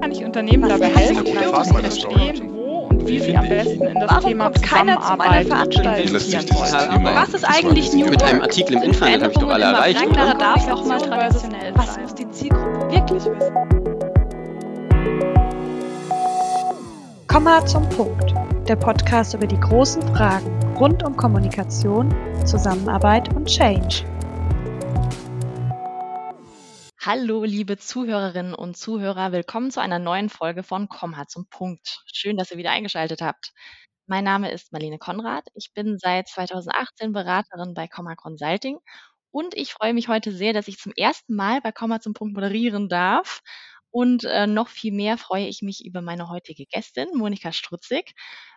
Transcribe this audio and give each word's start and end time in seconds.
Kann 0.00 0.12
ich 0.12 0.24
Unternehmen 0.24 0.68
dabei 0.68 0.86
helfen, 0.86 1.26
verstehen, 1.26 2.50
wo 2.52 2.86
und 2.90 3.06
wie 3.08 3.18
sie 3.18 3.36
am 3.36 3.48
besten 3.48 3.82
in 3.82 3.94
das 3.94 4.10
Warum 4.10 4.30
Thema 4.30 4.44
kommt 4.44 4.62
keiner 4.62 5.00
zu 5.00 5.16
meiner 5.16 5.42
Zusammenarbeit 5.42 6.04
dieses 6.04 6.32
wollen? 6.32 6.46
Thema 6.46 7.14
Was 7.16 7.34
ist 7.34 7.44
eigentlich 7.44 7.92
New 7.92 8.06
Mit 8.06 8.22
einem 8.22 8.42
Artikel 8.42 8.76
im 8.76 8.82
Internet 8.84 9.22
habe 9.22 9.32
ich 9.32 9.38
doch 9.38 9.48
alle 9.48 9.64
erreicht, 9.64 10.06
oder? 10.06 10.34
darf 10.34 10.68
auch 10.70 10.84
mal 10.84 11.00
traditionell 11.00 11.72
Was 11.74 11.94
sein. 11.94 12.02
muss 12.02 12.14
die 12.14 12.30
Zielgruppe 12.30 12.92
wirklich 12.92 13.24
wissen? 13.24 13.54
Komma 17.26 17.66
zum 17.66 17.88
Punkt. 17.88 18.32
Der 18.68 18.76
Podcast 18.76 19.34
über 19.34 19.46
die 19.46 19.58
großen 19.58 20.02
Fragen 20.14 20.46
rund 20.78 21.02
um 21.02 21.16
Kommunikation, 21.16 22.14
Zusammenarbeit 22.44 23.34
und 23.34 23.46
Change. 23.46 24.04
Hallo, 27.06 27.44
liebe 27.44 27.76
Zuhörerinnen 27.76 28.54
und 28.54 28.78
Zuhörer, 28.78 29.30
willkommen 29.30 29.70
zu 29.70 29.82
einer 29.82 29.98
neuen 29.98 30.30
Folge 30.30 30.62
von 30.62 30.88
Komma 30.88 31.28
zum 31.28 31.46
Punkt. 31.50 32.02
Schön, 32.10 32.38
dass 32.38 32.50
ihr 32.50 32.56
wieder 32.56 32.70
eingeschaltet 32.70 33.20
habt. 33.20 33.52
Mein 34.06 34.24
Name 34.24 34.50
ist 34.50 34.72
Marlene 34.72 34.96
Konrad. 34.96 35.44
Ich 35.54 35.74
bin 35.74 35.98
seit 35.98 36.28
2018 36.28 37.12
Beraterin 37.12 37.74
bei 37.74 37.88
Komma 37.88 38.14
Consulting 38.14 38.78
und 39.30 39.54
ich 39.54 39.74
freue 39.74 39.92
mich 39.92 40.08
heute 40.08 40.32
sehr, 40.32 40.54
dass 40.54 40.66
ich 40.66 40.78
zum 40.78 40.94
ersten 40.96 41.34
Mal 41.34 41.60
bei 41.60 41.72
Komma 41.72 42.00
zum 42.00 42.14
Punkt 42.14 42.34
moderieren 42.34 42.88
darf. 42.88 43.42
Und 43.90 44.24
äh, 44.24 44.46
noch 44.46 44.68
viel 44.68 44.94
mehr 44.94 45.18
freue 45.18 45.46
ich 45.46 45.60
mich 45.60 45.84
über 45.84 46.00
meine 46.00 46.30
heutige 46.30 46.64
Gästin, 46.64 47.08
Monika 47.12 47.52
Strutzig. 47.52 48.14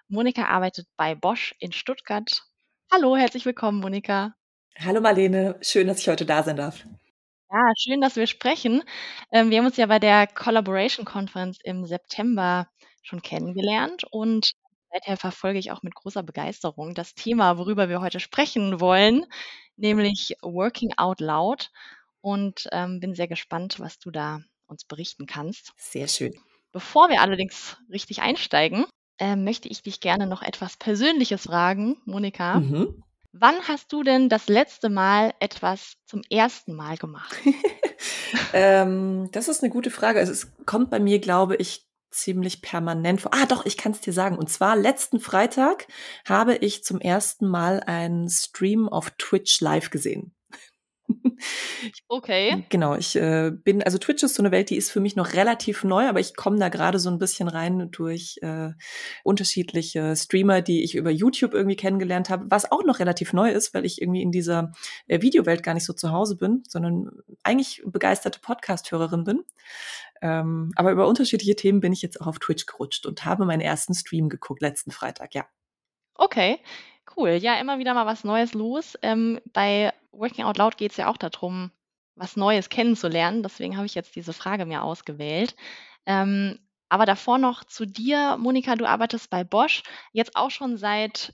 Monika 0.07 0.45
arbeitet 0.45 0.87
bei 0.95 1.15
Bosch 1.15 1.53
in 1.59 1.73
Stuttgart. 1.73 2.43
Hallo, 2.93 3.17
herzlich 3.17 3.45
willkommen, 3.45 3.81
Monika. 3.81 4.35
Hallo 4.79 5.01
Marlene, 5.01 5.59
schön, 5.61 5.87
dass 5.87 5.99
ich 5.99 6.07
heute 6.07 6.25
da 6.25 6.43
sein 6.43 6.55
darf. 6.55 6.85
Ja, 7.49 7.71
schön, 7.77 8.01
dass 8.01 8.17
wir 8.17 8.27
sprechen. 8.27 8.83
Ähm, 9.31 9.49
wir 9.49 9.59
haben 9.59 9.65
uns 9.67 9.77
ja 9.77 9.85
bei 9.85 9.99
der 9.99 10.27
Collaboration 10.27 11.05
Conference 11.05 11.57
im 11.63 11.85
September 11.85 12.67
schon 13.03 13.21
kennengelernt 13.21 14.03
und 14.11 14.51
seither 14.91 15.15
verfolge 15.15 15.57
ich 15.57 15.71
auch 15.71 15.81
mit 15.81 15.95
großer 15.95 16.23
Begeisterung 16.23 16.93
das 16.93 17.15
Thema, 17.15 17.57
worüber 17.57 17.87
wir 17.87 18.01
heute 18.01 18.19
sprechen 18.19 18.81
wollen, 18.81 19.25
nämlich 19.77 20.35
Working 20.41 20.93
Out 20.97 21.21
Loud 21.21 21.71
und 22.19 22.67
ähm, 22.73 22.99
bin 22.99 23.15
sehr 23.15 23.29
gespannt, 23.29 23.79
was 23.79 23.97
du 23.99 24.11
da 24.11 24.41
uns 24.67 24.83
berichten 24.83 25.25
kannst. 25.25 25.71
Sehr 25.77 26.09
schön. 26.09 26.33
Bevor 26.73 27.09
wir 27.09 27.21
allerdings 27.21 27.77
richtig 27.89 28.21
einsteigen, 28.21 28.85
ähm, 29.19 29.45
möchte 29.45 29.69
ich 29.69 29.81
dich 29.81 30.01
gerne 30.01 30.27
noch 30.27 30.41
etwas 30.41 30.75
Persönliches 30.75 31.43
fragen, 31.43 31.97
Monika. 32.05 32.59
Mhm. 32.59 33.03
Wann 33.39 33.55
hast 33.67 33.91
du 33.93 34.03
denn 34.03 34.29
das 34.29 34.47
letzte 34.47 34.89
Mal 34.89 35.33
etwas 35.39 35.95
zum 36.05 36.21
ersten 36.29 36.73
Mal 36.73 36.97
gemacht? 36.97 37.35
ähm, 38.53 39.29
das 39.31 39.47
ist 39.47 39.61
eine 39.61 39.71
gute 39.71 39.91
Frage. 39.91 40.19
Also 40.19 40.31
es 40.31 40.51
kommt 40.65 40.89
bei 40.89 40.99
mir, 40.99 41.19
glaube 41.19 41.55
ich, 41.57 41.87
ziemlich 42.09 42.61
permanent 42.61 43.21
vor. 43.21 43.33
Ah, 43.33 43.45
doch, 43.45 43.65
ich 43.65 43.77
kann 43.77 43.91
es 43.91 44.01
dir 44.01 44.13
sagen. 44.13 44.37
Und 44.37 44.49
zwar 44.49 44.75
letzten 44.75 45.19
Freitag 45.19 45.87
habe 46.27 46.55
ich 46.55 46.83
zum 46.83 46.99
ersten 46.99 47.47
Mal 47.47 47.81
einen 47.81 48.29
Stream 48.29 48.89
auf 48.89 49.11
Twitch 49.11 49.61
live 49.61 49.89
gesehen. 49.89 50.33
Okay. 52.07 52.65
Genau, 52.69 52.95
ich 52.95 53.15
äh, 53.15 53.51
bin, 53.51 53.83
also 53.83 53.97
Twitch 53.97 54.23
ist 54.23 54.35
so 54.35 54.41
eine 54.41 54.51
Welt, 54.51 54.69
die 54.69 54.75
ist 54.75 54.91
für 54.91 54.99
mich 54.99 55.15
noch 55.15 55.33
relativ 55.33 55.83
neu, 55.83 56.07
aber 56.07 56.19
ich 56.19 56.35
komme 56.35 56.57
da 56.57 56.69
gerade 56.69 56.99
so 56.99 57.09
ein 57.09 57.19
bisschen 57.19 57.47
rein 57.47 57.89
durch 57.91 58.37
äh, 58.41 58.71
unterschiedliche 59.23 60.15
Streamer, 60.15 60.61
die 60.61 60.83
ich 60.83 60.95
über 60.95 61.11
YouTube 61.11 61.53
irgendwie 61.53 61.75
kennengelernt 61.75 62.29
habe, 62.29 62.45
was 62.49 62.71
auch 62.71 62.83
noch 62.83 62.99
relativ 62.99 63.33
neu 63.33 63.51
ist, 63.51 63.73
weil 63.73 63.85
ich 63.85 64.01
irgendwie 64.01 64.21
in 64.21 64.31
dieser 64.31 64.71
äh, 65.07 65.21
Videowelt 65.21 65.63
gar 65.63 65.73
nicht 65.73 65.85
so 65.85 65.93
zu 65.93 66.11
Hause 66.11 66.37
bin, 66.37 66.63
sondern 66.67 67.11
eigentlich 67.43 67.83
begeisterte 67.85 68.39
Podcast-Hörerin 68.39 69.23
bin. 69.23 69.43
Ähm, 70.21 70.71
aber 70.75 70.91
über 70.91 71.07
unterschiedliche 71.07 71.55
Themen 71.55 71.79
bin 71.79 71.93
ich 71.93 72.01
jetzt 72.01 72.19
auch 72.19 72.27
auf 72.27 72.39
Twitch 72.39 72.65
gerutscht 72.65 73.05
und 73.05 73.25
habe 73.25 73.45
meinen 73.45 73.61
ersten 73.61 73.93
Stream 73.93 74.29
geguckt 74.29 74.61
letzten 74.61 74.91
Freitag, 74.91 75.35
ja. 75.35 75.45
Okay, 76.15 76.59
cool. 77.15 77.31
Ja, 77.31 77.59
immer 77.59 77.79
wieder 77.79 77.93
mal 77.93 78.05
was 78.05 78.23
Neues 78.23 78.53
los. 78.53 78.97
Ähm, 79.01 79.39
bei 79.53 79.93
Working 80.11 80.45
Out 80.45 80.57
Loud 80.57 80.77
geht 80.77 80.91
es 80.91 80.97
ja 80.97 81.07
auch 81.07 81.17
darum, 81.17 81.71
was 82.15 82.35
Neues 82.35 82.69
kennenzulernen. 82.69 83.43
Deswegen 83.43 83.77
habe 83.77 83.85
ich 83.85 83.95
jetzt 83.95 84.15
diese 84.15 84.33
Frage 84.33 84.65
mir 84.65 84.83
ausgewählt. 84.83 85.55
Ähm, 86.05 86.59
aber 86.89 87.05
davor 87.05 87.37
noch 87.37 87.63
zu 87.63 87.85
dir, 87.85 88.37
Monika, 88.37 88.75
du 88.75 88.85
arbeitest 88.85 89.29
bei 89.29 89.43
Bosch, 89.43 89.83
jetzt 90.13 90.35
auch 90.35 90.51
schon 90.51 90.77
seit 90.77 91.33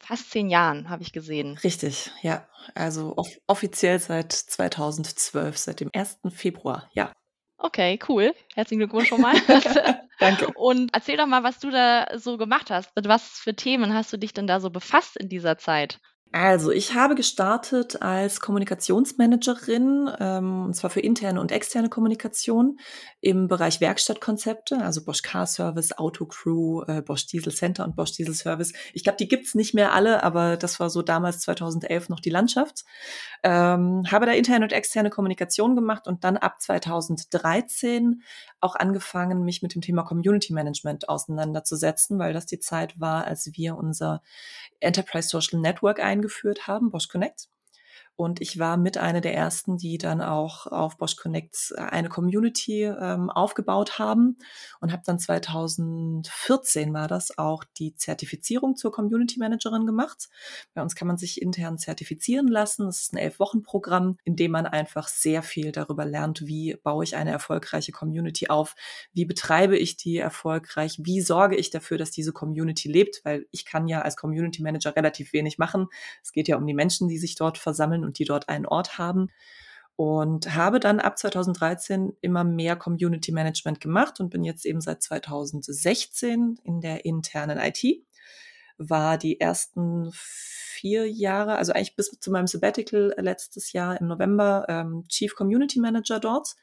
fast 0.00 0.30
zehn 0.30 0.48
Jahren, 0.48 0.88
habe 0.88 1.02
ich 1.02 1.12
gesehen. 1.12 1.58
Richtig, 1.62 2.10
ja. 2.22 2.48
Also 2.74 3.14
off 3.16 3.28
offiziell 3.46 3.98
seit 3.98 4.32
2012, 4.32 5.58
seit 5.58 5.80
dem 5.80 5.90
1. 5.92 6.18
Februar, 6.30 6.90
ja. 6.92 7.12
Okay, 7.62 7.98
cool. 8.08 8.34
Herzlichen 8.54 8.80
Glückwunsch 8.80 9.08
schon 9.08 9.20
mal. 9.20 9.34
Danke. 10.18 10.48
Und 10.54 10.90
erzähl 10.94 11.18
doch 11.18 11.26
mal, 11.26 11.42
was 11.42 11.58
du 11.60 11.70
da 11.70 12.06
so 12.18 12.38
gemacht 12.38 12.70
hast. 12.70 12.94
Mit 12.96 13.06
was 13.06 13.38
für 13.38 13.54
Themen 13.54 13.92
hast 13.94 14.12
du 14.12 14.16
dich 14.16 14.32
denn 14.32 14.46
da 14.46 14.60
so 14.60 14.70
befasst 14.70 15.16
in 15.16 15.28
dieser 15.28 15.58
Zeit? 15.58 16.00
Also, 16.32 16.70
ich 16.70 16.94
habe 16.94 17.16
gestartet 17.16 18.02
als 18.02 18.38
Kommunikationsmanagerin, 18.38 20.08
ähm, 20.20 20.66
und 20.66 20.74
zwar 20.74 20.88
für 20.88 21.00
interne 21.00 21.40
und 21.40 21.50
externe 21.50 21.88
Kommunikation 21.88 22.78
im 23.20 23.48
Bereich 23.48 23.80
Werkstattkonzepte, 23.80 24.80
also 24.80 25.04
Bosch 25.04 25.22
Car 25.22 25.48
Service, 25.48 25.90
Autocrew, 25.98 26.82
äh, 26.86 27.02
Bosch 27.02 27.26
Diesel 27.26 27.52
Center 27.52 27.84
und 27.84 27.96
Bosch 27.96 28.12
Diesel 28.12 28.34
Service. 28.34 28.72
Ich 28.94 29.02
glaube, 29.02 29.16
die 29.16 29.26
gibt's 29.26 29.56
nicht 29.56 29.74
mehr 29.74 29.92
alle, 29.92 30.22
aber 30.22 30.56
das 30.56 30.78
war 30.78 30.88
so 30.88 31.02
damals 31.02 31.40
2011 31.40 32.08
noch 32.08 32.20
die 32.20 32.30
Landschaft. 32.30 32.84
Ähm, 33.42 34.04
habe 34.08 34.26
da 34.26 34.32
interne 34.32 34.64
und 34.64 34.72
externe 34.72 35.10
Kommunikation 35.10 35.74
gemacht 35.74 36.06
und 36.06 36.22
dann 36.22 36.36
ab 36.36 36.60
2013 36.60 38.22
auch 38.60 38.76
angefangen, 38.76 39.44
mich 39.44 39.62
mit 39.62 39.74
dem 39.74 39.82
Thema 39.82 40.04
Community 40.04 40.52
Management 40.52 41.08
auseinanderzusetzen, 41.08 42.20
weil 42.20 42.34
das 42.34 42.46
die 42.46 42.60
Zeit 42.60 43.00
war, 43.00 43.24
als 43.24 43.50
wir 43.54 43.76
unser 43.76 44.22
Enterprise 44.80 45.28
Social 45.28 45.60
Network 45.60 45.98
eingeführt 46.20 46.66
haben, 46.66 46.90
Bosch 46.90 47.08
Connect. 47.08 47.48
Und 48.20 48.42
ich 48.42 48.58
war 48.58 48.76
mit 48.76 48.98
einer 48.98 49.22
der 49.22 49.34
ersten, 49.34 49.78
die 49.78 49.96
dann 49.96 50.20
auch 50.20 50.66
auf 50.66 50.98
Bosch 50.98 51.16
Connect 51.16 51.72
eine 51.78 52.10
Community 52.10 52.82
ähm, 52.82 53.30
aufgebaut 53.30 53.98
haben 53.98 54.36
und 54.82 54.92
habe 54.92 55.02
dann 55.06 55.18
2014 55.18 56.92
war 56.92 57.08
das 57.08 57.38
auch 57.38 57.64
die 57.78 57.94
Zertifizierung 57.94 58.76
zur 58.76 58.92
Community 58.92 59.38
Managerin 59.38 59.86
gemacht. 59.86 60.28
Bei 60.74 60.82
uns 60.82 60.94
kann 60.94 61.08
man 61.08 61.16
sich 61.16 61.40
intern 61.40 61.78
zertifizieren 61.78 62.48
lassen. 62.48 62.84
Das 62.84 63.00
ist 63.00 63.14
ein 63.14 63.16
Elf-Wochen-Programm, 63.16 64.18
in 64.24 64.36
dem 64.36 64.50
man 64.50 64.66
einfach 64.66 65.08
sehr 65.08 65.42
viel 65.42 65.72
darüber 65.72 66.04
lernt, 66.04 66.46
wie 66.46 66.76
baue 66.82 67.04
ich 67.04 67.16
eine 67.16 67.30
erfolgreiche 67.30 67.92
Community 67.92 68.48
auf, 68.48 68.74
wie 69.14 69.24
betreibe 69.24 69.78
ich 69.78 69.96
die 69.96 70.18
erfolgreich, 70.18 70.98
wie 71.00 71.22
sorge 71.22 71.56
ich 71.56 71.70
dafür, 71.70 71.96
dass 71.96 72.10
diese 72.10 72.34
Community 72.34 72.86
lebt, 72.86 73.22
weil 73.24 73.46
ich 73.50 73.64
kann 73.64 73.88
ja 73.88 74.02
als 74.02 74.16
Community 74.16 74.60
Manager 74.62 74.94
relativ 74.94 75.32
wenig 75.32 75.56
machen. 75.56 75.86
Es 76.22 76.32
geht 76.32 76.48
ja 76.48 76.58
um 76.58 76.66
die 76.66 76.74
Menschen, 76.74 77.08
die 77.08 77.16
sich 77.16 77.34
dort 77.34 77.56
versammeln 77.56 78.09
die 78.18 78.24
dort 78.24 78.48
einen 78.48 78.66
Ort 78.66 78.98
haben. 78.98 79.28
Und 79.96 80.54
habe 80.54 80.80
dann 80.80 80.98
ab 80.98 81.18
2013 81.18 82.16
immer 82.22 82.42
mehr 82.42 82.74
Community 82.74 83.32
Management 83.32 83.80
gemacht 83.80 84.18
und 84.18 84.30
bin 84.30 84.44
jetzt 84.44 84.64
eben 84.64 84.80
seit 84.80 85.02
2016 85.02 86.58
in 86.62 86.80
der 86.80 87.04
internen 87.04 87.58
IT. 87.58 87.84
War 88.78 89.18
die 89.18 89.40
ersten 89.40 90.10
vier 90.14 91.10
Jahre, 91.10 91.56
also 91.56 91.72
eigentlich 91.72 91.96
bis 91.96 92.10
zu 92.18 92.30
meinem 92.30 92.46
Sabbatical 92.46 93.14
letztes 93.18 93.72
Jahr 93.72 94.00
im 94.00 94.06
November, 94.06 94.64
ähm, 94.68 95.04
Chief 95.08 95.34
Community 95.34 95.78
Manager 95.80 96.18
dort. 96.18 96.54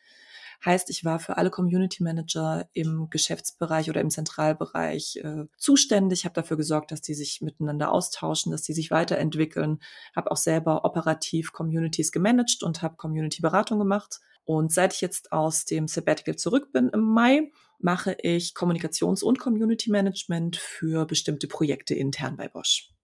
Heißt, 0.66 0.90
ich 0.90 1.06
war 1.06 1.20
für 1.20 1.38
alle 1.38 1.52
Community 1.52 2.02
Manager 2.02 2.68
im 2.74 3.10
Geschäftsbereich 3.10 3.90
oder 3.90 4.02
im 4.02 4.10
Zentralbereich 4.10 5.18
äh, 5.18 5.46
zuständig, 5.58 6.26
habe 6.26 6.34
dafür 6.34 6.58
gesorgt, 6.58 6.92
dass 6.92 7.02
die 7.02 7.14
sich 7.14 7.42
miteinander 7.42 7.92
austauschen, 7.92 8.52
dass 8.52 8.64
die 8.64 8.74
sich 8.74 8.90
weiterentwickeln, 8.90 9.80
habe 10.16 10.32
auch 10.32 10.38
selber 10.38 10.84
operativ 10.84 11.54
Communities 11.54 12.12
gemanagt 12.12 12.64
und 12.64 12.82
habe 12.82 12.96
Community-Beratung 12.96 13.78
gemacht. 13.80 14.20
Und 14.46 14.72
seit 14.72 14.94
ich 14.94 15.02
jetzt 15.02 15.32
aus 15.32 15.66
dem 15.66 15.88
Sabbatical 15.88 16.38
zurück 16.38 16.72
bin 16.72 16.90
im 16.90 17.02
Mai, 17.02 17.52
mache 17.80 18.18
ich 18.22 18.54
Kommunikations- 18.56 19.24
und 19.24 19.40
Community-Management 19.40 20.56
für 20.56 21.06
bestimmte 21.06 21.48
Projekte 21.48 21.94
intern 21.94 22.38
bei 22.38 22.48
Bosch. 22.48 22.97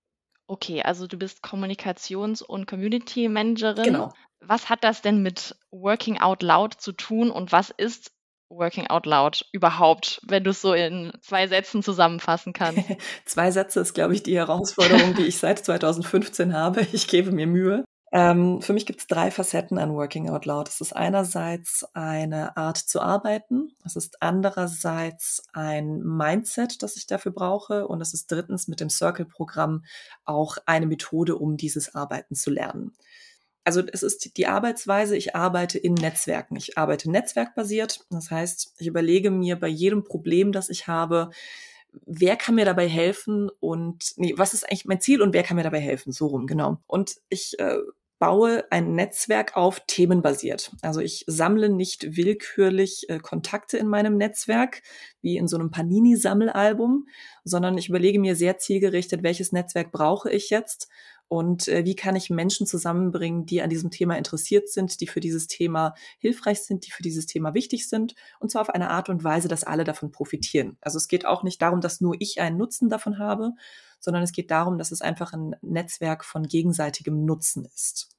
Okay, 0.54 0.84
also 0.84 1.08
du 1.08 1.18
bist 1.18 1.44
Kommunikations- 1.44 2.44
und 2.44 2.68
Community 2.68 3.28
Managerin. 3.28 3.86
Genau. 3.86 4.14
Was 4.40 4.70
hat 4.70 4.84
das 4.84 5.02
denn 5.02 5.24
mit 5.24 5.56
Working 5.72 6.20
Out 6.20 6.44
Loud 6.44 6.76
zu 6.76 6.92
tun 6.92 7.32
und 7.32 7.52
was 7.52 7.72
ist 7.72 8.12
Working 8.50 8.86
Out 8.86 9.08
Loud 9.08 9.48
überhaupt, 9.52 10.22
wenn 10.28 10.44
du 10.44 10.52
es 10.52 10.62
so 10.62 10.74
in 10.74 11.12
zwei 11.22 11.48
Sätzen 11.48 11.82
zusammenfassen 11.82 12.54
kannst? 12.54 12.84
Zwei 13.26 13.50
Sätze 13.50 13.80
ist, 13.80 13.96
glaube 13.96 14.14
ich, 14.14 14.22
die 14.22 14.36
Herausforderung, 14.36 15.16
die 15.16 15.24
ich 15.24 15.40
seit 15.40 15.66
2015 15.66 16.54
habe. 16.54 16.86
Ich 16.94 17.08
gebe 17.08 17.32
mir 17.32 17.48
Mühe. 17.48 17.84
Ähm, 18.16 18.62
für 18.62 18.74
mich 18.74 18.86
gibt 18.86 19.00
es 19.00 19.08
drei 19.08 19.32
Facetten 19.32 19.80
an 19.80 19.96
Working 19.96 20.30
Out 20.30 20.46
Loud. 20.46 20.70
Es 20.70 20.82
ist 20.82 20.96
einerseits 20.96 21.84
eine 21.96 22.56
Art 22.56 22.78
zu 22.78 23.02
arbeiten, 23.02 23.76
es 23.84 23.96
ist 23.96 24.22
andererseits 24.22 25.44
ein 25.52 26.00
Mindset, 26.04 26.84
das 26.84 26.96
ich 26.96 27.08
dafür 27.08 27.32
brauche 27.32 27.88
und 27.88 28.02
es 28.02 28.14
ist 28.14 28.32
drittens 28.32 28.68
mit 28.68 28.82
dem 28.82 28.92
Circle-Programm 28.92 29.84
auch 30.26 30.58
eine 30.68 30.86
Methode, 30.86 31.38
um 31.38 31.58
dieses 31.58 31.96
Arbeiten 31.96 32.36
zu 32.36 32.52
lernen. 32.52 32.94
Also 33.64 33.82
es 33.92 34.04
ist 34.04 34.38
die 34.38 34.46
Arbeitsweise, 34.46 35.18
ich 35.18 35.36
arbeite 35.36 35.80
in 35.80 35.96
Netzwerken. 35.96 36.56
Ich 36.56 36.78
arbeite 36.78 37.10
netzwerkbasiert. 37.10 38.06
Das 38.12 38.30
heißt, 38.30 38.76
ich 38.78 38.88
überlege 38.88 39.32
mir 39.32 39.60
bei 39.60 39.70
jedem 39.70 40.04
Problem, 40.04 40.52
das 40.52 40.70
ich 40.70 40.86
habe, 40.88 41.32
wer 42.06 42.36
kann 42.36 42.56
mir 42.56 42.66
dabei 42.66 42.88
helfen 42.88 43.50
und 43.60 44.14
nee, 44.18 44.34
was 44.38 44.54
ist 44.54 44.66
eigentlich 44.66 44.86
mein 44.86 45.02
Ziel 45.02 45.22
und 45.22 45.34
wer 45.34 45.44
kann 45.44 45.56
mir 45.56 45.64
dabei 45.64 45.80
helfen? 45.80 46.12
So 46.12 46.28
rum, 46.28 46.46
genau. 46.46 46.78
Und 46.88 47.16
ich 47.30 47.58
äh, 47.60 47.78
baue 48.24 48.64
ein 48.72 48.96
Netzwerk 48.96 49.58
auf 49.58 49.82
themenbasiert. 49.86 50.72
Also 50.82 51.02
ich 51.02 51.26
sammle 51.28 51.68
nicht 51.68 52.16
willkürlich 52.16 53.10
äh, 53.10 53.20
Kontakte 53.20 53.78
in 53.78 53.90
meinem 53.90 54.16
Netzwerk, 54.16 54.82
wie 55.22 55.36
in 55.36 55.50
so 55.50 55.58
einem 55.58 55.72
Panini-Sammelalbum, 55.72 57.06
sondern 57.44 57.78
ich 57.78 57.90
überlege 57.90 58.22
mir 58.22 58.38
sehr 58.38 58.58
zielgerichtet, 58.60 59.24
welches 59.24 59.52
Netzwerk 59.52 59.92
brauche 59.92 60.32
ich 60.32 60.52
jetzt 60.52 60.88
und 61.28 61.68
äh, 61.68 61.84
wie 61.84 61.98
kann 61.98 62.16
ich 62.16 62.30
Menschen 62.30 62.66
zusammenbringen, 62.66 63.46
die 63.46 63.62
an 63.62 63.70
diesem 63.70 63.92
Thema 63.92 64.18
interessiert 64.18 64.70
sind, 64.70 65.02
die 65.02 65.08
für 65.08 65.20
dieses 65.20 65.48
Thema 65.48 65.94
hilfreich 66.18 66.62
sind, 66.62 66.88
die 66.88 66.92
für 66.92 67.04
dieses 67.04 67.26
Thema 67.26 67.54
wichtig 67.54 67.90
sind 67.90 68.16
und 68.40 68.52
zwar 68.52 68.62
auf 68.62 68.70
eine 68.70 68.90
Art 68.90 69.10
und 69.10 69.26
Weise, 69.26 69.50
dass 69.50 69.66
alle 69.66 69.84
davon 69.84 70.12
profitieren. 70.12 70.78
Also 70.80 70.96
es 70.96 71.10
geht 71.10 71.26
auch 71.26 71.44
nicht 71.44 71.62
darum, 71.62 71.82
dass 71.82 72.00
nur 72.00 72.16
ich 72.20 72.40
einen 72.40 72.56
Nutzen 72.56 72.88
davon 72.88 73.20
habe, 73.20 73.52
sondern 74.04 74.24
es 74.24 74.32
geht 74.32 74.52
darum, 74.52 74.78
dass 74.78 74.92
es 74.92 75.02
einfach 75.02 75.34
ein 75.34 75.56
Netzwerk 75.62 76.26
von 76.26 76.44
gegenseitigem 76.44 77.26
Nutzen 77.26 77.66
ist. 77.66 78.10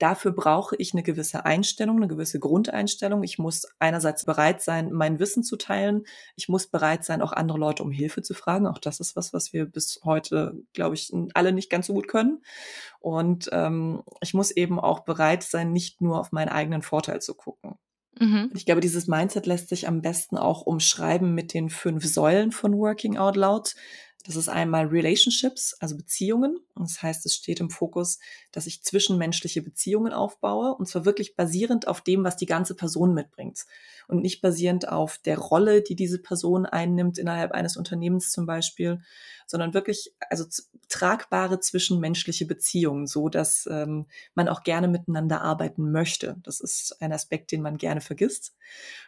Dafür 0.00 0.32
brauche 0.32 0.76
ich 0.76 0.94
eine 0.94 1.02
gewisse 1.02 1.44
Einstellung, 1.44 1.98
eine 1.98 2.08
gewisse 2.08 2.40
Grundeinstellung. 2.40 3.22
Ich 3.22 3.38
muss 3.38 3.66
einerseits 3.78 4.24
bereit 4.24 4.62
sein, 4.62 4.90
mein 4.92 5.18
Wissen 5.18 5.42
zu 5.42 5.56
teilen. 5.56 6.04
Ich 6.36 6.48
muss 6.48 6.68
bereit 6.68 7.04
sein, 7.04 7.20
auch 7.20 7.32
andere 7.32 7.58
Leute 7.58 7.82
um 7.82 7.90
Hilfe 7.90 8.22
zu 8.22 8.32
fragen. 8.32 8.66
Auch 8.66 8.78
das 8.78 8.98
ist 8.98 9.14
was, 9.14 9.34
was 9.34 9.52
wir 9.52 9.66
bis 9.66 10.00
heute, 10.02 10.54
glaube 10.72 10.94
ich, 10.94 11.12
alle 11.34 11.52
nicht 11.52 11.68
ganz 11.68 11.86
so 11.86 11.92
gut 11.92 12.08
können. 12.08 12.42
Und 12.98 13.50
ähm, 13.52 14.02
ich 14.22 14.32
muss 14.32 14.50
eben 14.50 14.80
auch 14.80 15.00
bereit 15.00 15.42
sein, 15.42 15.70
nicht 15.70 16.00
nur 16.00 16.18
auf 16.18 16.32
meinen 16.32 16.48
eigenen 16.48 16.80
Vorteil 16.80 17.20
zu 17.20 17.34
gucken. 17.34 17.74
Mhm. 18.18 18.50
Ich 18.54 18.64
glaube, 18.64 18.80
dieses 18.80 19.06
Mindset 19.06 19.44
lässt 19.44 19.68
sich 19.68 19.86
am 19.86 20.00
besten 20.00 20.38
auch 20.38 20.62
umschreiben 20.62 21.34
mit 21.34 21.52
den 21.52 21.68
fünf 21.68 22.06
Säulen 22.06 22.52
von 22.52 22.72
Working 22.78 23.18
Out 23.18 23.36
Loud. 23.36 23.74
Das 24.26 24.36
ist 24.36 24.50
einmal 24.50 24.86
Relationships, 24.86 25.74
also 25.80 25.96
Beziehungen. 25.96 26.58
Das 26.76 27.02
heißt, 27.02 27.24
es 27.24 27.34
steht 27.34 27.58
im 27.60 27.70
Fokus, 27.70 28.18
dass 28.52 28.66
ich 28.66 28.82
zwischenmenschliche 28.82 29.62
Beziehungen 29.62 30.12
aufbaue 30.12 30.74
und 30.74 30.86
zwar 30.86 31.06
wirklich 31.06 31.36
basierend 31.36 31.88
auf 31.88 32.02
dem, 32.02 32.22
was 32.22 32.36
die 32.36 32.46
ganze 32.46 32.74
Person 32.74 33.14
mitbringt 33.14 33.64
und 34.08 34.20
nicht 34.20 34.42
basierend 34.42 34.88
auf 34.88 35.16
der 35.18 35.38
Rolle, 35.38 35.80
die 35.80 35.96
diese 35.96 36.18
Person 36.18 36.66
einnimmt 36.66 37.16
innerhalb 37.16 37.52
eines 37.52 37.78
Unternehmens 37.78 38.30
zum 38.30 38.44
Beispiel, 38.44 39.00
sondern 39.46 39.72
wirklich 39.72 40.12
also 40.28 40.44
tragbare 40.88 41.60
zwischenmenschliche 41.60 42.44
Beziehungen, 42.44 43.06
so 43.06 43.30
dass 43.30 43.66
ähm, 43.70 44.06
man 44.34 44.48
auch 44.48 44.64
gerne 44.64 44.88
miteinander 44.88 45.40
arbeiten 45.40 45.92
möchte. 45.92 46.36
Das 46.42 46.60
ist 46.60 47.00
ein 47.00 47.12
Aspekt, 47.12 47.52
den 47.52 47.62
man 47.62 47.78
gerne 47.78 48.02
vergisst, 48.02 48.54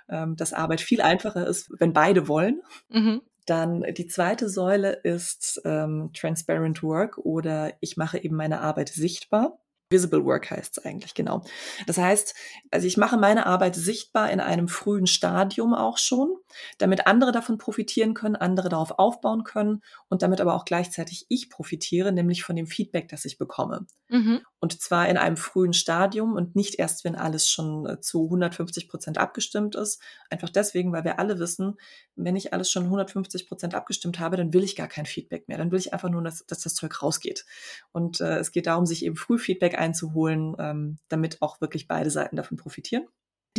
ähm, 0.09 0.37
dass 0.37 0.55
Arbeit 0.55 0.81
viel 0.81 1.03
einfacher 1.03 1.47
ist, 1.47 1.71
wenn 1.79 1.93
beide 1.93 2.29
wollen. 2.29 2.63
Mhm. 2.89 3.21
Dann 3.47 3.83
die 3.95 4.07
zweite 4.07 4.49
Säule 4.49 4.93
ist 4.93 5.61
ähm, 5.65 6.11
Transparent 6.15 6.83
Work 6.83 7.19
oder 7.19 7.73
ich 7.81 7.97
mache 7.97 8.23
eben 8.23 8.37
meine 8.37 8.61
Arbeit 8.61 8.89
sichtbar. 8.91 9.59
Visible 9.93 10.25
Work 10.25 10.51
heißt 10.51 10.79
es 10.79 10.85
eigentlich, 10.85 11.15
genau. 11.15 11.45
Das 11.87 11.99
heißt, 11.99 12.35
also 12.73 12.87
ich 12.87 12.97
mache 12.97 13.17
meine 13.17 13.47
Arbeit 13.47 13.77
sichtbar 13.77 14.31
in 14.33 14.41
einem 14.41 14.67
frühen 14.67 15.07
Stadium 15.07 15.75
auch 15.75 15.99
schon, 15.99 16.35
damit 16.79 17.07
andere 17.07 17.31
davon 17.31 17.59
profitieren 17.59 18.15
können, 18.15 18.35
andere 18.35 18.69
darauf 18.69 18.99
aufbauen 18.99 19.45
können 19.45 19.83
und 20.09 20.23
damit 20.23 20.41
aber 20.41 20.55
auch 20.55 20.65
gleichzeitig 20.65 21.27
ich 21.29 21.49
profitiere, 21.49 22.11
nämlich 22.11 22.43
von 22.43 22.57
dem 22.57 22.67
Feedback, 22.67 23.09
das 23.09 23.25
ich 23.25 23.39
bekomme. 23.39 23.87
Mhm. 24.09 24.41
Und 24.61 24.81
zwar 24.81 25.09
in 25.09 25.17
einem 25.17 25.37
frühen 25.37 25.73
Stadium 25.73 26.35
und 26.35 26.55
nicht 26.55 26.77
erst, 26.77 27.03
wenn 27.05 27.17
alles 27.17 27.51
schon 27.51 27.87
äh, 27.87 28.01
zu 28.01 28.25
150 28.25 28.89
Prozent 28.89 29.19
abgestimmt 29.19 29.75
ist. 29.75 30.01
Einfach 30.31 30.51
deswegen, 30.51 30.93
weil 30.93 31.05
wir 31.05 31.19
alle 31.19 31.39
wissen, 31.39 31.77
wenn 32.15 32.37
ich 32.37 32.53
alles 32.53 32.71
schon 32.71 32.85
150 32.85 33.49
Prozent 33.49 33.75
abgestimmt 33.75 34.21
habe, 34.21 34.37
dann 34.37 34.53
will 34.53 34.63
ich 34.63 34.77
gar 34.77 34.87
kein 34.87 35.07
Feedback 35.07 35.49
mehr. 35.49 35.59
Dann 35.59 35.73
will 35.73 35.79
ich 35.79 35.93
einfach 35.93 36.11
nur, 36.11 36.23
dass, 36.23 36.45
dass 36.47 36.61
das 36.61 36.75
Zeug 36.75 37.03
rausgeht. 37.03 37.47
Und 37.91 38.21
äh, 38.21 38.39
es 38.39 38.53
geht 38.53 38.67
darum, 38.67 38.87
sich 38.87 39.05
eben 39.05 39.17
früh 39.17 39.39
Feedback 39.39 39.79
einzuholen, 39.83 40.55
ähm, 40.59 40.99
damit 41.09 41.43
auch 41.43 41.61
wirklich 41.61 41.89
beide 41.89 42.11
Seiten 42.11 42.37
davon 42.37 42.57
profitieren. 42.57 43.07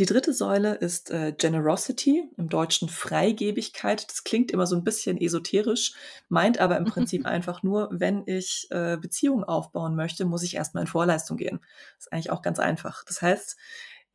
Die 0.00 0.06
dritte 0.06 0.32
Säule 0.32 0.74
ist 0.74 1.12
äh, 1.12 1.32
Generosity, 1.38 2.28
im 2.36 2.48
Deutschen 2.48 2.88
Freigebigkeit. 2.88 4.10
Das 4.10 4.24
klingt 4.24 4.50
immer 4.50 4.66
so 4.66 4.74
ein 4.74 4.82
bisschen 4.82 5.20
esoterisch, 5.20 5.94
meint 6.28 6.58
aber 6.58 6.78
im 6.78 6.84
Prinzip 6.86 7.26
einfach 7.26 7.62
nur, 7.62 7.88
wenn 7.92 8.24
ich 8.26 8.66
äh, 8.70 8.96
Beziehungen 8.96 9.44
aufbauen 9.44 9.94
möchte, 9.94 10.24
muss 10.24 10.42
ich 10.42 10.56
erstmal 10.56 10.82
in 10.82 10.88
Vorleistung 10.88 11.36
gehen. 11.36 11.60
Das 11.96 12.06
ist 12.06 12.12
eigentlich 12.12 12.30
auch 12.30 12.42
ganz 12.42 12.58
einfach. 12.58 13.04
Das 13.04 13.22
heißt, 13.22 13.56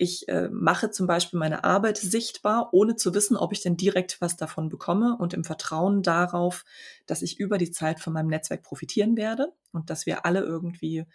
ich 0.02 0.30
äh, 0.30 0.50
mache 0.50 0.92
zum 0.92 1.08
Beispiel 1.08 1.40
meine 1.40 1.66
Arbeit 1.66 1.98
sichtbar, 1.98 2.70
ohne 2.74 2.96
zu 2.96 3.14
wissen, 3.14 3.36
ob 3.36 3.52
ich 3.52 3.62
denn 3.62 3.76
direkt 3.76 4.22
was 4.22 4.38
davon 4.38 4.70
bekomme 4.70 5.18
und 5.18 5.34
im 5.34 5.44
Vertrauen 5.44 6.04
darauf, 6.04 6.64
dass 7.06 7.22
ich 7.22 7.38
über 7.38 7.58
die 7.58 7.72
Zeit 7.72 8.00
von 8.00 8.14
meinem 8.14 8.30
Netzwerk 8.30 8.64
profitieren 8.64 9.18
werde 9.18 9.54
und 9.74 9.90
dass 9.90 10.06
wir 10.06 10.26
alle 10.26 10.40
irgendwie 10.40 11.06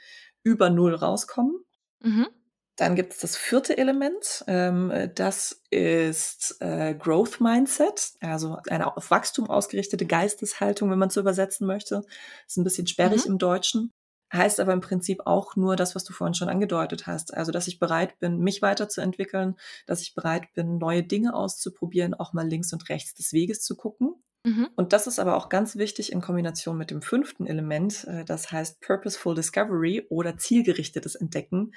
über 0.44 0.70
Null 0.70 0.94
rauskommen. 0.94 1.64
Mhm. 2.00 2.28
Dann 2.76 2.96
gibt 2.96 3.12
es 3.12 3.20
das 3.20 3.36
vierte 3.36 3.78
Element, 3.78 4.44
ähm, 4.48 5.10
das 5.14 5.62
ist 5.70 6.56
äh, 6.60 6.94
Growth 6.94 7.40
Mindset, 7.40 8.14
also 8.20 8.58
eine 8.68 8.96
auf 8.96 9.12
Wachstum 9.12 9.48
ausgerichtete 9.48 10.06
Geisteshaltung, 10.06 10.90
wenn 10.90 10.98
man 10.98 11.08
es 11.08 11.14
so 11.14 11.20
übersetzen 11.20 11.68
möchte. 11.68 12.02
Ist 12.48 12.56
ein 12.56 12.64
bisschen 12.64 12.88
sperrig 12.88 13.26
mhm. 13.26 13.32
im 13.32 13.38
Deutschen. 13.38 13.92
Heißt 14.32 14.58
aber 14.58 14.72
im 14.72 14.80
Prinzip 14.80 15.20
auch 15.26 15.54
nur 15.54 15.76
das, 15.76 15.94
was 15.94 16.02
du 16.02 16.12
vorhin 16.12 16.34
schon 16.34 16.48
angedeutet 16.48 17.06
hast. 17.06 17.32
Also, 17.32 17.52
dass 17.52 17.68
ich 17.68 17.78
bereit 17.78 18.18
bin, 18.18 18.40
mich 18.40 18.62
weiterzuentwickeln, 18.62 19.54
dass 19.86 20.02
ich 20.02 20.14
bereit 20.14 20.52
bin, 20.54 20.78
neue 20.78 21.04
Dinge 21.04 21.34
auszuprobieren, 21.34 22.14
auch 22.14 22.32
mal 22.32 22.48
links 22.48 22.72
und 22.72 22.88
rechts 22.88 23.14
des 23.14 23.32
Weges 23.32 23.60
zu 23.60 23.76
gucken. 23.76 24.16
Mhm. 24.44 24.68
Und 24.76 24.92
das 24.92 25.06
ist 25.06 25.18
aber 25.18 25.36
auch 25.36 25.48
ganz 25.48 25.76
wichtig 25.76 26.12
in 26.12 26.20
Kombination 26.20 26.76
mit 26.76 26.90
dem 26.90 27.00
fünften 27.00 27.46
Element, 27.46 28.04
äh, 28.04 28.24
das 28.24 28.52
heißt 28.52 28.80
Purposeful 28.80 29.34
Discovery 29.34 30.06
oder 30.10 30.36
zielgerichtetes 30.36 31.14
Entdecken. 31.14 31.72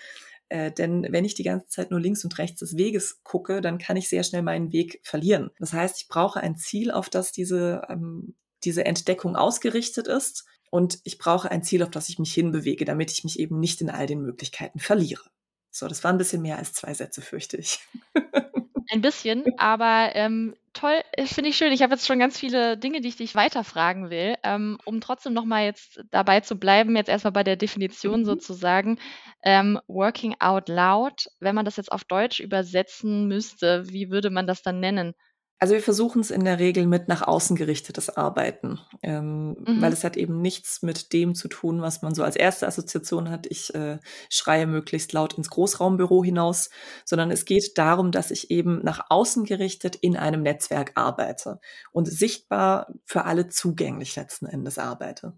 Äh, 0.49 0.71
denn 0.71 1.07
wenn 1.09 1.25
ich 1.25 1.33
die 1.33 1.43
ganze 1.43 1.67
Zeit 1.67 1.91
nur 1.91 1.99
links 1.99 2.23
und 2.23 2.37
rechts 2.37 2.59
des 2.59 2.77
Weges 2.77 3.21
gucke, 3.23 3.61
dann 3.61 3.77
kann 3.77 3.97
ich 3.97 4.09
sehr 4.09 4.23
schnell 4.23 4.41
meinen 4.41 4.71
Weg 4.71 4.99
verlieren. 5.03 5.49
Das 5.59 5.73
heißt, 5.73 6.01
ich 6.01 6.07
brauche 6.07 6.41
ein 6.41 6.57
Ziel, 6.57 6.91
auf 6.91 7.09
das 7.09 7.31
diese, 7.31 7.81
ähm, 7.89 8.35
diese 8.63 8.85
Entdeckung 8.85 9.35
ausgerichtet 9.35 10.07
ist. 10.07 10.45
Und 10.69 10.99
ich 11.05 11.17
brauche 11.17 11.49
ein 11.49 11.63
Ziel, 11.63 11.83
auf 11.83 11.91
das 11.91 12.09
ich 12.09 12.19
mich 12.19 12.33
hinbewege, 12.33 12.83
damit 12.83 13.11
ich 13.11 13.23
mich 13.23 13.39
eben 13.39 13.59
nicht 13.59 13.79
in 13.79 13.89
all 13.89 14.05
den 14.05 14.21
Möglichkeiten 14.21 14.79
verliere. 14.79 15.23
So, 15.71 15.87
das 15.87 16.03
war 16.03 16.11
ein 16.11 16.17
bisschen 16.17 16.41
mehr 16.41 16.57
als 16.57 16.73
zwei 16.73 16.93
Sätze, 16.93 17.21
fürchte 17.21 17.57
ich. 17.57 17.79
Ein 18.89 19.01
bisschen, 19.01 19.43
aber 19.57 20.11
ähm, 20.15 20.55
toll, 20.73 21.01
finde 21.25 21.49
ich 21.49 21.57
schön. 21.57 21.71
Ich 21.73 21.81
habe 21.81 21.93
jetzt 21.93 22.05
schon 22.07 22.19
ganz 22.19 22.39
viele 22.39 22.77
Dinge, 22.77 23.01
die 23.01 23.09
ich 23.09 23.17
dich 23.17 23.35
weiterfragen 23.35 24.09
will. 24.09 24.35
Ähm, 24.43 24.77
um 24.85 25.01
trotzdem 25.01 25.33
nochmal 25.33 25.65
jetzt 25.65 26.01
dabei 26.11 26.39
zu 26.41 26.55
bleiben, 26.57 26.95
jetzt 26.95 27.09
erstmal 27.09 27.33
bei 27.33 27.43
der 27.43 27.55
Definition 27.57 28.21
mhm. 28.21 28.25
sozusagen. 28.25 28.99
Ähm, 29.43 29.79
working 29.87 30.35
out 30.39 30.69
loud, 30.69 31.27
wenn 31.39 31.55
man 31.55 31.65
das 31.65 31.77
jetzt 31.77 31.91
auf 31.91 32.03
Deutsch 32.05 32.39
übersetzen 32.39 33.27
müsste, 33.27 33.89
wie 33.89 34.09
würde 34.09 34.29
man 34.29 34.47
das 34.47 34.61
dann 34.61 34.79
nennen? 34.79 35.13
Also 35.59 35.73
wir 35.73 35.81
versuchen 35.81 36.21
es 36.21 36.29
in 36.29 36.45
der 36.45 36.59
Regel 36.59 36.85
mit 36.85 37.07
nach 37.07 37.23
außen 37.23 37.55
gerichtetes 37.55 38.15
Arbeiten, 38.15 38.79
ähm, 39.01 39.55
mhm. 39.65 39.81
weil 39.81 39.91
es 39.91 40.03
hat 40.03 40.15
eben 40.15 40.39
nichts 40.39 40.83
mit 40.83 41.13
dem 41.13 41.33
zu 41.33 41.47
tun, 41.47 41.81
was 41.81 42.03
man 42.03 42.13
so 42.13 42.23
als 42.23 42.35
erste 42.35 42.67
Assoziation 42.67 43.31
hat. 43.31 43.47
Ich 43.47 43.73
äh, 43.73 43.97
schreie 44.29 44.67
möglichst 44.67 45.13
laut 45.13 45.33
ins 45.33 45.49
Großraumbüro 45.49 46.23
hinaus, 46.23 46.69
sondern 47.05 47.31
es 47.31 47.45
geht 47.45 47.75
darum, 47.79 48.11
dass 48.11 48.29
ich 48.29 48.51
eben 48.51 48.83
nach 48.83 49.07
außen 49.09 49.45
gerichtet 49.45 49.95
in 49.95 50.15
einem 50.15 50.43
Netzwerk 50.43 50.91
arbeite 50.93 51.59
und 51.91 52.07
sichtbar 52.07 52.93
für 53.03 53.25
alle 53.25 53.47
zugänglich 53.47 54.15
letzten 54.15 54.45
Endes 54.45 54.77
arbeite. 54.77 55.33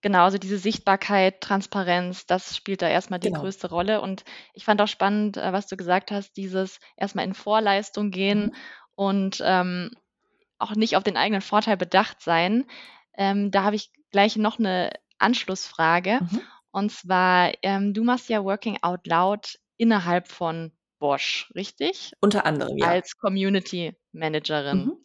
Genau, 0.00 0.24
also 0.24 0.36
diese 0.36 0.58
Sichtbarkeit, 0.58 1.40
Transparenz, 1.40 2.26
das 2.26 2.56
spielt 2.56 2.82
da 2.82 2.88
erstmal 2.88 3.20
die 3.20 3.28
genau. 3.28 3.42
größte 3.42 3.68
Rolle. 3.68 4.00
Und 4.00 4.24
ich 4.52 4.64
fand 4.64 4.80
auch 4.80 4.88
spannend, 4.88 5.36
äh, 5.36 5.52
was 5.52 5.68
du 5.68 5.76
gesagt 5.76 6.10
hast, 6.10 6.36
dieses 6.36 6.80
erstmal 6.96 7.24
in 7.24 7.34
Vorleistung 7.34 8.10
gehen 8.10 8.46
mhm 8.46 8.56
und 8.94 9.42
ähm, 9.44 9.90
auch 10.58 10.74
nicht 10.74 10.96
auf 10.96 11.02
den 11.02 11.16
eigenen 11.16 11.42
Vorteil 11.42 11.76
bedacht 11.76 12.20
sein. 12.20 12.66
Ähm, 13.14 13.50
da 13.50 13.64
habe 13.64 13.76
ich 13.76 13.90
gleich 14.10 14.36
noch 14.36 14.58
eine 14.58 14.92
Anschlussfrage. 15.18 16.20
Mhm. 16.20 16.40
Und 16.70 16.92
zwar, 16.92 17.52
ähm, 17.62 17.92
du 17.94 18.04
machst 18.04 18.28
ja 18.28 18.44
Working 18.44 18.78
Out 18.82 19.06
Loud 19.06 19.58
innerhalb 19.76 20.28
von 20.28 20.72
Bosch, 20.98 21.50
richtig? 21.54 22.12
Unter 22.20 22.46
anderem, 22.46 22.78
ja. 22.78 22.88
Als 22.88 23.18
Community 23.18 23.94
Managerin. 24.12 24.86
Mhm. 24.86 24.96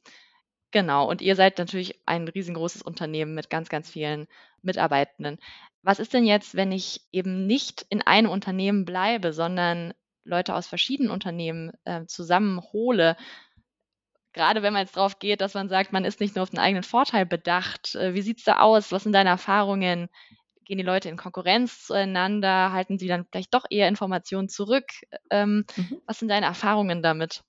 Genau, 0.72 1.10
und 1.10 1.22
ihr 1.22 1.36
seid 1.36 1.58
natürlich 1.58 2.02
ein 2.06 2.28
riesengroßes 2.28 2.82
Unternehmen 2.82 3.34
mit 3.34 3.50
ganz, 3.50 3.70
ganz 3.70 3.90
vielen 3.90 4.28
Mitarbeitenden. 4.62 5.40
Was 5.82 6.00
ist 6.00 6.14
denn 6.14 6.26
jetzt, 6.26 6.56
wenn 6.56 6.72
ich 6.72 7.02
eben 7.12 7.48
nicht 7.48 7.86
in 7.90 8.02
einem 8.02 8.30
Unternehmen 8.30 8.86
bleibe, 8.86 9.34
sondern 9.34 9.94
Leute 10.24 10.54
aus 10.54 10.68
verschiedenen 10.68 11.10
Unternehmen 11.10 11.72
äh, 11.86 12.06
zusammenhole? 12.06 13.16
Gerade 14.34 14.62
wenn 14.62 14.74
man 14.74 14.84
jetzt 14.84 14.96
drauf 14.96 15.20
geht, 15.20 15.42
dass 15.42 15.54
man 15.54 15.70
sagt, 15.70 15.94
man 15.94 16.06
ist 16.06 16.20
nicht 16.20 16.36
nur 16.36 16.44
auf 16.44 16.50
den 16.50 16.60
eigenen 16.60 16.84
Vorteil 16.84 17.26
bedacht. 17.26 17.96
Äh, 17.96 18.14
wie 18.14 18.22
sieht 18.22 18.40
es 18.40 18.44
da 18.44 18.60
aus? 18.60 18.92
Was 18.92 19.04
sind 19.04 19.14
deine 19.14 19.30
Erfahrungen? 19.30 20.10
Gehen 20.66 20.78
die 20.78 20.84
Leute 20.84 21.10
in 21.10 21.18
Konkurrenz 21.18 21.86
zueinander? 21.86 22.72
Halten 22.72 22.98
sie 22.98 23.08
dann 23.08 23.26
vielleicht 23.26 23.54
doch 23.54 23.66
eher 23.70 23.88
Informationen 23.88 24.50
zurück? 24.50 24.86
Ähm, 25.30 25.66
mhm. 25.76 26.02
Was 26.06 26.20
sind 26.20 26.28
deine 26.28 26.46
Erfahrungen 26.46 27.02
damit? 27.02 27.44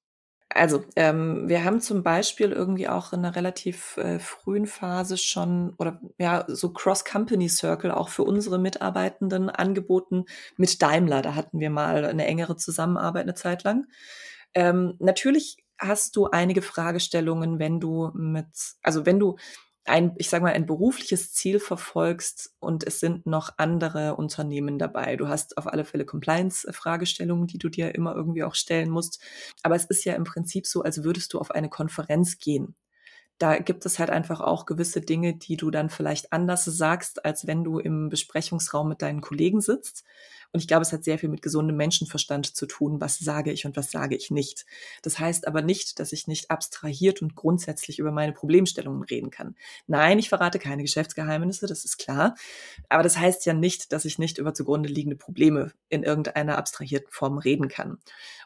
Also, 0.51 0.83
ähm, 0.97 1.47
wir 1.47 1.65
haben 1.65 1.81
zum 1.81 2.03
Beispiel 2.03 2.53
irgendwie 2.53 2.89
auch 2.89 3.13
in 3.13 3.19
einer 3.19 3.37
relativ 3.37 3.99
äh, 3.99 4.19
frühen 4.19 4.67
Phase 4.67 5.19
schon 5.19 5.75
oder 5.79 6.01
ja, 6.19 6.45
so 6.49 6.73
Cross-Company-Circle 6.73 7.91
auch 7.91 8.09
für 8.09 8.23
unsere 8.23 8.59
Mitarbeitenden 8.59 9.51
angeboten 9.51 10.25
mit 10.57 10.81
Daimler. 10.81 11.21
Da 11.21 11.35
hatten 11.35 11.61
wir 11.61 11.69
mal 11.69 12.07
eine 12.07 12.27
engere 12.27 12.57
Zusammenarbeit 12.57 13.25
eine 13.25 13.35
Zeit 13.35 13.63
lang. 13.63 13.87
Ähm, 14.55 14.95
natürlich 15.01 15.59
hast 15.79 16.17
du 16.17 16.27
einige 16.27 16.63
Fragestellungen, 16.63 17.59
wenn 17.59 17.81
du 17.81 18.11
mit, 18.15 18.47
also 18.83 19.07
wenn 19.07 19.19
du 19.19 19.37
ein, 19.85 20.13
ich 20.19 20.29
sage 20.29 20.45
mal, 20.45 20.53
ein 20.53 20.67
berufliches 20.67 21.33
Ziel 21.33 21.61
verfolgst 21.61 22.55
und 22.61 22.85
es 22.87 23.01
sind 23.01 23.27
noch 23.27 23.55
andere 23.57 24.17
Unternehmen 24.17 24.79
dabei. 24.79 25.17
Du 25.17 25.29
hast 25.29 25.57
auf 25.57 25.67
alle 25.67 25.85
Fälle 25.87 26.05
Compliance-Fragestellungen, 26.05 27.47
die 27.47 27.59
du 27.59 27.71
dir 27.71 27.95
immer 27.95 28.15
irgendwie 28.15 28.45
auch 28.45 28.55
stellen 28.55 28.91
musst. 28.91 29.21
Aber 29.63 29.77
es 29.77 29.87
ist 29.87 30.05
ja 30.05 30.15
im 30.15 30.25
Prinzip 30.25 30.67
so, 30.67 30.83
als 30.83 31.05
würdest 31.05 31.33
du 31.33 31.39
auf 31.39 31.51
eine 31.53 31.71
Konferenz 31.71 32.39
gehen 32.39 32.77
da 33.39 33.59
gibt 33.59 33.87
es 33.87 33.99
halt 33.99 34.11
einfach 34.11 34.41
auch 34.41 34.67
gewisse 34.67 35.01
Dinge, 35.01 35.37
die 35.37 35.57
du 35.57 35.71
dann 35.71 35.91
vielleicht 35.91 36.33
anders 36.33 36.65
sagst, 36.65 37.25
als 37.25 37.47
wenn 37.47 37.63
du 37.65 37.79
im 37.79 38.09
Besprechungsraum 38.09 38.89
mit 38.89 39.01
deinen 39.03 39.21
Kollegen 39.21 39.61
sitzt. 39.61 40.05
Und 40.53 40.61
ich 40.61 40.69
glaube, 40.69 40.83
es 40.83 40.93
hat 40.93 41.05
sehr 41.05 41.19
viel 41.19 41.29
mit 41.29 41.43
gesundem 41.43 41.77
Menschenverstand 41.77 42.57
zu 42.57 42.67
tun, 42.67 43.01
was 43.01 43.19
sage 43.19 43.53
ich 43.53 43.67
und 43.67 43.77
was 43.77 43.91
sage 43.91 44.17
ich 44.17 44.31
nicht. 44.31 44.65
Das 45.03 45.19
heißt 45.19 45.47
aber 45.47 45.61
nicht, 45.61 45.99
dass 46.01 46.13
ich 46.13 46.27
nicht 46.27 46.51
abstrahiert 46.51 47.21
und 47.21 47.35
grundsätzlich 47.35 47.99
über 47.99 48.13
meine 48.13 48.33
Problemstellungen 48.33 49.03
reden 49.03 49.31
kann. 49.31 49.57
Nein, 49.87 50.19
ich 50.19 50.29
verrate 50.29 50.59
keine 50.59 50.83
Geschäftsgeheimnisse, 50.83 51.67
das 51.67 51.85
ist 51.85 51.99
klar. 51.99 52.35
Aber 52.89 53.03
das 53.03 53.19
heißt 53.19 53.45
ja 53.47 53.53
nicht, 53.53 53.93
dass 53.93 54.05
ich 54.05 54.19
nicht 54.19 54.39
über 54.39 54.55
zugrunde 54.55 54.89
liegende 54.89 55.17
Probleme 55.17 55.73
in 55.91 56.03
irgendeiner 56.03 56.57
abstrahierten 56.57 57.11
Form 57.11 57.39
reden 57.39 57.69
kann. 57.69 57.99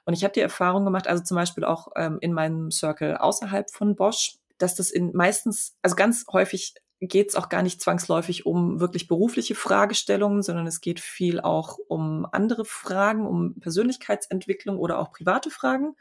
Und 0.04 0.14
ich 0.14 0.25
habe 0.25 0.35
die 0.35 0.40
Erfahrung 0.40 0.85
gemacht, 0.85 1.06
also 1.06 1.23
zum 1.23 1.37
Beispiel 1.37 1.64
auch 1.64 1.88
ähm, 1.97 2.18
in 2.21 2.32
meinem 2.32 2.71
Circle 2.71 3.16
außerhalb 3.16 3.71
von 3.71 3.94
Bosch, 3.94 4.38
dass 4.59 4.75
das 4.75 4.90
in 4.90 5.12
meistens, 5.12 5.76
also 5.82 5.97
ganz 5.97 6.25
häufig 6.32 6.75
geht 7.09 7.30
es 7.30 7.35
auch 7.35 7.49
gar 7.49 7.62
nicht 7.62 7.80
zwangsläufig 7.80 8.47
um 8.47 8.78
wirklich 8.78 9.09
berufliche 9.09 9.56
Fragestellungen, 9.56 10.42
sondern 10.42 10.68
es 10.68 10.80
geht 10.80 11.00
viel 11.00 11.40
auch 11.40 11.78
um 11.88 12.26
andere 12.30 12.64
Fragen, 12.64 13.26
um 13.26 13.59
Persönlichkeitsentwicklung 13.59 14.78
oder 14.78 14.99
auch 15.00 15.11
private 15.11 15.50
Fragen. 15.50 15.97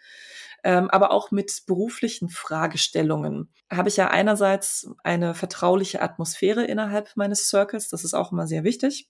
Ähm, 0.63 0.91
aber 0.91 1.12
auch 1.12 1.31
mit 1.31 1.63
beruflichen 1.65 2.29
Fragestellungen 2.29 3.51
habe 3.72 3.89
ich 3.89 3.98
ja 3.98 4.10
einerseits 4.10 4.91
eine 5.03 5.34
vertrauliche 5.34 6.03
Atmosphäre 6.03 6.65
innerhalb 6.65 7.12
meines 7.15 7.50
Circles. 7.50 7.89
Das 7.89 8.03
ist 8.03 8.13
auch 8.13 8.31
immer 8.31 8.46
sehr 8.46 8.63
wichtig. 8.63 9.10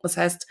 Das 0.00 0.18
heißt, 0.18 0.46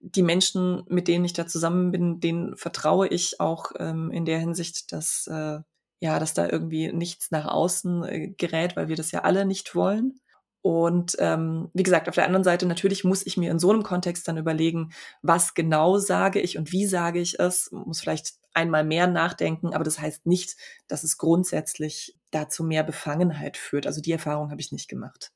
die 0.00 0.22
Menschen, 0.22 0.84
mit 0.86 1.08
denen 1.08 1.24
ich 1.24 1.32
da 1.32 1.48
zusammen 1.48 1.90
bin, 1.90 2.20
denen 2.20 2.56
vertraue 2.56 3.08
ich 3.08 3.40
auch 3.40 3.72
ähm, 3.80 4.12
in 4.12 4.24
der 4.24 4.38
Hinsicht, 4.38 4.92
dass 4.92 5.26
äh, 5.26 5.58
ja, 6.00 6.20
dass 6.20 6.34
da 6.34 6.48
irgendwie 6.48 6.92
nichts 6.92 7.30
nach 7.32 7.46
außen 7.46 8.04
äh, 8.04 8.28
gerät, 8.28 8.76
weil 8.76 8.88
wir 8.88 8.96
das 8.96 9.10
ja 9.10 9.22
alle 9.22 9.44
nicht 9.44 9.74
wollen. 9.74 10.20
Und 10.62 11.16
ähm, 11.20 11.70
wie 11.72 11.82
gesagt, 11.84 12.08
auf 12.08 12.14
der 12.16 12.24
anderen 12.24 12.44
Seite 12.44 12.66
natürlich 12.66 13.04
muss 13.04 13.24
ich 13.24 13.36
mir 13.36 13.50
in 13.50 13.58
so 13.58 13.70
einem 13.70 13.82
Kontext 13.82 14.26
dann 14.28 14.38
überlegen, 14.38 14.92
was 15.22 15.54
genau 15.54 15.98
sage 15.98 16.40
ich 16.40 16.58
und 16.58 16.72
wie 16.72 16.86
sage 16.86 17.20
ich 17.20 17.38
es. 17.38 17.70
Muss 17.72 18.00
vielleicht 18.00 18.34
einmal 18.54 18.84
mehr 18.84 19.06
nachdenken, 19.06 19.72
aber 19.72 19.84
das 19.84 20.00
heißt 20.00 20.26
nicht, 20.26 20.56
dass 20.88 21.04
es 21.04 21.16
grundsätzlich 21.18 22.16
dazu 22.30 22.64
mehr 22.64 22.82
Befangenheit 22.82 23.56
führt. 23.56 23.86
Also 23.86 24.00
die 24.00 24.12
Erfahrung 24.12 24.50
habe 24.50 24.60
ich 24.60 24.72
nicht 24.72 24.88
gemacht. 24.88 25.32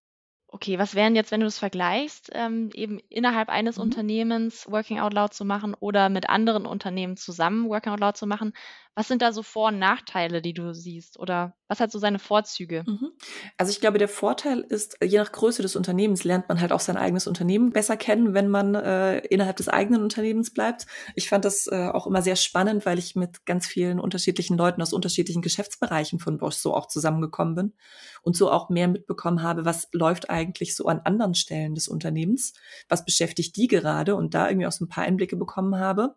Okay, 0.55 0.79
was 0.79 0.95
wären 0.95 1.17
jetzt, 1.17 1.31
wenn 1.31 1.41
du 1.41 1.47
das 1.47 1.59
vergleichst, 1.59 2.29
ähm, 2.35 2.69
eben 2.75 2.99
innerhalb 3.09 3.49
eines 3.49 3.79
Mhm. 3.79 3.79
Unternehmens 3.79 4.71
Working 4.71 5.01
Out 5.01 5.15
Loud 5.15 5.33
zu 5.33 5.47
machen 5.47 5.75
oder 5.81 6.11
mit 6.11 6.29
anderen 6.29 6.67
Unternehmen 6.67 7.17
zusammen 7.17 7.71
Working 7.71 7.93
Out 7.93 8.01
Loud 8.01 8.17
zu 8.19 8.27
machen? 8.27 8.53
Was 8.95 9.09
sind 9.09 9.23
da 9.23 9.33
so 9.33 9.43
Vor 9.43 9.69
und 9.69 9.79
Nachteile, 9.79 10.43
die 10.43 10.53
du 10.53 10.75
siehst? 10.75 11.19
Oder 11.19 11.55
was 11.67 11.81
hat 11.81 11.91
so 11.91 11.99
seine 11.99 12.19
Vorzüge? 12.19 12.85
Mhm. 12.87 13.13
Also 13.57 13.71
ich 13.71 13.81
glaube, 13.81 13.97
der 13.97 14.09
Vorteil 14.09 14.61
ist, 14.61 14.99
je 15.03 15.17
nach 15.17 15.33
Größe 15.33 15.63
des 15.63 15.77
Unternehmens 15.77 16.25
lernt 16.25 16.51
man 16.51 16.61
halt 16.61 16.73
auch 16.73 16.81
sein 16.81 16.99
eigenes 16.99 17.27
Unternehmen 17.27 17.71
besser 17.71 17.97
kennen, 17.97 18.35
wenn 18.35 18.49
man 18.49 18.75
äh, 18.75 19.21
innerhalb 19.21 19.57
des 19.57 19.69
eigenen 19.69 20.03
Unternehmens 20.03 20.53
bleibt. 20.53 20.87
Ich 21.15 21.31
fand 21.31 21.47
das 21.47 21.67
äh, 21.69 21.89
auch 21.89 22.07
immer 22.07 22.21
sehr 22.21 22.37
spannend, 22.37 22.85
weil 22.85 22.99
ich 22.99 23.17
mit 23.17 23.47
ganz 23.47 23.67
vielen 23.67 23.99
unterschiedlichen 23.99 24.59
Leuten 24.59 24.83
aus 24.83 24.93
unterschiedlichen 24.93 25.41
Geschäftsbereichen 25.41 26.19
von 26.19 26.37
Bosch 26.37 26.57
so 26.57 26.75
auch 26.75 26.87
zusammengekommen 26.87 27.55
bin 27.55 27.73
und 28.21 28.37
so 28.37 28.51
auch 28.51 28.69
mehr 28.69 28.89
mitbekommen 28.89 29.43
habe, 29.43 29.65
was 29.65 29.89
läuft 29.93 30.29
eigentlich 30.29 30.77
so 30.77 30.85
an 30.87 31.01
anderen 31.05 31.35
Stellen 31.35 31.75
des 31.75 31.89
Unternehmens, 31.89 32.53
was 32.91 33.07
beschäftigt 33.07 33.57
die 33.57 33.69
gerade 33.69 34.17
und 34.17 34.35
da 34.35 34.49
irgendwie 34.49 34.67
auch 34.67 34.73
so 34.73 34.85
ein 34.85 34.89
paar 34.89 35.05
Einblicke 35.05 35.37
bekommen 35.37 35.79
habe. 35.79 36.17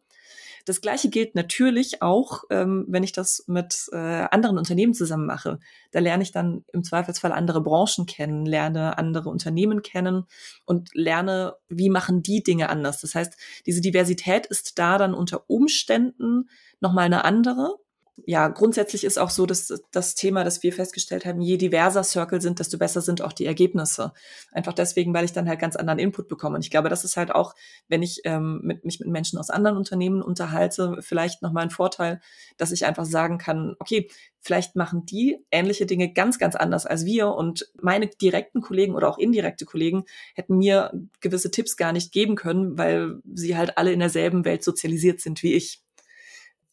Das 0.65 0.81
Gleiche 0.81 1.10
gilt 1.10 1.36
natürlich 1.36 2.01
auch, 2.01 2.43
ähm, 2.50 2.86
wenn 2.88 3.03
ich 3.03 3.12
das 3.12 3.43
mit 3.48 3.88
äh, 3.91 3.95
anderen 3.95 4.57
Unternehmen 4.57 4.95
zusammen 4.95 5.27
mache. 5.27 5.60
Da 5.91 6.00
lerne 6.00 6.24
ich 6.24 6.31
dann 6.31 6.65
im 6.74 6.84
Zweifelsfall 6.84 7.31
andere 7.31 7.62
Branchen 7.62 8.07
kennen, 8.07 8.45
lerne 8.45 8.98
andere 8.98 9.29
Unternehmen 9.29 9.84
kennen 9.84 10.25
und 10.65 10.89
lerne, 10.93 11.55
wie 11.69 11.89
machen 11.89 12.24
die 12.24 12.41
Dinge 12.41 12.69
anders. 12.69 13.00
Das 13.00 13.13
heißt, 13.13 13.38
diese 13.65 13.81
Diversität 13.81 14.48
ist 14.48 14.79
da 14.79 14.98
dann 14.98 15.13
unter 15.13 15.50
Umständen 15.50 16.50
nochmal 16.79 17.05
eine 17.05 17.25
andere 17.25 17.77
ja, 18.24 18.48
grundsätzlich 18.48 19.03
ist 19.03 19.19
auch 19.19 19.29
so, 19.29 19.45
dass 19.45 19.74
das 19.91 20.15
Thema, 20.15 20.45
das 20.45 20.63
wir 20.63 20.72
festgestellt 20.72 21.25
haben, 21.25 21.41
je 21.41 21.57
diverser 21.57 22.03
Circle 22.03 22.39
sind, 22.39 22.60
desto 22.60 22.77
besser 22.77 23.01
sind 23.01 23.22
auch 23.22 23.34
die 23.34 23.45
Ergebnisse. 23.45 24.13
Einfach 24.53 24.72
deswegen, 24.72 25.13
weil 25.13 25.25
ich 25.25 25.34
dann 25.34 25.50
halt 25.50 25.60
ganz 25.60 25.75
anderen 25.75 26.00
Input 26.00 26.29
bekomme. 26.29 26.55
Und 26.55 26.63
ich 26.63 26.72
glaube, 26.72 26.88
das 26.88 27.03
ist 27.03 27.17
halt 27.17 27.36
auch, 27.36 27.53
wenn 27.89 28.01
ich 28.01 28.22
ähm, 28.24 28.62
mit, 28.63 28.86
mich 28.86 29.01
mit 29.01 29.10
Menschen 29.10 29.38
aus 29.38 29.50
anderen 29.50 29.75
Unternehmen 29.75 30.22
unterhalte, 30.22 30.98
vielleicht 31.01 31.41
nochmal 31.41 31.63
ein 31.63 31.72
Vorteil, 31.72 32.22
dass 32.55 32.72
ich 32.72 32.86
einfach 32.86 33.05
sagen 33.05 33.38
kann, 33.38 33.75
okay, 33.79 34.07
vielleicht 34.39 34.77
machen 34.77 35.05
die 35.05 35.38
ähnliche 35.51 35.86
Dinge 35.86 36.13
ganz, 36.13 36.39
ganz 36.39 36.55
anders 36.55 36.86
als 36.86 37.05
wir. 37.05 37.29
Und 37.29 37.69
meine 37.81 38.07
direkten 38.07 38.62
Kollegen 38.62 38.95
oder 38.95 39.10
auch 39.10 39.17
indirekte 39.17 39.65
Kollegen 39.65 40.05
hätten 40.36 40.57
mir 40.57 40.91
gewisse 41.19 41.51
Tipps 41.51 41.75
gar 41.75 41.91
nicht 41.91 42.13
geben 42.13 42.36
können, 42.36 42.77
weil 42.77 43.19
sie 43.34 43.57
halt 43.57 43.77
alle 43.77 43.91
in 43.91 44.00
derselben 44.00 44.45
Welt 44.45 44.63
sozialisiert 44.63 45.19
sind 45.19 45.43
wie 45.43 45.53
ich 45.53 45.84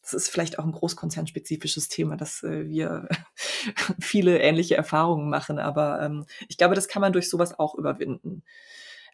das 0.03 0.13
ist 0.13 0.29
vielleicht 0.29 0.59
auch 0.59 0.65
ein 0.65 0.71
großkonzernspezifisches 0.71 1.87
Thema, 1.87 2.17
dass 2.17 2.43
äh, 2.43 2.67
wir 2.67 3.07
viele 3.99 4.39
ähnliche 4.39 4.75
Erfahrungen 4.75 5.29
machen, 5.29 5.59
aber 5.59 6.01
ähm, 6.01 6.25
ich 6.49 6.57
glaube, 6.57 6.75
das 6.75 6.87
kann 6.87 7.01
man 7.01 7.13
durch 7.13 7.29
sowas 7.29 7.57
auch 7.57 7.75
überwinden. 7.75 8.43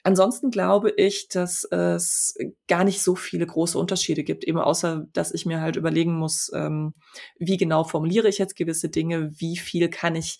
Ansonsten 0.03 0.49
glaube 0.49 0.91
ich, 0.91 1.27
dass 1.27 1.65
es 1.65 2.35
gar 2.67 2.83
nicht 2.85 3.01
so 3.01 3.15
viele 3.15 3.45
große 3.45 3.77
Unterschiede 3.77 4.23
gibt, 4.23 4.45
eben 4.45 4.57
außer, 4.57 5.05
dass 5.11 5.33
ich 5.33 5.45
mir 5.45 5.61
halt 5.61 5.75
überlegen 5.75 6.13
muss, 6.13 6.49
ähm, 6.53 6.93
wie 7.37 7.57
genau 7.57 7.83
formuliere 7.83 8.29
ich 8.29 8.37
jetzt 8.37 8.55
gewisse 8.55 8.89
Dinge, 8.89 9.31
wie 9.39 9.57
viel 9.57 9.89
kann 9.89 10.15
ich 10.15 10.39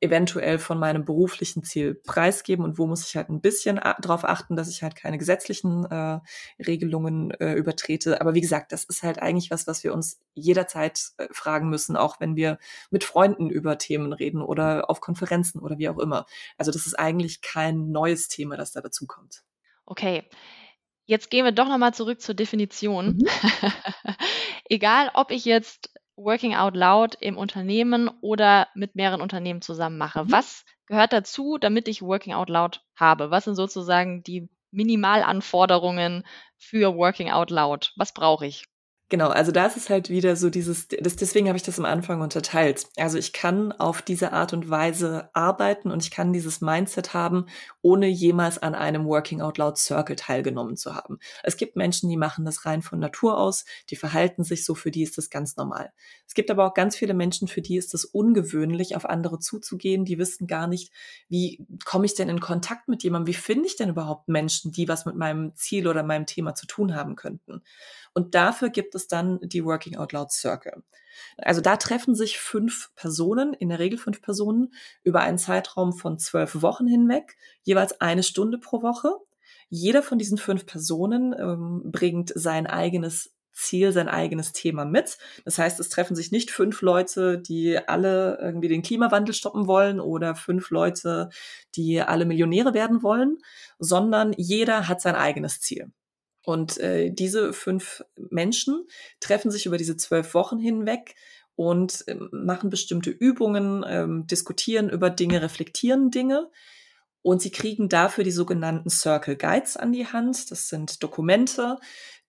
eventuell 0.00 0.58
von 0.58 0.78
meinem 0.78 1.04
beruflichen 1.04 1.62
Ziel 1.62 1.94
preisgeben 1.94 2.64
und 2.64 2.78
wo 2.78 2.86
muss 2.86 3.06
ich 3.06 3.16
halt 3.16 3.28
ein 3.28 3.40
bisschen 3.40 3.76
darauf 3.76 4.24
achten, 4.24 4.56
dass 4.56 4.70
ich 4.70 4.82
halt 4.82 4.96
keine 4.96 5.18
gesetzlichen 5.18 5.84
äh, 5.84 6.20
Regelungen 6.58 7.30
äh, 7.32 7.52
übertrete. 7.52 8.20
Aber 8.20 8.34
wie 8.34 8.40
gesagt, 8.40 8.72
das 8.72 8.84
ist 8.84 9.02
halt 9.02 9.20
eigentlich 9.20 9.50
was, 9.50 9.66
was 9.66 9.84
wir 9.84 9.92
uns 9.92 10.20
jederzeit 10.34 11.10
äh, 11.18 11.28
fragen 11.30 11.68
müssen, 11.68 11.96
auch 11.96 12.18
wenn 12.18 12.34
wir 12.34 12.58
mit 12.90 13.04
Freunden 13.04 13.50
über 13.50 13.76
Themen 13.76 14.12
reden 14.12 14.42
oder 14.42 14.88
auf 14.88 15.00
Konferenzen 15.00 15.60
oder 15.60 15.78
wie 15.78 15.88
auch 15.88 15.98
immer. 15.98 16.24
Also 16.56 16.72
das 16.72 16.86
ist 16.86 16.98
eigentlich 16.98 17.42
kein 17.42 17.90
neues 17.90 18.28
Thema, 18.28 18.56
das 18.56 18.72
da 18.72 18.80
dazu 18.80 19.06
kommt. 19.06 19.42
Okay. 19.84 20.24
Jetzt 21.04 21.28
gehen 21.28 21.44
wir 21.44 21.52
doch 21.52 21.68
nochmal 21.68 21.92
zurück 21.92 22.20
zur 22.20 22.36
Definition. 22.36 23.18
Mhm. 23.18 23.26
Egal, 24.68 25.10
ob 25.14 25.30
ich 25.32 25.44
jetzt 25.44 25.90
Working 26.24 26.54
Out 26.54 26.76
Loud 26.76 27.16
im 27.20 27.36
Unternehmen 27.36 28.10
oder 28.20 28.68
mit 28.74 28.94
mehreren 28.94 29.20
Unternehmen 29.20 29.62
zusammen 29.62 29.98
mache. 29.98 30.24
Mhm. 30.24 30.32
Was 30.32 30.64
gehört 30.86 31.12
dazu, 31.12 31.58
damit 31.58 31.88
ich 31.88 32.02
Working 32.02 32.34
Out 32.34 32.48
Loud 32.48 32.82
habe? 32.94 33.30
Was 33.30 33.44
sind 33.44 33.54
sozusagen 33.54 34.22
die 34.22 34.48
Minimalanforderungen 34.70 36.24
für 36.56 36.96
Working 36.96 37.30
Out 37.30 37.50
Loud? 37.50 37.92
Was 37.96 38.12
brauche 38.12 38.46
ich? 38.46 38.64
Genau, 39.10 39.28
also 39.28 39.50
da 39.50 39.66
ist 39.66 39.76
es 39.76 39.90
halt 39.90 40.08
wieder 40.08 40.36
so 40.36 40.50
dieses, 40.50 40.86
das, 40.86 41.16
deswegen 41.16 41.48
habe 41.48 41.56
ich 41.56 41.64
das 41.64 41.80
am 41.80 41.84
Anfang 41.84 42.20
unterteilt. 42.20 42.86
Also 42.96 43.18
ich 43.18 43.32
kann 43.32 43.72
auf 43.72 44.02
diese 44.02 44.32
Art 44.32 44.52
und 44.52 44.70
Weise 44.70 45.30
arbeiten 45.32 45.90
und 45.90 46.04
ich 46.04 46.12
kann 46.12 46.32
dieses 46.32 46.60
Mindset 46.60 47.12
haben, 47.12 47.46
ohne 47.82 48.06
jemals 48.08 48.58
an 48.58 48.74
einem 48.74 49.06
Working 49.06 49.40
Out 49.40 49.58
Loud 49.58 49.78
Circle 49.78 50.16
teilgenommen 50.16 50.76
zu 50.76 50.94
haben. 50.94 51.18
Es 51.42 51.56
gibt 51.56 51.76
Menschen, 51.76 52.08
die 52.08 52.16
machen 52.16 52.44
das 52.44 52.66
rein 52.66 52.82
von 52.82 52.98
Natur 52.98 53.38
aus, 53.38 53.64
die 53.90 53.96
verhalten 53.96 54.44
sich 54.44 54.64
so, 54.64 54.74
für 54.74 54.90
die 54.90 55.02
ist 55.02 55.18
das 55.18 55.30
ganz 55.30 55.56
normal. 55.56 55.92
Es 56.26 56.34
gibt 56.34 56.50
aber 56.50 56.66
auch 56.66 56.74
ganz 56.74 56.96
viele 56.96 57.14
Menschen, 57.14 57.48
für 57.48 57.62
die 57.62 57.76
ist 57.76 57.94
es 57.94 58.04
ungewöhnlich, 58.04 58.96
auf 58.96 59.04
andere 59.04 59.38
zuzugehen, 59.38 60.04
die 60.04 60.18
wissen 60.18 60.46
gar 60.46 60.66
nicht, 60.66 60.92
wie 61.28 61.66
komme 61.84 62.06
ich 62.06 62.14
denn 62.14 62.28
in 62.28 62.40
Kontakt 62.40 62.88
mit 62.88 63.02
jemandem, 63.02 63.28
wie 63.28 63.38
finde 63.38 63.66
ich 63.66 63.76
denn 63.76 63.88
überhaupt 63.88 64.28
Menschen, 64.28 64.72
die 64.72 64.88
was 64.88 65.06
mit 65.06 65.16
meinem 65.16 65.54
Ziel 65.54 65.88
oder 65.88 66.02
meinem 66.02 66.26
Thema 66.26 66.54
zu 66.54 66.66
tun 66.66 66.94
haben 66.94 67.16
könnten. 67.16 67.62
Und 68.12 68.34
dafür 68.34 68.70
gibt 68.70 68.94
es 68.94 69.08
dann 69.08 69.38
die 69.42 69.64
Working 69.64 69.96
Out 69.96 70.12
Loud 70.12 70.32
Circle. 70.32 70.82
Also 71.38 71.60
da 71.60 71.76
treffen 71.76 72.14
sich 72.14 72.38
fünf 72.38 72.90
Personen, 72.96 73.52
in 73.54 73.68
der 73.68 73.78
Regel 73.78 73.98
fünf 73.98 74.22
Personen, 74.22 74.72
über 75.02 75.20
einen 75.20 75.38
Zeitraum 75.38 75.92
von 75.92 76.18
zwölf 76.18 76.62
Wochen 76.62 76.86
hinweg, 76.86 77.36
jeweils 77.62 78.00
eine 78.00 78.22
Stunde 78.22 78.58
pro 78.58 78.82
Woche. 78.82 79.12
Jeder 79.68 80.02
von 80.02 80.18
diesen 80.18 80.38
fünf 80.38 80.66
Personen 80.66 81.34
ähm, 81.38 81.82
bringt 81.92 82.32
sein 82.34 82.66
eigenes 82.66 83.32
Ziel, 83.52 83.92
sein 83.92 84.08
eigenes 84.08 84.52
Thema 84.52 84.84
mit. 84.84 85.18
Das 85.44 85.58
heißt, 85.58 85.80
es 85.80 85.88
treffen 85.88 86.16
sich 86.16 86.32
nicht 86.32 86.50
fünf 86.50 86.82
Leute, 86.82 87.38
die 87.38 87.78
alle 87.78 88.38
irgendwie 88.40 88.68
den 88.68 88.82
Klimawandel 88.82 89.34
stoppen 89.34 89.66
wollen 89.66 90.00
oder 90.00 90.34
fünf 90.34 90.70
Leute, 90.70 91.30
die 91.74 92.00
alle 92.00 92.24
Millionäre 92.24 92.74
werden 92.74 93.02
wollen, 93.02 93.38
sondern 93.78 94.32
jeder 94.36 94.88
hat 94.88 95.00
sein 95.00 95.14
eigenes 95.14 95.60
Ziel. 95.60 95.92
Und 96.42 96.78
äh, 96.78 97.10
diese 97.10 97.52
fünf 97.52 98.02
Menschen 98.16 98.86
treffen 99.20 99.50
sich 99.50 99.66
über 99.66 99.76
diese 99.76 99.96
zwölf 99.96 100.34
Wochen 100.34 100.58
hinweg 100.58 101.14
und 101.54 102.04
äh, 102.08 102.16
machen 102.32 102.70
bestimmte 102.70 103.10
Übungen, 103.10 103.82
äh, 103.82 104.06
diskutieren 104.26 104.88
über 104.88 105.10
Dinge, 105.10 105.42
reflektieren 105.42 106.10
Dinge. 106.10 106.50
Und 107.22 107.42
sie 107.42 107.50
kriegen 107.50 107.90
dafür 107.90 108.24
die 108.24 108.30
sogenannten 108.30 108.88
Circle 108.88 109.36
Guides 109.36 109.76
an 109.76 109.92
die 109.92 110.06
Hand. 110.06 110.50
Das 110.50 110.68
sind 110.68 111.02
Dokumente, 111.02 111.76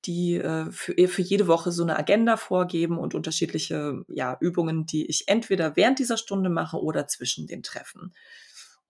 die 0.06 0.36
äh, 0.36 0.70
für, 0.72 1.08
für 1.08 1.22
jede 1.22 1.48
Woche 1.48 1.72
so 1.72 1.84
eine 1.84 1.98
Agenda 1.98 2.36
vorgeben 2.36 2.98
und 2.98 3.16
unterschiedliche 3.16 4.04
ja, 4.10 4.36
Übungen, 4.42 4.86
die 4.86 5.06
ich 5.06 5.28
entweder 5.28 5.76
während 5.76 6.00
dieser 6.00 6.18
Stunde 6.18 6.50
mache 6.50 6.82
oder 6.82 7.08
zwischen 7.08 7.48
den 7.48 7.64
Treffen. 7.64 8.14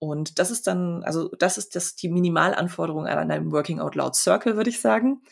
Und 0.02 0.40
das 0.40 0.50
ist 0.50 0.66
dann, 0.66 1.04
also 1.04 1.28
das 1.28 1.58
ist 1.58 1.76
das 1.76 1.94
die 1.94 2.08
Minimalanforderung 2.08 3.06
an 3.06 3.30
einem 3.30 3.52
Working 3.52 3.78
Out 3.78 3.94
Loud 3.94 4.16
Circle, 4.16 4.56
würde 4.56 4.68
ich 4.68 4.80
sagen. 4.80 5.22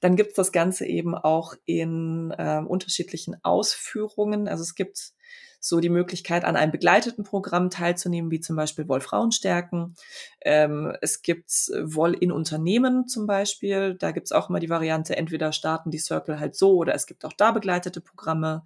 Dann 0.00 0.16
gibt 0.16 0.30
es 0.30 0.34
das 0.34 0.50
Ganze 0.50 0.84
eben 0.84 1.14
auch 1.14 1.54
in 1.64 2.34
äh, 2.36 2.58
unterschiedlichen 2.58 3.36
Ausführungen. 3.44 4.48
Also 4.48 4.64
es 4.64 4.74
gibt 4.74 5.12
so 5.60 5.78
die 5.78 5.90
Möglichkeit, 5.90 6.44
an 6.44 6.56
einem 6.56 6.72
begleiteten 6.72 7.22
Programm 7.22 7.70
teilzunehmen, 7.70 8.32
wie 8.32 8.40
zum 8.40 8.56
Beispiel 8.56 8.88
Woll-Frauen 8.88 9.30
stärken. 9.30 9.94
Ähm, 10.40 10.96
es 11.00 11.22
gibt 11.22 11.70
Woll 11.84 12.14
in 12.14 12.32
Unternehmen 12.32 13.06
zum 13.06 13.28
Beispiel. 13.28 13.94
Da 13.94 14.10
gibt 14.10 14.26
es 14.26 14.32
auch 14.32 14.50
immer 14.50 14.58
die 14.58 14.70
Variante, 14.70 15.16
entweder 15.16 15.52
starten 15.52 15.92
die 15.92 15.98
Circle 15.98 16.40
halt 16.40 16.56
so 16.56 16.74
oder 16.74 16.96
es 16.96 17.06
gibt 17.06 17.24
auch 17.24 17.32
da 17.32 17.52
begleitete 17.52 18.00
Programme. 18.00 18.64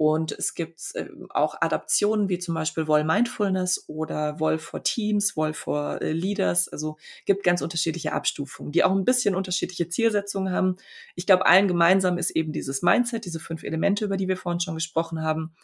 Und 0.00 0.32
es 0.32 0.54
gibt 0.54 0.80
äh, 0.94 1.10
auch 1.28 1.60
Adaptionen 1.60 2.30
wie 2.30 2.38
zum 2.38 2.54
Beispiel 2.54 2.88
Woll 2.88 3.04
Mindfulness 3.04 3.84
oder 3.86 4.40
Woll 4.40 4.56
for 4.56 4.82
Teams, 4.82 5.36
Woll 5.36 5.52
for 5.52 6.00
äh, 6.00 6.12
Leaders. 6.12 6.70
Also 6.70 6.96
gibt 7.26 7.44
ganz 7.44 7.60
unterschiedliche 7.60 8.14
Abstufungen, 8.14 8.72
die 8.72 8.82
auch 8.82 8.92
ein 8.92 9.04
bisschen 9.04 9.34
unterschiedliche 9.34 9.90
Zielsetzungen 9.90 10.54
haben. 10.54 10.78
Ich 11.16 11.26
glaube, 11.26 11.44
allen 11.44 11.68
gemeinsam 11.68 12.16
ist 12.16 12.30
eben 12.30 12.50
dieses 12.50 12.80
Mindset, 12.80 13.26
diese 13.26 13.40
fünf 13.40 13.62
Elemente, 13.62 14.06
über 14.06 14.16
die 14.16 14.26
wir 14.26 14.38
vorhin 14.38 14.60
schon 14.60 14.74
gesprochen 14.74 15.20
haben. 15.20 15.54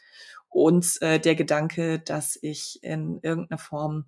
Und 0.50 1.00
äh, 1.00 1.18
der 1.18 1.34
Gedanke, 1.34 1.98
dass 2.00 2.38
ich 2.42 2.80
in 2.82 3.20
irgendeiner 3.22 3.58
Form 3.58 4.04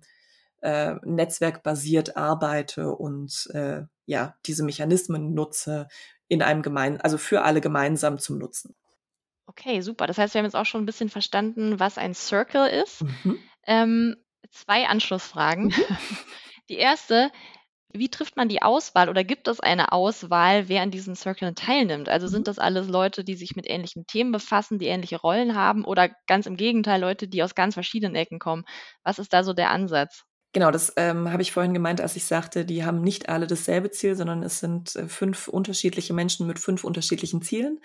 äh, 0.61 0.93
netzwerkbasiert 1.05 2.17
arbeite 2.17 2.93
und 2.93 3.49
äh, 3.55 3.81
ja, 4.05 4.35
diese 4.45 4.63
Mechanismen 4.63 5.33
nutze 5.33 5.87
in 6.27 6.43
einem 6.43 6.61
gemein, 6.61 7.01
also 7.01 7.17
für 7.17 7.41
alle 7.41 7.61
gemeinsam 7.61 8.19
zum 8.19 8.37
Nutzen. 8.37 8.75
Okay, 9.59 9.81
super. 9.81 10.07
Das 10.07 10.17
heißt, 10.17 10.33
wir 10.33 10.39
haben 10.39 10.45
jetzt 10.45 10.55
auch 10.55 10.65
schon 10.65 10.83
ein 10.83 10.85
bisschen 10.85 11.09
verstanden, 11.09 11.79
was 11.79 11.97
ein 11.97 12.13
Circle 12.13 12.67
ist. 12.67 13.03
Mhm. 13.03 13.39
Ähm, 13.67 14.15
zwei 14.49 14.87
Anschlussfragen. 14.87 15.65
Mhm. 15.65 15.73
Die 16.69 16.77
erste, 16.77 17.31
wie 17.91 18.09
trifft 18.09 18.37
man 18.37 18.47
die 18.47 18.61
Auswahl 18.61 19.09
oder 19.09 19.23
gibt 19.23 19.47
es 19.47 19.59
eine 19.59 19.91
Auswahl, 19.91 20.69
wer 20.69 20.83
an 20.83 20.91
diesen 20.91 21.15
Circles 21.15 21.55
teilnimmt? 21.55 22.07
Also 22.07 22.27
sind 22.27 22.41
mhm. 22.41 22.45
das 22.45 22.59
alles 22.59 22.87
Leute, 22.87 23.23
die 23.23 23.33
sich 23.33 23.55
mit 23.55 23.67
ähnlichen 23.67 24.05
Themen 24.05 24.31
befassen, 24.31 24.77
die 24.77 24.85
ähnliche 24.85 25.19
Rollen 25.19 25.55
haben 25.55 25.83
oder 25.83 26.09
ganz 26.27 26.45
im 26.45 26.57
Gegenteil 26.57 27.01
Leute, 27.01 27.27
die 27.27 27.41
aus 27.41 27.55
ganz 27.55 27.73
verschiedenen 27.73 28.15
Ecken 28.15 28.37
kommen? 28.37 28.65
Was 29.03 29.17
ist 29.17 29.33
da 29.33 29.43
so 29.43 29.53
der 29.53 29.71
Ansatz? 29.71 30.23
Genau, 30.51 30.71
das 30.71 30.93
ähm, 30.95 31.31
habe 31.31 31.43
ich 31.43 31.51
vorhin 31.51 31.75
gemeint, 31.75 32.01
als 32.01 32.15
ich 32.15 32.25
sagte, 32.25 32.65
die 32.65 32.83
haben 32.83 33.01
nicht 33.01 33.29
alle 33.29 33.45
dasselbe 33.45 33.91
Ziel, 33.91 34.15
sondern 34.15 34.41
es 34.41 34.59
sind 34.59 34.95
äh, 34.95 35.07
fünf 35.07 35.47
unterschiedliche 35.47 36.11
Menschen 36.13 36.47
mit 36.47 36.57
fünf 36.57 36.83
unterschiedlichen 36.83 37.43
Zielen. 37.43 37.79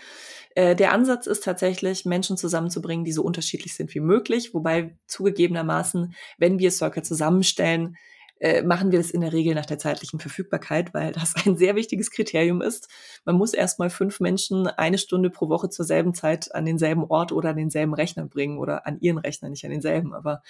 Äh, 0.54 0.74
der 0.74 0.92
Ansatz 0.92 1.26
ist 1.26 1.44
tatsächlich, 1.44 2.06
Menschen 2.06 2.38
zusammenzubringen, 2.38 3.04
die 3.04 3.12
so 3.12 3.22
unterschiedlich 3.22 3.74
sind 3.74 3.94
wie 3.94 4.00
möglich, 4.00 4.54
wobei 4.54 4.96
zugegebenermaßen, 5.06 6.14
wenn 6.38 6.58
wir 6.58 6.70
Circle 6.70 7.02
zusammenstellen, 7.02 7.98
äh, 8.40 8.62
machen 8.62 8.90
wir 8.92 8.98
das 8.98 9.10
in 9.10 9.20
der 9.20 9.32
Regel 9.32 9.54
nach 9.54 9.66
der 9.66 9.78
zeitlichen 9.78 10.18
Verfügbarkeit, 10.18 10.94
weil 10.94 11.12
das 11.12 11.34
ein 11.46 11.56
sehr 11.56 11.76
wichtiges 11.76 12.10
Kriterium 12.10 12.62
ist. 12.62 12.88
Man 13.26 13.36
muss 13.36 13.52
erstmal 13.52 13.90
fünf 13.90 14.20
Menschen 14.20 14.66
eine 14.68 14.96
Stunde 14.98 15.28
pro 15.28 15.50
Woche 15.50 15.68
zur 15.68 15.84
selben 15.84 16.14
Zeit 16.14 16.54
an 16.54 16.64
denselben 16.64 17.04
Ort 17.04 17.30
oder 17.30 17.50
an 17.50 17.56
denselben 17.56 17.94
Rechner 17.94 18.24
bringen 18.26 18.58
oder 18.58 18.86
an 18.86 18.98
ihren 19.00 19.18
Rechner, 19.18 19.50
nicht 19.50 19.64
an 19.64 19.70
denselben, 19.70 20.14
aber 20.14 20.42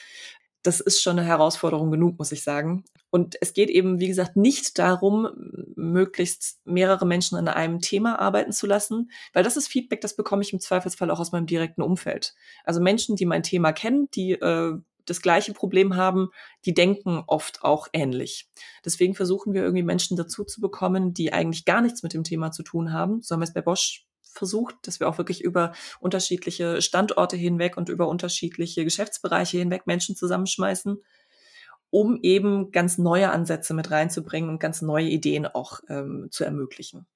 das 0.64 0.80
ist 0.80 1.02
schon 1.02 1.18
eine 1.18 1.28
Herausforderung 1.28 1.90
genug, 1.90 2.18
muss 2.18 2.32
ich 2.32 2.42
sagen. 2.42 2.84
Und 3.10 3.36
es 3.40 3.52
geht 3.52 3.68
eben, 3.68 4.00
wie 4.00 4.08
gesagt, 4.08 4.34
nicht 4.34 4.78
darum, 4.78 5.28
möglichst 5.76 6.58
mehrere 6.64 7.06
Menschen 7.06 7.36
an 7.36 7.46
einem 7.48 7.80
Thema 7.80 8.18
arbeiten 8.18 8.50
zu 8.50 8.66
lassen, 8.66 9.10
weil 9.34 9.44
das 9.44 9.56
ist 9.56 9.68
Feedback, 9.68 10.00
das 10.00 10.16
bekomme 10.16 10.42
ich 10.42 10.52
im 10.52 10.60
Zweifelsfall 10.60 11.10
auch 11.10 11.20
aus 11.20 11.32
meinem 11.32 11.46
direkten 11.46 11.82
Umfeld. 11.82 12.34
Also 12.64 12.80
Menschen, 12.80 13.14
die 13.14 13.26
mein 13.26 13.42
Thema 13.42 13.72
kennen, 13.72 14.08
die 14.14 14.32
äh, 14.32 14.72
das 15.04 15.20
gleiche 15.20 15.52
Problem 15.52 15.96
haben, 15.96 16.30
die 16.64 16.72
denken 16.72 17.22
oft 17.26 17.62
auch 17.62 17.88
ähnlich. 17.92 18.48
Deswegen 18.86 19.14
versuchen 19.14 19.52
wir 19.52 19.62
irgendwie 19.62 19.82
Menschen 19.82 20.16
dazu 20.16 20.44
zu 20.44 20.62
bekommen, 20.62 21.12
die 21.12 21.32
eigentlich 21.32 21.66
gar 21.66 21.82
nichts 21.82 22.02
mit 22.02 22.14
dem 22.14 22.24
Thema 22.24 22.52
zu 22.52 22.62
tun 22.62 22.92
haben. 22.92 23.20
So 23.20 23.34
haben 23.34 23.40
wir 23.40 23.44
es 23.44 23.52
bei 23.52 23.60
Bosch 23.60 24.06
versucht, 24.24 24.74
dass 24.82 25.00
wir 25.00 25.08
auch 25.08 25.18
wirklich 25.18 25.42
über 25.42 25.72
unterschiedliche 26.00 26.82
Standorte 26.82 27.36
hinweg 27.36 27.76
und 27.76 27.88
über 27.88 28.08
unterschiedliche 28.08 28.84
Geschäftsbereiche 28.84 29.58
hinweg 29.58 29.86
Menschen 29.86 30.16
zusammenschmeißen, 30.16 31.02
um 31.90 32.18
eben 32.22 32.72
ganz 32.72 32.98
neue 32.98 33.30
Ansätze 33.30 33.74
mit 33.74 33.90
reinzubringen 33.90 34.50
und 34.50 34.58
ganz 34.58 34.82
neue 34.82 35.06
Ideen 35.06 35.46
auch 35.46 35.80
ähm, 35.88 36.28
zu 36.30 36.44
ermöglichen. 36.44 37.06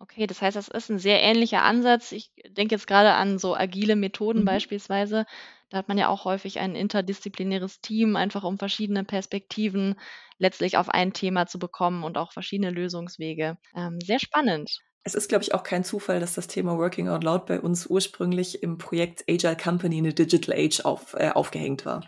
Okay, 0.00 0.28
das 0.28 0.40
heißt, 0.40 0.56
das 0.56 0.68
ist 0.68 0.90
ein 0.90 0.98
sehr 1.00 1.20
ähnlicher 1.22 1.62
Ansatz. 1.62 2.12
Ich 2.12 2.30
denke 2.50 2.74
jetzt 2.74 2.86
gerade 2.86 3.14
an 3.14 3.38
so 3.38 3.56
agile 3.56 3.96
Methoden 3.96 4.40
mhm. 4.40 4.44
beispielsweise. 4.44 5.26
Da 5.70 5.78
hat 5.78 5.88
man 5.88 5.98
ja 5.98 6.08
auch 6.08 6.24
häufig 6.24 6.60
ein 6.60 6.76
interdisziplinäres 6.76 7.80
Team, 7.80 8.16
einfach 8.16 8.44
um 8.44 8.58
verschiedene 8.58 9.04
Perspektiven 9.04 9.96
letztlich 10.38 10.76
auf 10.78 10.88
ein 10.88 11.12
Thema 11.12 11.46
zu 11.46 11.58
bekommen 11.58 12.04
und 12.04 12.16
auch 12.16 12.32
verschiedene 12.32 12.70
Lösungswege. 12.70 13.58
Ähm, 13.74 13.98
sehr 14.00 14.20
spannend. 14.20 14.80
Es 15.08 15.14
ist, 15.14 15.30
glaube 15.30 15.42
ich, 15.42 15.54
auch 15.54 15.62
kein 15.62 15.84
Zufall, 15.84 16.20
dass 16.20 16.34
das 16.34 16.48
Thema 16.48 16.76
Working 16.76 17.08
Out 17.08 17.24
Loud 17.24 17.46
bei 17.46 17.62
uns 17.62 17.86
ursprünglich 17.86 18.62
im 18.62 18.76
Projekt 18.76 19.24
Agile 19.26 19.56
Company 19.56 19.96
in 19.96 20.06
a 20.06 20.10
Digital 20.10 20.54
Age 20.54 20.84
auf, 20.84 21.14
äh, 21.14 21.30
aufgehängt 21.30 21.86
war. 21.86 22.06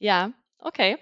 Ja, 0.00 0.32
okay. 0.58 0.98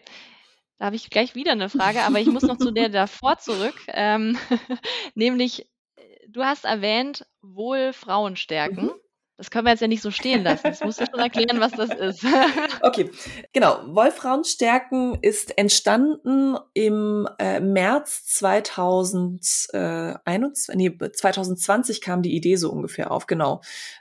Da 0.77 0.85
habe 0.85 0.97
ich 0.97 1.09
gleich 1.09 1.35
wieder 1.35 1.53
eine 1.53 1.71
Frage, 1.71 2.03
aber 2.03 2.21
ich 2.21 2.27
muss 2.27 2.43
noch 2.43 2.59
zu 2.59 2.71
der 2.71 2.89
davor 2.91 3.39
zurück. 3.39 3.77
Ähm, 3.89 4.37
nämlich, 5.15 5.71
äh, 5.97 6.29
du 6.29 6.45
hast 6.45 6.67
erwähnt, 6.67 7.25
wohl 7.41 7.95
Frauen 7.95 8.37
stärken. 8.37 8.85
Mhm. 8.85 8.95
Das 9.39 9.51
können 9.51 9.65
wir 9.67 9.71
jetzt 9.71 9.81
ja 9.81 9.87
nicht 9.87 10.03
so 10.03 10.11
stehen 10.11 10.43
lassen. 10.43 10.65
Das 10.65 10.81
musst 10.81 11.01
du 11.01 11.07
schon 11.07 11.21
erklären, 11.21 11.61
was 11.61 11.71
das 11.71 11.91
ist. 11.91 12.27
okay, 12.83 13.09
genau. 13.53 13.79
Wolfrauenstärken 13.87 15.17
ist 15.23 15.57
entstanden 15.57 16.57
im 16.75 17.29
äh, 17.39 17.61
März 17.61 18.27
2021, 18.27 20.75
nee, 20.75 20.91
2020 20.91 22.01
kam 22.01 22.23
die 22.23 22.35
Idee 22.35 22.57
so 22.57 22.73
ungefähr 22.73 23.13
auf, 23.13 23.29
genau. 23.29 23.61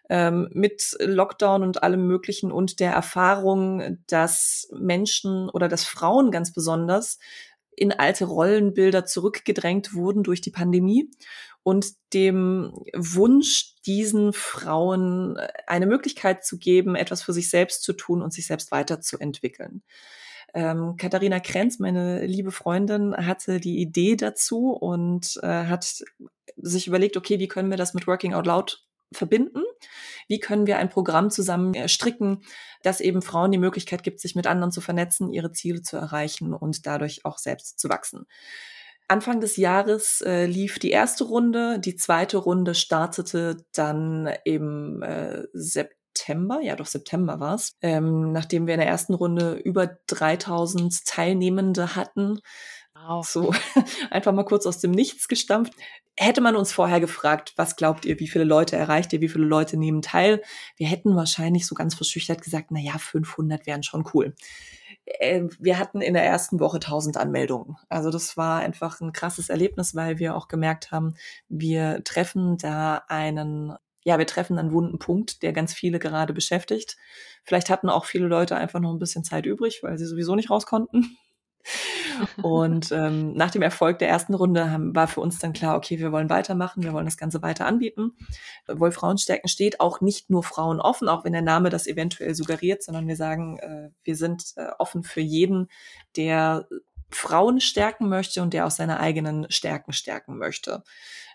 Ähm, 0.10 0.50
mit 0.54 0.97
Lockdown 1.00 1.62
und 1.62 1.84
allem 1.84 2.08
Möglichen 2.08 2.52
und 2.52 2.80
der 2.80 2.93
Erfahrung, 2.93 4.00
dass 4.08 4.67
Menschen 4.73 5.52
oder 5.52 5.67
dass 5.67 5.84
Frauen 5.84 6.32
ganz 6.32 6.52
besonders 6.52 7.19
in 7.76 7.91
alte 7.91 8.26
Rollenbilder 8.26 9.06
zurückgedrängt 9.06 9.93
wurden 9.93 10.23
durch 10.23 10.41
die 10.41 10.50
Pandemie 10.50 11.12
und 11.67 11.95
dem 12.13 12.71
Wunsch, 12.95 13.75
diesen 13.86 14.32
Frauen 14.32 15.36
äh, 15.36 15.49
eine 15.67 15.86
Möglichkeit 15.86 16.45
zu 16.45 16.58
geben, 16.60 16.95
etwas 16.95 17.23
für 17.23 17.34
sich 17.34 17.49
selbst 17.49 17.84
zu 17.84 17.91
tun 17.91 18.21
und 18.21 18.32
sich 18.32 18.47
selbst 18.47 18.71
weiterzuentwickeln. 18.71 19.84
Ähm, 20.53 20.95
Katharina 20.95 21.41
Krenz, 21.41 21.77
meine 21.77 22.25
liebe 22.25 22.53
Freundin, 22.53 23.13
hatte 23.17 23.60
die 23.60 23.80
Idee 23.80 24.15
dazu 24.15 24.69
und 24.71 25.41
äh, 25.43 25.65
hat 25.65 26.06
sich 26.56 26.88
überlegt, 26.88 27.17
okay, 27.17 27.38
wie 27.38 27.49
können 27.49 27.69
wir 27.69 27.75
das 27.75 27.93
mit 27.93 28.08
Working 28.08 28.34
Out 28.34 28.45
Loud 28.45 28.86
verbinden? 29.12 29.63
Wie 30.30 30.39
können 30.39 30.67
wir 30.67 30.77
ein 30.77 30.89
Programm 30.89 31.30
zusammen 31.30 31.73
äh, 31.73 31.89
stricken, 31.89 32.43
das 32.82 33.01
eben 33.01 33.21
Frauen 33.21 33.51
die 33.51 33.58
Möglichkeit 33.58 34.03
gibt, 34.03 34.21
sich 34.21 34.36
mit 34.36 34.47
anderen 34.47 34.71
zu 34.71 34.80
vernetzen, 34.80 35.34
ihre 35.34 35.51
Ziele 35.51 35.82
zu 35.82 35.97
erreichen 35.97 36.53
und 36.53 36.86
dadurch 36.86 37.25
auch 37.25 37.39
selbst 37.39 37.77
zu 37.77 37.89
wachsen? 37.89 38.25
Anfang 39.07 39.39
des 39.39 39.55
Jahres 39.55 40.21
äh, 40.21 40.45
lief 40.45 40.79
die 40.79 40.91
erste 40.91 41.23
Runde, 41.23 41.79
die 41.79 41.95
zweite 41.95 42.37
Runde 42.37 42.75
startete 42.75 43.57
dann 43.73 44.29
im 44.43 45.01
äh, 45.01 45.43
September, 45.53 46.59
ja 46.61 46.75
doch 46.75 46.85
September 46.85 47.39
war's, 47.39 47.77
ähm, 47.81 48.33
nachdem 48.33 48.67
wir 48.67 48.73
in 48.73 48.81
der 48.81 48.89
ersten 48.89 49.13
Runde 49.13 49.53
über 49.53 49.97
3000 50.07 51.05
Teilnehmende 51.05 51.95
hatten. 51.95 52.39
Wow. 52.93 53.25
So 53.25 53.53
einfach 54.11 54.33
mal 54.33 54.43
kurz 54.43 54.65
aus 54.65 54.79
dem 54.79 54.91
Nichts 54.91 55.27
gestampft. 55.27 55.73
Hätte 56.19 56.41
man 56.41 56.55
uns 56.55 56.71
vorher 56.71 56.99
gefragt, 56.99 57.53
was 57.57 57.75
glaubt 57.75 58.03
ihr, 58.03 58.19
wie 58.19 58.27
viele 58.27 58.43
Leute 58.43 58.75
erreicht 58.75 59.13
ihr, 59.13 59.21
wie 59.21 59.29
viele 59.29 59.45
Leute 59.45 59.77
nehmen 59.77 60.01
teil? 60.01 60.41
Wir 60.75 60.87
hätten 60.87 61.15
wahrscheinlich 61.15 61.67
so 61.67 61.75
ganz 61.75 61.93
verschüchtert 61.93 62.41
gesagt, 62.41 62.71
na 62.71 62.79
ja, 62.79 62.97
500 62.97 63.67
wären 63.67 63.83
schon 63.83 64.03
cool. 64.13 64.33
Äh, 65.07 65.43
wir 65.59 65.79
hatten 65.79 66.01
in 66.01 66.13
der 66.13 66.25
ersten 66.25 66.59
Woche 66.59 66.77
1000 66.77 67.17
Anmeldungen. 67.17 67.77
Also 67.89 68.11
das 68.11 68.37
war 68.37 68.59
einfach 68.59 68.99
ein 69.01 69.13
krasses 69.13 69.49
Erlebnis, 69.49 69.95
weil 69.95 70.19
wir 70.19 70.35
auch 70.35 70.47
gemerkt 70.49 70.91
haben, 70.91 71.15
wir 71.47 72.03
treffen 72.03 72.57
da 72.57 73.03
einen 73.07 73.73
ja, 74.03 74.17
wir 74.17 74.25
treffen 74.25 74.57
einen 74.57 74.71
wunden 74.71 74.99
Punkt, 74.99 75.43
der 75.43 75.51
ganz 75.51 75.73
viele 75.73 75.99
gerade 75.99 76.31
beschäftigt. 76.31 76.95
Vielleicht 77.43 77.69
hatten 77.69 77.89
auch 77.89 78.05
viele 78.05 78.27
Leute 78.27 78.55
einfach 78.55 78.79
noch 78.79 78.93
ein 78.93 78.99
bisschen 78.99 79.25
Zeit 79.25 79.45
übrig, 79.45 79.83
weil 79.83 79.97
sie 79.97 80.05
sowieso 80.05 80.33
nicht 80.35 80.49
raus 80.49 80.65
konnten. 80.65 81.17
Und 82.41 82.91
ähm, 82.91 83.34
nach 83.34 83.51
dem 83.51 83.62
Erfolg 83.62 83.99
der 83.99 84.10
ersten 84.10 84.34
Runde 84.34 84.71
haben, 84.71 84.95
war 84.95 85.08
für 85.08 85.21
uns 85.21 85.39
dann 85.39 85.53
klar, 85.53 85.75
okay, 85.75 85.99
wir 85.99 86.12
wollen 86.12 86.30
weitermachen, 86.30 86.84
wir 86.84 86.93
wollen 86.93 87.06
das 87.06 87.17
Ganze 87.17 87.41
weiter 87.41 87.65
anbieten. 87.65 88.13
Wohl 88.67 88.91
Frauenstärken 88.91 89.49
steht 89.49 89.80
auch 89.80 90.01
nicht 90.01 90.30
nur 90.30 90.43
Frauen 90.43 90.80
offen, 90.80 91.10
auch 91.10 91.25
wenn 91.25 91.34
der 91.34 91.41
Name 91.41 91.69
das 91.69 91.88
eventuell 91.88 92.36
suggeriert, 92.36 92.84
sondern 92.84 93.08
wir 93.08 93.15
sagen, 93.15 93.60
äh, 93.60 93.89
wir 94.03 94.15
sind 94.15 94.53
äh, 94.56 94.67
offen 94.80 95.03
für 95.03 95.21
jeden, 95.21 95.67
der 96.15 96.67
Frauen 97.10 97.62
stärken 97.62 98.10
möchte 98.10 98.41
und 98.41 98.53
der 98.53 98.65
auch 98.65 98.71
seine 98.71 98.99
eigenen 98.99 99.49
Stärken 99.49 99.93
stärken 99.93 100.38
möchte. 100.38 100.84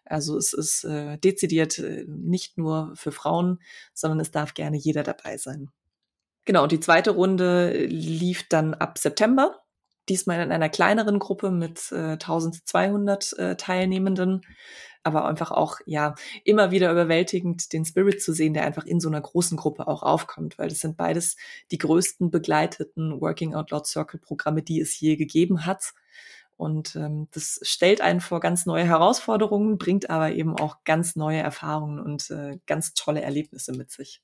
Also 0.04 0.36
es 0.36 0.52
ist 0.52 0.84
äh, 0.84 1.16
dezidiert 1.18 1.78
äh, 1.78 2.04
nicht 2.06 2.58
nur 2.58 2.92
für 2.94 3.12
Frauen, 3.12 3.60
sondern 3.94 4.20
es 4.20 4.30
darf 4.30 4.54
gerne 4.54 4.76
jeder 4.76 5.02
dabei 5.02 5.38
sein. 5.38 5.70
Genau, 6.44 6.64
und 6.64 6.72
die 6.72 6.80
zweite 6.80 7.12
Runde 7.12 7.86
lief 7.86 8.48
dann 8.48 8.74
ab 8.74 8.98
September 8.98 9.61
diesmal 10.08 10.40
in 10.40 10.52
einer 10.52 10.68
kleineren 10.68 11.18
Gruppe 11.18 11.50
mit 11.50 11.92
äh, 11.92 12.12
1200 12.12 13.38
äh, 13.38 13.56
Teilnehmenden, 13.56 14.42
aber 15.02 15.26
einfach 15.26 15.50
auch, 15.50 15.78
ja, 15.86 16.14
immer 16.44 16.70
wieder 16.70 16.90
überwältigend, 16.92 17.72
den 17.72 17.84
Spirit 17.84 18.22
zu 18.22 18.32
sehen, 18.32 18.54
der 18.54 18.64
einfach 18.64 18.84
in 18.84 19.00
so 19.00 19.08
einer 19.08 19.20
großen 19.20 19.56
Gruppe 19.56 19.88
auch 19.88 20.02
aufkommt, 20.02 20.58
weil 20.58 20.68
das 20.68 20.80
sind 20.80 20.96
beides 20.96 21.36
die 21.70 21.78
größten 21.78 22.30
begleiteten 22.30 23.20
Working 23.20 23.54
Out 23.54 23.70
Loud 23.70 23.86
Circle 23.86 24.20
Programme, 24.20 24.62
die 24.62 24.80
es 24.80 24.98
je 25.00 25.16
gegeben 25.16 25.66
hat. 25.66 25.92
Und 26.56 26.94
ähm, 26.94 27.28
das 27.32 27.58
stellt 27.62 28.00
einen 28.00 28.20
vor 28.20 28.38
ganz 28.38 28.66
neue 28.66 28.84
Herausforderungen, 28.84 29.78
bringt 29.78 30.10
aber 30.10 30.32
eben 30.32 30.56
auch 30.56 30.84
ganz 30.84 31.16
neue 31.16 31.40
Erfahrungen 31.40 31.98
und 31.98 32.30
äh, 32.30 32.58
ganz 32.66 32.94
tolle 32.94 33.22
Erlebnisse 33.22 33.72
mit 33.72 33.90
sich. 33.90 34.22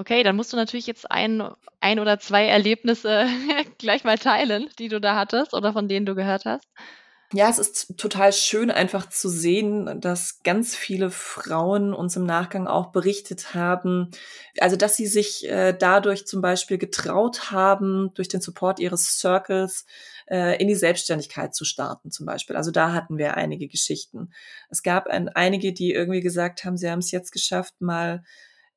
Okay, 0.00 0.22
dann 0.22 0.34
musst 0.34 0.50
du 0.50 0.56
natürlich 0.56 0.86
jetzt 0.86 1.10
ein, 1.10 1.42
ein 1.80 2.00
oder 2.00 2.18
zwei 2.18 2.46
Erlebnisse 2.46 3.26
gleich 3.78 4.02
mal 4.02 4.16
teilen, 4.16 4.70
die 4.78 4.88
du 4.88 4.98
da 4.98 5.14
hattest 5.14 5.52
oder 5.52 5.74
von 5.74 5.88
denen 5.88 6.06
du 6.06 6.14
gehört 6.14 6.46
hast. 6.46 6.66
Ja, 7.34 7.50
es 7.50 7.58
ist 7.58 7.98
total 7.98 8.32
schön 8.32 8.70
einfach 8.70 9.10
zu 9.10 9.28
sehen, 9.28 10.00
dass 10.00 10.42
ganz 10.42 10.74
viele 10.74 11.10
Frauen 11.10 11.92
uns 11.92 12.16
im 12.16 12.24
Nachgang 12.24 12.66
auch 12.66 12.92
berichtet 12.92 13.52
haben, 13.54 14.10
also 14.58 14.74
dass 14.76 14.96
sie 14.96 15.06
sich 15.06 15.46
äh, 15.46 15.74
dadurch 15.78 16.26
zum 16.26 16.40
Beispiel 16.40 16.78
getraut 16.78 17.50
haben, 17.50 18.10
durch 18.14 18.28
den 18.28 18.40
Support 18.40 18.80
ihres 18.80 19.18
Circles 19.18 19.84
äh, 20.30 20.58
in 20.60 20.66
die 20.66 20.74
Selbstständigkeit 20.74 21.54
zu 21.54 21.66
starten 21.66 22.10
zum 22.10 22.24
Beispiel. 22.24 22.56
Also 22.56 22.70
da 22.70 22.94
hatten 22.94 23.18
wir 23.18 23.36
einige 23.36 23.68
Geschichten. 23.68 24.32
Es 24.70 24.82
gab 24.82 25.08
ein, 25.08 25.28
einige, 25.28 25.74
die 25.74 25.92
irgendwie 25.92 26.22
gesagt 26.22 26.64
haben, 26.64 26.78
sie 26.78 26.90
haben 26.90 27.00
es 27.00 27.10
jetzt 27.10 27.32
geschafft, 27.32 27.82
mal 27.82 28.24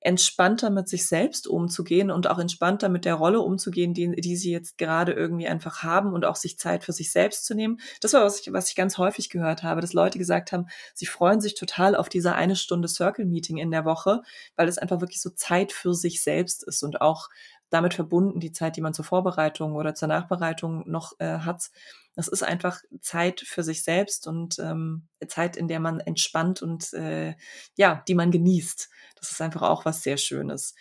entspannter 0.03 0.69
mit 0.69 0.89
sich 0.89 1.07
selbst 1.07 1.47
umzugehen 1.47 2.11
und 2.11 2.27
auch 2.27 2.39
entspannter 2.39 2.89
mit 2.89 3.05
der 3.05 3.15
Rolle 3.15 3.39
umzugehen, 3.39 3.93
die, 3.93 4.11
die 4.11 4.35
sie 4.35 4.51
jetzt 4.51 4.77
gerade 4.77 5.13
irgendwie 5.13 5.47
einfach 5.47 5.83
haben 5.83 6.13
und 6.13 6.25
auch 6.25 6.35
sich 6.35 6.57
Zeit 6.59 6.83
für 6.83 6.91
sich 6.91 7.11
selbst 7.11 7.45
zu 7.45 7.55
nehmen. 7.55 7.79
Das 8.01 8.13
war, 8.13 8.23
was 8.23 8.41
ich, 8.41 8.51
was 8.51 8.69
ich 8.69 8.75
ganz 8.75 8.97
häufig 8.97 9.29
gehört 9.29 9.63
habe, 9.63 9.81
dass 9.81 9.93
Leute 9.93 10.17
gesagt 10.17 10.51
haben, 10.51 10.67
sie 10.93 11.05
freuen 11.05 11.39
sich 11.39 11.55
total 11.55 11.95
auf 11.95 12.09
diese 12.09 12.35
eine 12.35 12.55
Stunde 12.55 12.87
Circle 12.87 13.25
Meeting 13.25 13.57
in 13.57 13.71
der 13.71 13.85
Woche, 13.85 14.21
weil 14.55 14.67
es 14.67 14.77
einfach 14.77 14.99
wirklich 14.99 15.21
so 15.21 15.29
Zeit 15.29 15.71
für 15.71 15.93
sich 15.93 16.21
selbst 16.21 16.63
ist 16.63 16.83
und 16.83 17.01
auch 17.01 17.29
damit 17.73 17.93
verbunden 17.95 18.39
die 18.39 18.51
Zeit, 18.51 18.77
die 18.77 18.81
man 18.81 18.93
zur 18.93 19.05
Vorbereitung 19.05 19.73
oder 19.75 19.95
zur 19.95 20.07
Nachbereitung 20.07 20.89
noch 20.89 21.13
äh, 21.19 21.39
hat. 21.39 21.71
Das 22.15 22.27
ist 22.27 22.43
einfach 22.43 22.81
Zeit 23.01 23.41
für 23.41 23.63
sich 23.63 23.83
selbst 23.83 24.27
und 24.27 24.59
ähm, 24.59 25.07
Zeit, 25.27 25.57
in 25.57 25.67
der 25.67 25.79
man 25.79 25.99
entspannt 25.99 26.62
und 26.62 26.93
äh, 26.93 27.36
ja, 27.75 28.03
die 28.07 28.15
man 28.15 28.31
genießt. 28.31 28.89
Das 29.15 29.31
ist 29.31 29.41
einfach 29.41 29.63
auch 29.63 29.86
was 29.86 30.03
sehr 30.03 30.17
Schönes. 30.17 30.75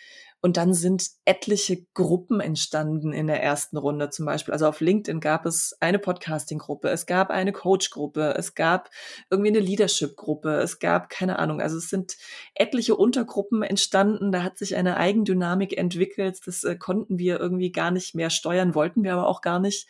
Und 0.45 0.57
dann 0.57 0.73
sind 0.73 1.07
etliche 1.23 1.85
Gruppen 1.93 2.41
entstanden 2.41 3.13
in 3.13 3.27
der 3.27 3.41
ersten 3.41 3.77
Runde 3.77 4.09
zum 4.09 4.25
Beispiel. 4.25 4.51
Also 4.51 4.67
auf 4.67 4.81
LinkedIn 4.81 5.21
gab 5.21 5.45
es 5.45 5.77
eine 5.79 5.99
Podcasting-Gruppe, 5.99 6.89
es 6.89 7.05
gab 7.05 7.29
eine 7.29 7.53
Coach-Gruppe, 7.53 8.35
es 8.37 8.53
gab 8.53 8.89
irgendwie 9.29 9.51
eine 9.51 9.61
Leadership-Gruppe, 9.61 10.55
es 10.55 10.79
gab 10.79 11.09
keine 11.09 11.39
Ahnung. 11.39 11.61
Also 11.61 11.77
es 11.77 11.89
sind 11.89 12.17
etliche 12.55 12.97
Untergruppen 12.97 13.63
entstanden. 13.63 14.33
Da 14.33 14.43
hat 14.43 14.57
sich 14.57 14.75
eine 14.75 14.97
Eigendynamik 14.97 15.77
entwickelt. 15.77 16.41
Das 16.45 16.65
äh, 16.65 16.75
konnten 16.75 17.17
wir 17.17 17.39
irgendwie 17.39 17.71
gar 17.71 17.91
nicht 17.91 18.13
mehr 18.13 18.29
steuern, 18.29 18.75
wollten 18.75 19.01
wir 19.05 19.13
aber 19.13 19.27
auch 19.27 19.39
gar 19.39 19.61
nicht. 19.61 19.87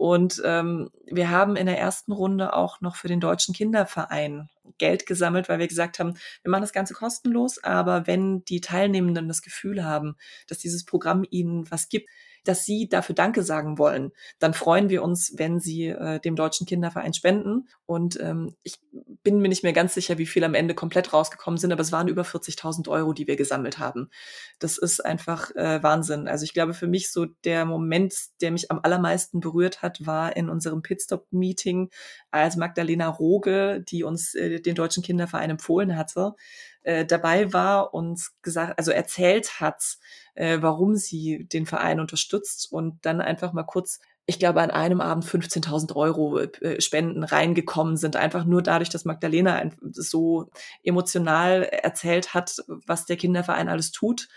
Und 0.00 0.40
ähm, 0.46 0.88
wir 1.04 1.28
haben 1.28 1.56
in 1.56 1.66
der 1.66 1.78
ersten 1.78 2.12
Runde 2.12 2.54
auch 2.54 2.80
noch 2.80 2.96
für 2.96 3.06
den 3.06 3.20
Deutschen 3.20 3.54
Kinderverein 3.54 4.48
Geld 4.78 5.04
gesammelt, 5.04 5.50
weil 5.50 5.58
wir 5.58 5.68
gesagt 5.68 5.98
haben, 5.98 6.14
wir 6.42 6.50
machen 6.50 6.62
das 6.62 6.72
Ganze 6.72 6.94
kostenlos, 6.94 7.62
aber 7.62 8.06
wenn 8.06 8.42
die 8.46 8.62
Teilnehmenden 8.62 9.28
das 9.28 9.42
Gefühl 9.42 9.84
haben, 9.84 10.16
dass 10.46 10.56
dieses 10.56 10.86
Programm 10.86 11.26
ihnen 11.28 11.70
was 11.70 11.90
gibt, 11.90 12.08
dass 12.44 12.64
Sie 12.64 12.88
dafür 12.88 13.14
Danke 13.14 13.42
sagen 13.42 13.78
wollen, 13.78 14.12
dann 14.38 14.54
freuen 14.54 14.88
wir 14.88 15.02
uns, 15.02 15.34
wenn 15.36 15.60
Sie 15.60 15.86
äh, 15.86 16.20
dem 16.20 16.36
Deutschen 16.36 16.66
Kinderverein 16.66 17.14
spenden. 17.14 17.68
Und 17.86 18.18
ähm, 18.20 18.54
ich 18.62 18.78
bin 19.22 19.40
mir 19.40 19.48
nicht 19.48 19.62
mehr 19.62 19.72
ganz 19.72 19.94
sicher, 19.94 20.18
wie 20.18 20.26
viel 20.26 20.44
am 20.44 20.54
Ende 20.54 20.74
komplett 20.74 21.12
rausgekommen 21.12 21.58
sind, 21.58 21.72
aber 21.72 21.82
es 21.82 21.92
waren 21.92 22.08
über 22.08 22.22
40.000 22.22 22.88
Euro, 22.88 23.12
die 23.12 23.26
wir 23.26 23.36
gesammelt 23.36 23.78
haben. 23.78 24.10
Das 24.58 24.78
ist 24.78 25.04
einfach 25.04 25.54
äh, 25.56 25.82
Wahnsinn. 25.82 26.28
Also 26.28 26.44
ich 26.44 26.54
glaube, 26.54 26.74
für 26.74 26.86
mich 26.86 27.10
so 27.10 27.26
der 27.44 27.64
Moment, 27.64 28.14
der 28.40 28.50
mich 28.50 28.70
am 28.70 28.80
allermeisten 28.82 29.40
berührt 29.40 29.82
hat, 29.82 30.06
war 30.06 30.36
in 30.36 30.48
unserem 30.48 30.82
Pitstop-Meeting, 30.82 31.90
als 32.30 32.56
Magdalena 32.56 33.08
Roge, 33.08 33.82
die 33.86 34.04
uns 34.04 34.34
äh, 34.34 34.60
den 34.60 34.74
Deutschen 34.74 35.02
Kinderverein 35.02 35.50
empfohlen 35.50 35.96
hatte, 35.96 36.34
äh, 36.82 37.04
dabei 37.04 37.52
war 37.52 37.94
und 37.94 38.22
gesagt, 38.42 38.78
also 38.78 38.90
erzählt 38.90 39.60
hat, 39.60 39.98
äh, 40.34 40.58
warum 40.60 40.96
sie 40.96 41.44
den 41.44 41.66
Verein 41.66 42.00
unterstützt 42.00 42.72
und 42.72 42.98
dann 43.02 43.20
einfach 43.20 43.52
mal 43.52 43.64
kurz 43.64 44.00
ich 44.30 44.38
glaube, 44.38 44.62
an 44.62 44.70
einem 44.70 45.00
Abend 45.00 45.24
15.000 45.24 45.96
Euro 45.96 46.38
äh, 46.38 46.80
Spenden 46.80 47.24
reingekommen 47.24 47.96
sind, 47.96 48.14
einfach 48.14 48.44
nur 48.44 48.62
dadurch, 48.62 48.88
dass 48.88 49.04
Magdalena 49.04 49.60
so 49.90 50.50
emotional 50.84 51.64
erzählt 51.64 52.32
hat, 52.32 52.62
was 52.86 53.06
der 53.06 53.16
Kinderverein 53.16 53.68
alles 53.68 53.90
tut. 53.90 54.28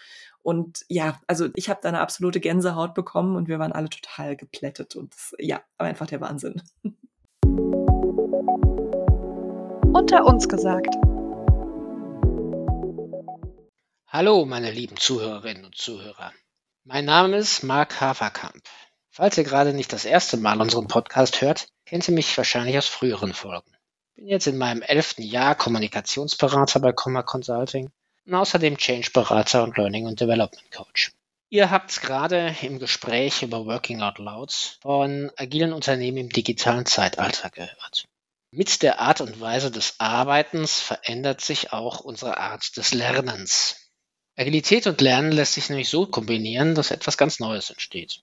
Und 0.42 0.84
ja, 0.90 1.20
also 1.28 1.50
ich 1.56 1.70
habe 1.70 1.80
da 1.84 1.90
eine 1.90 2.00
absolute 2.00 2.40
Gänsehaut 2.40 2.96
bekommen 2.96 3.36
und 3.36 3.48
wir 3.48 3.60
waren 3.60 3.72
alle 3.72 3.90
total 3.90 4.36
geplättet 4.36 4.96
und 4.96 5.14
das, 5.14 5.36
ja, 5.38 5.62
einfach 5.78 6.08
der 6.08 6.22
Wahnsinn. 6.22 6.62
Unter 9.94 10.26
uns 10.26 10.50
gesagt. 10.50 10.96
Hallo, 14.16 14.46
meine 14.46 14.70
lieben 14.70 14.96
Zuhörerinnen 14.96 15.66
und 15.66 15.76
Zuhörer. 15.76 16.32
Mein 16.84 17.06
Name 17.06 17.38
ist 17.38 17.64
Marc 17.64 18.00
Haferkamp. 18.00 18.62
Falls 19.10 19.40
ihr 19.40 19.44
gerade 19.44 19.74
nicht 19.74 19.92
das 19.92 20.06
erste 20.06 20.38
Mal 20.38 20.62
unseren 20.62 20.88
Podcast 20.88 21.42
hört, 21.42 21.68
kennt 21.88 22.08
ihr 22.08 22.14
mich 22.14 22.38
wahrscheinlich 22.38 22.78
aus 22.78 22.86
früheren 22.86 23.34
Folgen. 23.34 23.72
Ich 24.12 24.18
bin 24.18 24.28
jetzt 24.28 24.46
in 24.46 24.60
meinem 24.60 24.84
elften 24.84 25.24
Jahr 25.24 25.56
Kommunikationsberater 25.56 26.80
bei 26.80 26.92
Comma 26.92 27.24
Consulting 27.24 27.90
und 28.28 28.36
außerdem 28.36 28.78
Change-Berater 28.78 29.64
und 29.64 29.78
Learning 29.78 30.06
und 30.06 30.22
Development 30.22 30.72
Coach. 30.72 31.12
Ihr 31.50 31.72
habt 31.72 32.00
gerade 32.00 32.56
im 32.62 32.78
Gespräch 32.78 33.42
über 33.42 33.66
Working 33.66 34.04
Out 34.04 34.20
Louds 34.20 34.78
von 34.84 35.32
agilen 35.38 35.74
Unternehmen 35.74 36.18
im 36.18 36.30
digitalen 36.30 36.86
Zeitalter 36.86 37.50
gehört. 37.50 38.06
Mit 38.52 38.84
der 38.84 39.00
Art 39.00 39.22
und 39.22 39.42
Weise 39.42 39.72
des 39.72 39.96
Arbeitens 39.98 40.80
verändert 40.80 41.42
sich 41.42 41.74
auch 41.74 42.02
unsere 42.02 42.38
Art 42.38 42.78
des 42.78 42.94
Lernens. 42.94 43.83
Agilität 44.36 44.88
und 44.88 45.00
Lernen 45.00 45.32
lässt 45.32 45.54
sich 45.54 45.70
nämlich 45.70 45.90
so 45.90 46.08
kombinieren, 46.08 46.74
dass 46.74 46.92
etwas 46.92 47.18
ganz 47.18 47.40
Neues 47.40 47.70
entsteht. 47.70 48.22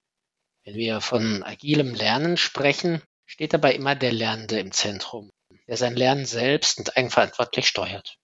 Wenn 0.64 0.74
wir 0.74 1.00
von 1.00 1.42
agilem 1.44 1.94
Lernen 1.94 2.36
sprechen, 2.36 3.02
steht 3.26 3.54
dabei 3.54 3.74
immer 3.74 3.94
der 3.94 4.12
Lernende 4.12 4.58
im 4.58 4.72
Zentrum, 4.72 5.30
der 5.68 5.76
sein 5.76 5.94
Lernen 5.94 6.26
selbst 6.26 6.78
und 6.78 6.96
eigenverantwortlich 6.96 7.68
steuert. 7.68 8.16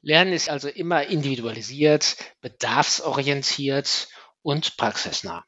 Lernen 0.00 0.32
ist 0.32 0.48
also 0.48 0.68
immer 0.68 1.06
individualisiert, 1.06 2.16
bedarfsorientiert 2.40 4.08
und 4.42 4.76
praxisnah. 4.76 5.44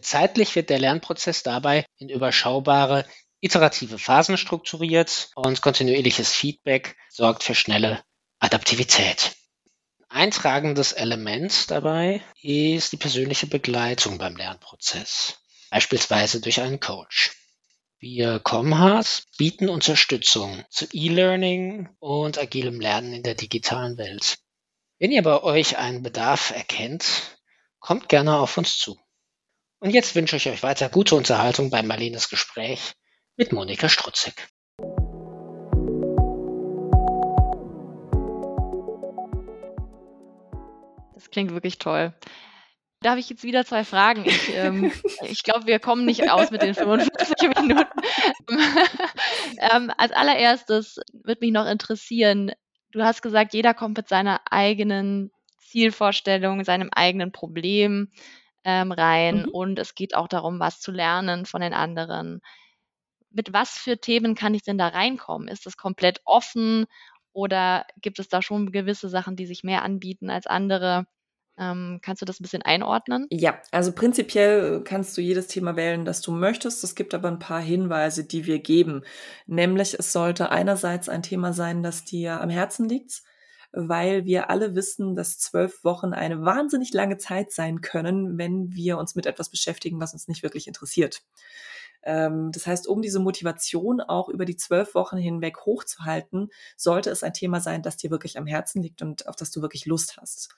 Zeitlich 0.00 0.54
wird 0.54 0.70
der 0.70 0.78
Lernprozess 0.78 1.42
dabei 1.42 1.84
in 1.98 2.08
überschaubare, 2.08 3.06
iterative 3.40 3.98
Phasen 3.98 4.38
strukturiert 4.38 5.30
und 5.34 5.60
kontinuierliches 5.60 6.32
Feedback 6.32 6.96
sorgt 7.10 7.42
für 7.42 7.54
schnelle 7.54 8.02
Adaptivität. 8.38 9.36
Eintragendes 10.08 10.92
Element 10.92 11.70
dabei 11.70 12.22
ist 12.40 12.92
die 12.92 12.96
persönliche 12.96 13.46
Begleitung 13.46 14.18
beim 14.18 14.36
Lernprozess, 14.36 15.38
beispielsweise 15.70 16.40
durch 16.40 16.60
einen 16.60 16.80
Coach. 16.80 17.32
Wir 17.98 18.38
Comhas 18.38 19.24
bieten 19.36 19.68
Unterstützung 19.68 20.64
zu 20.70 20.86
E-Learning 20.92 21.88
und 21.98 22.38
agilem 22.38 22.80
Lernen 22.80 23.14
in 23.14 23.22
der 23.22 23.34
digitalen 23.34 23.98
Welt. 23.98 24.38
Wenn 24.98 25.12
ihr 25.12 25.22
bei 25.22 25.42
euch 25.42 25.76
einen 25.76 26.02
Bedarf 26.02 26.50
erkennt, 26.50 27.38
kommt 27.80 28.08
gerne 28.08 28.38
auf 28.38 28.56
uns 28.56 28.78
zu. 28.78 28.98
Und 29.80 29.90
jetzt 29.90 30.14
wünsche 30.14 30.36
ich 30.36 30.48
euch 30.48 30.62
weiter 30.62 30.88
gute 30.88 31.16
Unterhaltung 31.16 31.70
bei 31.70 31.82
Marlenes 31.82 32.28
Gespräch 32.28 32.94
mit 33.36 33.52
Monika 33.52 33.88
Strutzig. 33.88 34.48
Das 41.16 41.30
klingt 41.30 41.50
wirklich 41.50 41.78
toll. 41.78 42.12
Da 43.00 43.10
habe 43.10 43.20
ich 43.20 43.30
jetzt 43.30 43.42
wieder 43.42 43.64
zwei 43.64 43.84
Fragen. 43.84 44.26
Ich, 44.26 44.54
ähm, 44.54 44.92
ich 45.22 45.42
glaube, 45.42 45.66
wir 45.66 45.78
kommen 45.78 46.04
nicht 46.04 46.30
aus 46.30 46.50
mit 46.50 46.60
den 46.60 46.74
45 46.74 47.48
Minuten. 47.56 47.86
ähm, 49.72 49.90
als 49.96 50.12
allererstes 50.12 51.00
würde 51.12 51.40
mich 51.40 51.52
noch 51.52 51.66
interessieren, 51.66 52.52
du 52.92 53.02
hast 53.02 53.22
gesagt, 53.22 53.54
jeder 53.54 53.72
kommt 53.72 53.96
mit 53.96 54.08
seiner 54.08 54.42
eigenen 54.50 55.30
Zielvorstellung, 55.58 56.64
seinem 56.64 56.90
eigenen 56.92 57.32
Problem 57.32 58.10
ähm, 58.64 58.92
rein 58.92 59.44
mhm. 59.44 59.48
und 59.48 59.78
es 59.78 59.94
geht 59.94 60.14
auch 60.14 60.28
darum, 60.28 60.60
was 60.60 60.80
zu 60.80 60.92
lernen 60.92 61.46
von 61.46 61.62
den 61.62 61.72
anderen. 61.72 62.42
Mit 63.30 63.54
was 63.54 63.70
für 63.70 63.98
Themen 63.98 64.34
kann 64.34 64.52
ich 64.52 64.64
denn 64.64 64.76
da 64.76 64.88
reinkommen? 64.88 65.48
Ist 65.48 65.64
das 65.64 65.78
komplett 65.78 66.20
offen 66.26 66.84
oder 67.36 67.84
gibt 68.00 68.18
es 68.18 68.28
da 68.28 68.40
schon 68.40 68.72
gewisse 68.72 69.10
Sachen, 69.10 69.36
die 69.36 69.44
sich 69.44 69.62
mehr 69.62 69.82
anbieten 69.82 70.30
als 70.30 70.46
andere? 70.46 71.06
Ähm, 71.58 72.00
kannst 72.00 72.22
du 72.22 72.26
das 72.26 72.40
ein 72.40 72.42
bisschen 72.42 72.62
einordnen? 72.62 73.26
Ja, 73.30 73.60
also 73.72 73.92
prinzipiell 73.92 74.82
kannst 74.84 75.14
du 75.18 75.20
jedes 75.20 75.46
Thema 75.46 75.76
wählen, 75.76 76.06
das 76.06 76.22
du 76.22 76.32
möchtest. 76.32 76.82
Es 76.82 76.94
gibt 76.94 77.12
aber 77.12 77.28
ein 77.28 77.38
paar 77.38 77.60
Hinweise, 77.60 78.24
die 78.24 78.46
wir 78.46 78.58
geben. 78.58 79.02
Nämlich, 79.46 79.98
es 79.98 80.12
sollte 80.12 80.50
einerseits 80.50 81.10
ein 81.10 81.22
Thema 81.22 81.52
sein, 81.52 81.82
das 81.82 82.06
dir 82.06 82.40
am 82.40 82.48
Herzen 82.48 82.88
liegt, 82.88 83.22
weil 83.72 84.24
wir 84.24 84.48
alle 84.48 84.74
wissen, 84.74 85.14
dass 85.14 85.38
zwölf 85.38 85.84
Wochen 85.84 86.14
eine 86.14 86.42
wahnsinnig 86.42 86.94
lange 86.94 87.18
Zeit 87.18 87.52
sein 87.52 87.82
können, 87.82 88.38
wenn 88.38 88.74
wir 88.74 88.96
uns 88.96 89.14
mit 89.14 89.26
etwas 89.26 89.50
beschäftigen, 89.50 90.00
was 90.00 90.14
uns 90.14 90.26
nicht 90.26 90.42
wirklich 90.42 90.66
interessiert. 90.66 91.20
Ähm, 92.06 92.52
das 92.52 92.66
heißt, 92.66 92.86
um 92.88 93.02
diese 93.02 93.20
Motivation 93.20 94.00
auch 94.00 94.30
über 94.30 94.46
die 94.46 94.56
zwölf 94.56 94.94
Wochen 94.94 95.18
hinweg 95.18 95.66
hochzuhalten, 95.66 96.48
sollte 96.76 97.10
es 97.10 97.22
ein 97.22 97.34
Thema 97.34 97.60
sein, 97.60 97.82
das 97.82 97.98
dir 97.98 98.10
wirklich 98.10 98.38
am 98.38 98.46
Herzen 98.46 98.82
liegt 98.82 99.02
und 99.02 99.28
auf 99.28 99.36
das 99.36 99.50
du 99.50 99.60
wirklich 99.60 99.84
Lust 99.84 100.16
hast 100.16 100.56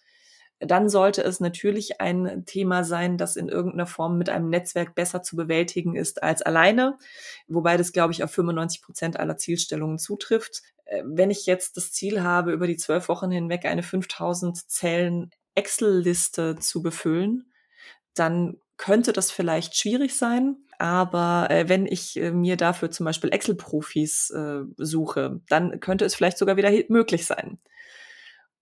dann 0.61 0.89
sollte 0.89 1.23
es 1.23 1.41
natürlich 1.41 2.01
ein 2.01 2.45
Thema 2.45 2.83
sein, 2.83 3.17
das 3.17 3.37
in 3.37 3.49
irgendeiner 3.49 3.87
Form 3.87 4.19
mit 4.19 4.29
einem 4.29 4.49
Netzwerk 4.49 4.95
besser 4.95 5.23
zu 5.23 5.37
bewältigen 5.37 5.95
ist 5.95 6.23
als 6.23 6.43
alleine, 6.43 6.99
wobei 7.47 7.77
das, 7.77 7.93
glaube 7.93 8.13
ich, 8.13 8.25
auf 8.25 8.33
95 8.33 8.83
Prozent 8.83 9.21
aller 9.21 9.37
Zielstellungen 9.37 9.99
zutrifft. 9.99 10.63
Äh, 10.85 11.03
wenn 11.05 11.31
ich 11.31 11.47
jetzt 11.47 11.77
das 11.77 11.93
Ziel 11.93 12.23
habe, 12.23 12.53
über 12.53 12.67
die 12.67 12.77
zwölf 12.77 13.09
Wochen 13.09 13.31
hinweg 13.31 13.65
eine 13.67 13.83
5000 13.83 14.69
Zellen 14.69 15.31
Excel-Liste 15.55 16.57
zu 16.57 16.83
befüllen, 16.83 17.53
dann 18.15 18.57
könnte 18.77 19.13
das 19.13 19.31
vielleicht 19.31 19.77
schwierig 19.77 20.17
sein. 20.17 20.57
Aber 20.79 21.49
äh, 21.51 21.69
wenn 21.69 21.87
ich 21.87 22.17
äh, 22.17 22.31
mir 22.31 22.57
dafür 22.57 22.91
zum 22.91 23.05
Beispiel 23.05 23.31
Excel-Profis 23.31 24.31
äh, 24.31 24.61
suche, 24.77 25.41
dann 25.49 25.81
könnte 25.81 26.05
es 26.05 26.15
vielleicht 26.15 26.39
sogar 26.39 26.57
wieder 26.57 26.71
möglich 26.89 27.27
sein. 27.27 27.59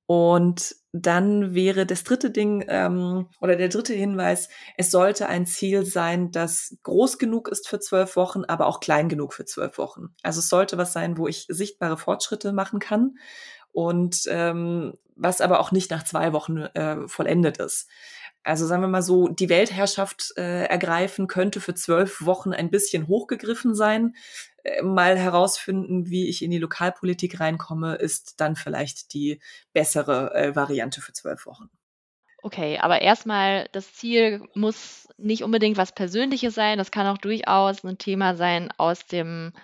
Und 0.06 0.76
dann 0.92 1.52
wäre 1.54 1.84
das 1.84 2.04
dritte 2.04 2.30
Ding 2.30 2.64
ähm, 2.68 3.28
oder 3.40 3.56
der 3.56 3.68
dritte 3.68 3.92
Hinweis, 3.92 4.48
es 4.76 4.92
sollte 4.92 5.28
ein 5.28 5.46
Ziel 5.46 5.84
sein, 5.84 6.30
das 6.30 6.78
groß 6.84 7.18
genug 7.18 7.48
ist 7.48 7.68
für 7.68 7.80
zwölf 7.80 8.14
Wochen, 8.14 8.44
aber 8.44 8.66
auch 8.66 8.78
klein 8.78 9.08
genug 9.08 9.34
für 9.34 9.44
zwölf 9.44 9.78
Wochen. 9.78 10.14
Also 10.22 10.38
es 10.38 10.48
sollte 10.48 10.78
was 10.78 10.92
sein, 10.92 11.18
wo 11.18 11.26
ich 11.26 11.46
sichtbare 11.48 11.98
Fortschritte 11.98 12.52
machen 12.52 12.78
kann 12.78 13.16
und 13.72 14.22
ähm, 14.28 14.94
was 15.16 15.40
aber 15.40 15.58
auch 15.58 15.72
nicht 15.72 15.90
nach 15.90 16.04
zwei 16.04 16.32
Wochen 16.32 16.58
äh, 16.58 17.08
vollendet 17.08 17.58
ist. 17.58 17.88
Also 18.46 18.64
sagen 18.64 18.82
wir 18.82 18.88
mal 18.88 19.02
so, 19.02 19.26
die 19.26 19.48
Weltherrschaft 19.48 20.32
äh, 20.36 20.66
ergreifen 20.66 21.26
könnte 21.26 21.60
für 21.60 21.74
zwölf 21.74 22.24
Wochen 22.24 22.52
ein 22.52 22.70
bisschen 22.70 23.08
hochgegriffen 23.08 23.74
sein. 23.74 24.14
Äh, 24.62 24.82
mal 24.82 25.18
herausfinden, 25.18 26.08
wie 26.10 26.28
ich 26.28 26.42
in 26.42 26.52
die 26.52 26.58
Lokalpolitik 26.58 27.40
reinkomme, 27.40 27.96
ist 27.96 28.40
dann 28.40 28.54
vielleicht 28.54 29.12
die 29.14 29.40
bessere 29.72 30.32
äh, 30.32 30.54
Variante 30.54 31.00
für 31.00 31.12
zwölf 31.12 31.44
Wochen. 31.44 31.70
Okay, 32.40 32.78
aber 32.78 33.02
erstmal, 33.02 33.68
das 33.72 33.92
Ziel 33.94 34.40
muss 34.54 35.08
nicht 35.16 35.42
unbedingt 35.42 35.76
was 35.76 35.92
Persönliches 35.92 36.54
sein. 36.54 36.78
Das 36.78 36.92
kann 36.92 37.08
auch 37.08 37.18
durchaus 37.18 37.82
ein 37.82 37.98
Thema 37.98 38.36
sein 38.36 38.70
aus 38.76 39.08
dem, 39.08 39.54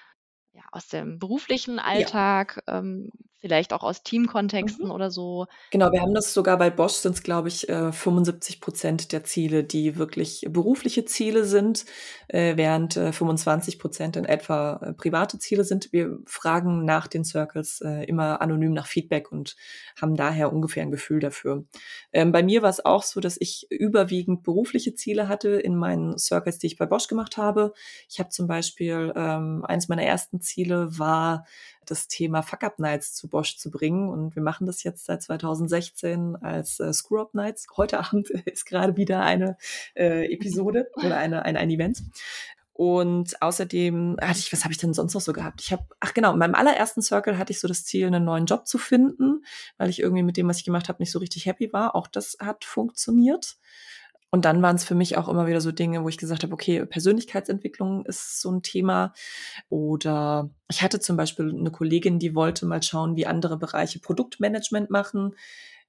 ja, 0.54 0.62
aus 0.72 0.88
dem 0.88 1.20
beruflichen 1.20 1.78
Alltag. 1.78 2.60
Ja. 2.66 2.78
Ähm, 2.80 3.12
vielleicht 3.42 3.72
auch 3.72 3.82
aus 3.82 4.04
Teamkontexten 4.04 4.86
mhm. 4.86 4.92
oder 4.92 5.10
so. 5.10 5.46
Genau, 5.72 5.90
wir 5.90 6.00
haben 6.00 6.14
das 6.14 6.32
sogar 6.32 6.56
bei 6.56 6.70
Bosch 6.70 6.94
sind 6.94 7.16
es, 7.16 7.22
glaube 7.24 7.48
ich, 7.48 7.66
75 7.66 8.56
äh, 8.56 8.60
Prozent 8.60 9.12
der 9.12 9.24
Ziele, 9.24 9.64
die 9.64 9.96
wirklich 9.96 10.46
berufliche 10.48 11.04
Ziele 11.04 11.44
sind, 11.44 11.84
äh, 12.28 12.56
während 12.56 12.94
25 12.94 13.74
äh, 13.74 13.78
Prozent 13.78 14.16
in 14.16 14.24
etwa 14.24 14.94
private 14.96 15.38
Ziele 15.38 15.64
sind. 15.64 15.92
Wir 15.92 16.18
fragen 16.24 16.84
nach 16.84 17.08
den 17.08 17.24
Circles 17.24 17.80
immer 18.06 18.40
anonym 18.40 18.72
nach 18.72 18.86
Feedback 18.86 19.32
und 19.32 19.56
haben 20.00 20.14
daher 20.14 20.52
ungefähr 20.52 20.84
ein 20.84 20.92
Gefühl 20.92 21.18
dafür. 21.18 21.64
Ähm, 22.12 22.30
bei 22.30 22.44
mir 22.44 22.62
war 22.62 22.70
es 22.70 22.84
auch 22.84 23.02
so, 23.02 23.20
dass 23.20 23.36
ich 23.40 23.66
überwiegend 23.70 24.44
berufliche 24.44 24.94
Ziele 24.94 25.26
hatte 25.26 25.50
in 25.50 25.74
meinen 25.74 26.16
Circles, 26.16 26.58
die 26.58 26.68
ich 26.68 26.76
bei 26.76 26.86
Bosch 26.86 27.08
gemacht 27.08 27.36
habe. 27.36 27.72
Ich 28.08 28.20
habe 28.20 28.28
zum 28.28 28.46
Beispiel, 28.46 29.12
ähm, 29.16 29.64
eines 29.66 29.88
meiner 29.88 30.04
ersten 30.04 30.40
Ziele 30.40 30.96
war, 30.98 31.44
das 31.86 32.08
Thema 32.08 32.42
Fuck-Up 32.42 32.78
Nights 32.78 33.14
zu 33.14 33.28
Bosch 33.28 33.56
zu 33.56 33.70
bringen. 33.70 34.08
Und 34.08 34.34
wir 34.36 34.42
machen 34.42 34.66
das 34.66 34.82
jetzt 34.82 35.06
seit 35.06 35.22
2016 35.22 36.36
als 36.36 36.80
äh, 36.80 36.92
Screw-Up 36.92 37.34
Nights. 37.34 37.66
Heute 37.76 37.98
Abend 38.04 38.30
ist 38.30 38.66
gerade 38.66 38.96
wieder 38.96 39.22
eine 39.22 39.56
äh, 39.94 40.32
Episode 40.32 40.90
oder 40.96 41.16
eine, 41.16 41.44
ein, 41.44 41.56
ein 41.56 41.70
Event. 41.70 42.02
Und 42.74 43.40
außerdem 43.42 44.16
hatte 44.20 44.38
ich, 44.38 44.52
was 44.52 44.64
habe 44.64 44.72
ich 44.72 44.78
denn 44.78 44.94
sonst 44.94 45.14
noch 45.14 45.20
so 45.20 45.32
gehabt? 45.32 45.60
Ich 45.60 45.72
habe, 45.72 45.84
ach 46.00 46.14
genau, 46.14 46.32
in 46.32 46.38
meinem 46.38 46.54
allerersten 46.54 47.02
Circle 47.02 47.36
hatte 47.36 47.52
ich 47.52 47.60
so 47.60 47.68
das 47.68 47.84
Ziel, 47.84 48.06
einen 48.06 48.24
neuen 48.24 48.46
Job 48.46 48.66
zu 48.66 48.78
finden, 48.78 49.44
weil 49.76 49.90
ich 49.90 50.00
irgendwie 50.00 50.22
mit 50.22 50.36
dem, 50.36 50.48
was 50.48 50.58
ich 50.58 50.64
gemacht 50.64 50.88
habe, 50.88 51.02
nicht 51.02 51.12
so 51.12 51.18
richtig 51.18 51.46
happy 51.46 51.72
war. 51.72 51.94
Auch 51.94 52.06
das 52.06 52.38
hat 52.40 52.64
funktioniert. 52.64 53.56
Und 54.34 54.46
dann 54.46 54.62
waren 54.62 54.76
es 54.76 54.84
für 54.84 54.94
mich 54.94 55.18
auch 55.18 55.28
immer 55.28 55.46
wieder 55.46 55.60
so 55.60 55.72
Dinge, 55.72 56.02
wo 56.04 56.08
ich 56.08 56.16
gesagt 56.16 56.42
habe, 56.42 56.54
okay, 56.54 56.86
Persönlichkeitsentwicklung 56.86 58.06
ist 58.06 58.40
so 58.40 58.50
ein 58.50 58.62
Thema. 58.62 59.12
Oder 59.68 60.48
ich 60.70 60.82
hatte 60.82 61.00
zum 61.00 61.18
Beispiel 61.18 61.50
eine 61.50 61.70
Kollegin, 61.70 62.18
die 62.18 62.34
wollte 62.34 62.64
mal 62.64 62.82
schauen, 62.82 63.14
wie 63.14 63.26
andere 63.26 63.58
Bereiche 63.58 64.00
Produktmanagement 64.00 64.88
machen. 64.88 65.36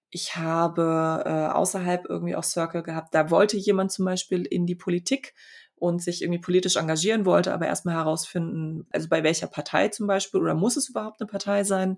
Ich 0.10 0.36
habe 0.36 1.24
äh, 1.26 1.54
außerhalb 1.54 2.06
irgendwie 2.10 2.36
auch 2.36 2.44
Circle 2.44 2.84
gehabt, 2.84 3.16
da 3.16 3.32
wollte 3.32 3.56
jemand 3.56 3.94
zum 3.94 4.04
Beispiel 4.04 4.46
in 4.46 4.66
die 4.66 4.76
Politik 4.76 5.34
und 5.78 6.02
sich 6.02 6.22
irgendwie 6.22 6.42
politisch 6.42 6.76
engagieren 6.76 7.26
wollte, 7.26 7.54
aber 7.54 7.68
erstmal 7.68 7.96
herausfinden, 7.96 8.86
also 8.92 9.08
bei 9.08 9.24
welcher 9.24 9.48
Partei 9.48 9.88
zum 9.88 10.06
Beispiel 10.06 10.42
oder 10.42 10.54
muss 10.54 10.76
es 10.76 10.90
überhaupt 10.90 11.22
eine 11.22 11.30
Partei 11.30 11.64
sein? 11.64 11.98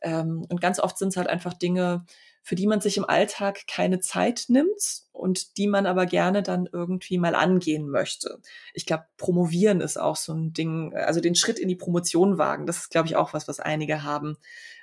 Ähm, 0.00 0.46
und 0.48 0.60
ganz 0.60 0.78
oft 0.78 0.96
sind 0.96 1.08
es 1.08 1.16
halt 1.16 1.28
einfach 1.28 1.54
Dinge, 1.54 2.04
für 2.46 2.54
die 2.54 2.68
man 2.68 2.80
sich 2.80 2.96
im 2.96 3.04
Alltag 3.04 3.66
keine 3.66 3.98
Zeit 3.98 4.44
nimmt 4.46 5.02
und 5.10 5.56
die 5.56 5.66
man 5.66 5.84
aber 5.84 6.06
gerne 6.06 6.44
dann 6.44 6.68
irgendwie 6.70 7.18
mal 7.18 7.34
angehen 7.34 7.88
möchte. 7.88 8.38
Ich 8.72 8.86
glaube, 8.86 9.02
promovieren 9.16 9.80
ist 9.80 9.96
auch 9.96 10.14
so 10.14 10.32
ein 10.32 10.52
Ding, 10.52 10.94
also 10.94 11.20
den 11.20 11.34
Schritt 11.34 11.58
in 11.58 11.66
die 11.66 11.74
Promotion 11.74 12.38
wagen, 12.38 12.64
das 12.64 12.76
ist, 12.76 12.90
glaube 12.90 13.08
ich, 13.08 13.16
auch 13.16 13.34
was, 13.34 13.48
was 13.48 13.58
einige 13.58 14.04
haben, 14.04 14.36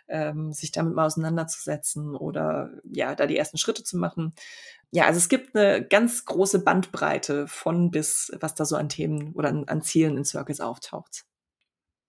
ähm, 0.10 0.52
sich 0.52 0.73
damit 0.73 0.93
mal 0.93 1.06
auseinanderzusetzen 1.06 2.17
oder 2.17 2.69
ja, 2.84 3.15
da 3.15 3.28
die 3.28 3.38
ersten 3.38 3.58
Schritte 3.58 3.86
zu 3.86 3.95
machen. 3.95 4.34
Ja, 4.91 5.06
also 5.06 5.19
es 5.19 5.30
gibt 5.30 5.56
eine 5.56 5.88
ganz 5.88 6.26
große 6.26 6.65
Bandbreite 6.65 7.47
von 7.47 7.91
bis, 7.91 8.30
was 8.41 8.56
da 8.56 8.65
so 8.65 8.76
an 8.76 8.89
Themen 8.89 9.32
oder 9.36 9.47
an, 9.47 9.69
an 9.69 9.82
Zielen 9.82 10.17
in 10.17 10.26
Circles 10.26 10.60
auftaucht. 10.60 11.23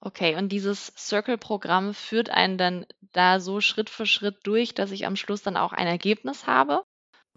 Okay, 0.05 0.37
und 0.37 0.51
dieses 0.51 0.93
Circle-Programm 0.99 1.95
führt 1.95 2.29
einen 2.29 2.59
dann 2.59 2.87
da 3.13 3.41
so 3.41 3.63
Schritt 3.63 3.89
für 3.89 4.05
Schritt 4.05 4.37
durch, 4.43 4.75
dass 4.75 4.91
ich 4.91 5.07
am 5.07 5.17
Schluss 5.17 5.43
dann 5.43 5.57
auch 5.57 5.73
ein 5.73 5.87
Ergebnis 5.87 6.47
habe? 6.47 6.83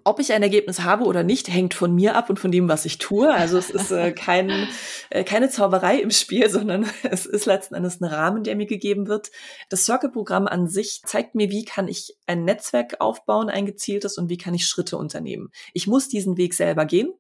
Ob 0.04 0.20
ich 0.20 0.34
ein 0.34 0.44
Ergebnis 0.44 0.82
habe 0.82 1.06
oder 1.06 1.24
nicht, 1.24 1.48
hängt 1.48 1.74
von 1.74 1.96
mir 1.96 2.16
ab 2.16 2.30
und 2.30 2.40
von 2.40 2.52
dem, 2.52 2.68
was 2.68 2.84
ich 2.84 2.98
tue. 2.98 3.34
Also 3.34 3.58
es 3.58 3.70
ist 3.70 3.92
äh, 3.92 4.12
kein, 4.16 4.68
äh, 5.10 5.24
keine 5.24 5.50
Zauberei 5.50 6.00
im 6.00 6.12
Spiel, 6.12 6.50
sondern 6.50 6.86
es 7.04 7.26
ist 7.26 7.46
letzten 7.46 7.74
Endes 7.74 8.02
ein 8.02 8.06
Rahmen, 8.06 8.44
der 8.44 8.58
mir 8.58 8.68
gegeben 8.68 9.08
wird. 9.08 9.32
Das 9.70 9.86
Circle-Programm 9.86 10.46
an 10.46 10.68
sich 10.68 11.02
zeigt 11.06 11.36
mir, 11.36 11.50
wie 11.50 11.64
kann 11.64 11.88
ich 11.88 12.18
ein 12.26 12.44
Netzwerk 12.44 13.00
aufbauen, 13.00 13.50
ein 13.50 13.66
gezieltes, 13.66 14.18
und 14.18 14.30
wie 14.30 14.38
kann 14.38 14.54
ich 14.54 14.68
Schritte 14.68 14.98
unternehmen. 14.98 15.52
Ich 15.72 15.88
muss 15.88 16.10
diesen 16.10 16.36
Weg 16.36 16.54
selber 16.54 16.86
gehen, 16.86 17.14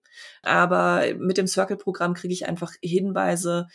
aber 0.44 1.06
mit 1.18 1.38
dem 1.38 1.48
Circle-Programm 1.48 2.16
kriege 2.16 2.34
ich 2.34 2.48
einfach 2.48 2.74
Hinweise, 2.82 3.68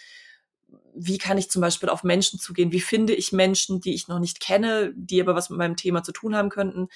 wie 0.94 1.18
kann 1.18 1.38
ich 1.38 1.50
zum 1.50 1.62
Beispiel 1.62 1.88
auf 1.88 2.04
Menschen 2.04 2.38
zugehen? 2.38 2.72
Wie 2.72 2.80
finde 2.80 3.14
ich 3.14 3.32
Menschen, 3.32 3.80
die 3.80 3.94
ich 3.94 4.08
noch 4.08 4.18
nicht 4.18 4.40
kenne, 4.40 4.92
die 4.94 5.20
aber 5.20 5.34
was 5.34 5.50
mit 5.50 5.58
meinem 5.58 5.76
Thema 5.76 6.02
zu 6.02 6.12
tun 6.12 6.36
haben 6.36 6.50
könnten? 6.50 6.88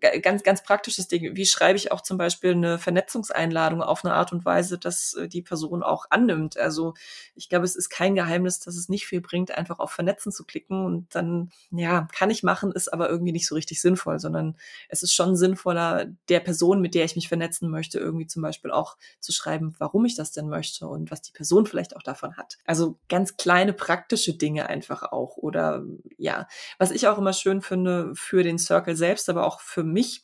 Ganz, 0.00 0.42
ganz 0.42 0.62
praktisches 0.62 1.08
Ding. 1.08 1.36
Wie 1.36 1.46
schreibe 1.46 1.76
ich 1.76 1.92
auch 1.92 2.00
zum 2.00 2.18
Beispiel 2.18 2.52
eine 2.52 2.78
Vernetzungseinladung 2.78 3.82
auf 3.82 4.04
eine 4.04 4.14
Art 4.14 4.32
und 4.32 4.44
Weise, 4.44 4.78
dass 4.78 5.14
äh, 5.14 5.28
die 5.28 5.42
Person 5.42 5.82
auch 5.82 6.06
annimmt? 6.10 6.56
Also 6.56 6.94
ich 7.34 7.48
glaube, 7.48 7.64
es 7.64 7.76
ist 7.76 7.88
kein 7.88 8.14
Geheimnis, 8.14 8.60
dass 8.60 8.76
es 8.76 8.88
nicht 8.88 9.06
viel 9.06 9.20
bringt, 9.20 9.50
einfach 9.52 9.78
auf 9.78 9.92
Vernetzen 9.92 10.32
zu 10.32 10.44
klicken 10.44 10.84
und 10.84 11.14
dann, 11.14 11.50
ja, 11.70 12.08
kann 12.12 12.30
ich 12.30 12.42
machen, 12.42 12.72
ist 12.72 12.92
aber 12.92 13.08
irgendwie 13.08 13.32
nicht 13.32 13.46
so 13.46 13.54
richtig 13.54 13.80
sinnvoll, 13.80 14.18
sondern 14.18 14.56
es 14.88 15.02
ist 15.02 15.14
schon 15.14 15.36
sinnvoller, 15.36 16.06
der 16.28 16.40
Person, 16.40 16.80
mit 16.80 16.94
der 16.94 17.04
ich 17.04 17.16
mich 17.16 17.28
vernetzen 17.28 17.70
möchte, 17.70 17.98
irgendwie 17.98 18.26
zum 18.26 18.42
Beispiel 18.42 18.70
auch 18.70 18.96
zu 19.20 19.32
schreiben, 19.32 19.74
warum 19.78 20.04
ich 20.04 20.16
das 20.16 20.32
denn 20.32 20.48
möchte 20.48 20.86
und 20.86 21.10
was 21.10 21.22
die 21.22 21.32
Person 21.32 21.66
vielleicht 21.66 21.96
auch 21.96 22.02
davon 22.02 22.36
hat. 22.36 22.58
Also 22.64 22.98
ganz 23.08 23.36
kleine 23.36 23.72
praktische 23.72 24.34
Dinge 24.34 24.68
einfach 24.68 25.02
auch. 25.02 25.36
Oder 25.36 25.84
ja, 26.16 26.46
was 26.78 26.90
ich 26.90 27.06
auch 27.08 27.18
immer 27.18 27.32
schön 27.32 27.62
finde 27.62 28.12
für 28.14 28.42
den 28.42 28.58
Circle 28.58 28.96
selbst, 28.96 29.28
aber 29.28 29.46
auch 29.46 29.60
für 29.60 29.83
mich, 29.84 30.22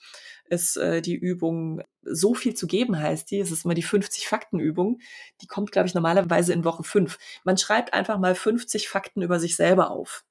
ist 0.51 0.77
äh, 0.77 1.01
die 1.01 1.14
Übung 1.14 1.83
so 2.03 2.35
viel 2.35 2.55
zu 2.55 2.66
geben 2.66 2.99
heißt 2.99 3.31
die. 3.31 3.38
Es 3.38 3.51
ist 3.51 3.64
immer 3.64 3.75
die 3.75 3.83
50 3.83 4.27
Fakten 4.27 4.59
Übung. 4.59 5.01
Die 5.40 5.46
kommt, 5.46 5.73
glaube 5.73 5.87
ich, 5.87 5.94
normalerweise 5.94 6.53
in 6.53 6.64
Woche 6.64 6.83
5. 6.83 7.18
Man 7.44 7.57
schreibt 7.57 7.94
einfach 7.94 8.18
mal 8.18 8.35
50 8.35 8.88
Fakten 8.88 9.23
über 9.23 9.38
sich 9.38 9.57
selber 9.57 9.90
auf. 9.90 10.25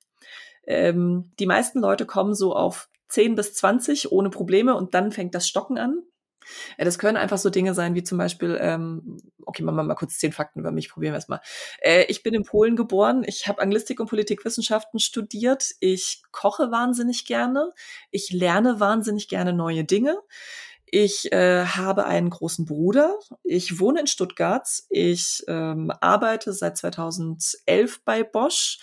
Ähm, 0.68 1.32
die 1.40 1.46
meisten 1.46 1.80
Leute 1.80 2.06
kommen 2.06 2.36
so 2.36 2.54
auf 2.56 2.90
10 3.10 3.36
bis 3.36 3.54
20 3.54 4.12
ohne 4.12 4.30
Probleme 4.30 4.76
und 4.76 4.94
dann 4.94 5.12
fängt 5.12 5.34
das 5.34 5.48
Stocken 5.48 5.78
an. 5.78 6.04
Ja, 6.78 6.86
das 6.86 7.00
können 7.00 7.18
einfach 7.18 7.38
so 7.38 7.50
Dinge 7.50 7.74
sein, 7.74 7.96
wie 7.96 8.04
zum 8.04 8.18
Beispiel, 8.18 8.58
ähm, 8.62 9.18
okay, 9.46 9.64
machen 9.64 9.76
wir 9.76 9.84
mal 9.84 9.96
kurz 9.96 10.18
zehn 10.18 10.32
Fakten 10.32 10.60
über 10.60 10.72
mich, 10.72 10.90
probieren 10.90 11.14
wir 11.14 11.18
es 11.18 11.28
mal. 11.28 11.42
Äh, 11.82 12.06
ich 12.06 12.24
bin 12.24 12.34
in 12.34 12.44
Polen 12.44 12.76
geboren, 12.76 13.24
ich 13.26 13.48
habe 13.48 13.62
Anglistik 13.62 14.00
und 14.00 14.10
Politikwissenschaften 14.10 15.00
studiert, 15.00 15.72
ich 15.80 16.24
koche 16.32 16.72
wahnsinnig 16.72 17.26
gerne, 17.26 17.72
ich 18.12 18.32
lerne 18.32 18.80
wahnsinnig 18.80 19.28
gerne 19.28 19.54
neue 19.54 19.84
Dinge. 19.84 20.18
Ich 20.92 21.32
äh, 21.32 21.66
habe 21.66 22.06
einen 22.06 22.32
großen 22.32 22.66
Bruder. 22.66 23.16
Ich 23.44 23.80
wohne 23.80 24.02
in 24.02 24.08
Stuttgart. 24.08 24.68
Ich 24.90 25.44
ähm, 25.48 25.92
arbeite 26.02 26.52
seit 26.52 26.78
2011 26.78 28.04
bei 28.04 28.24
Bosch. 28.24 28.80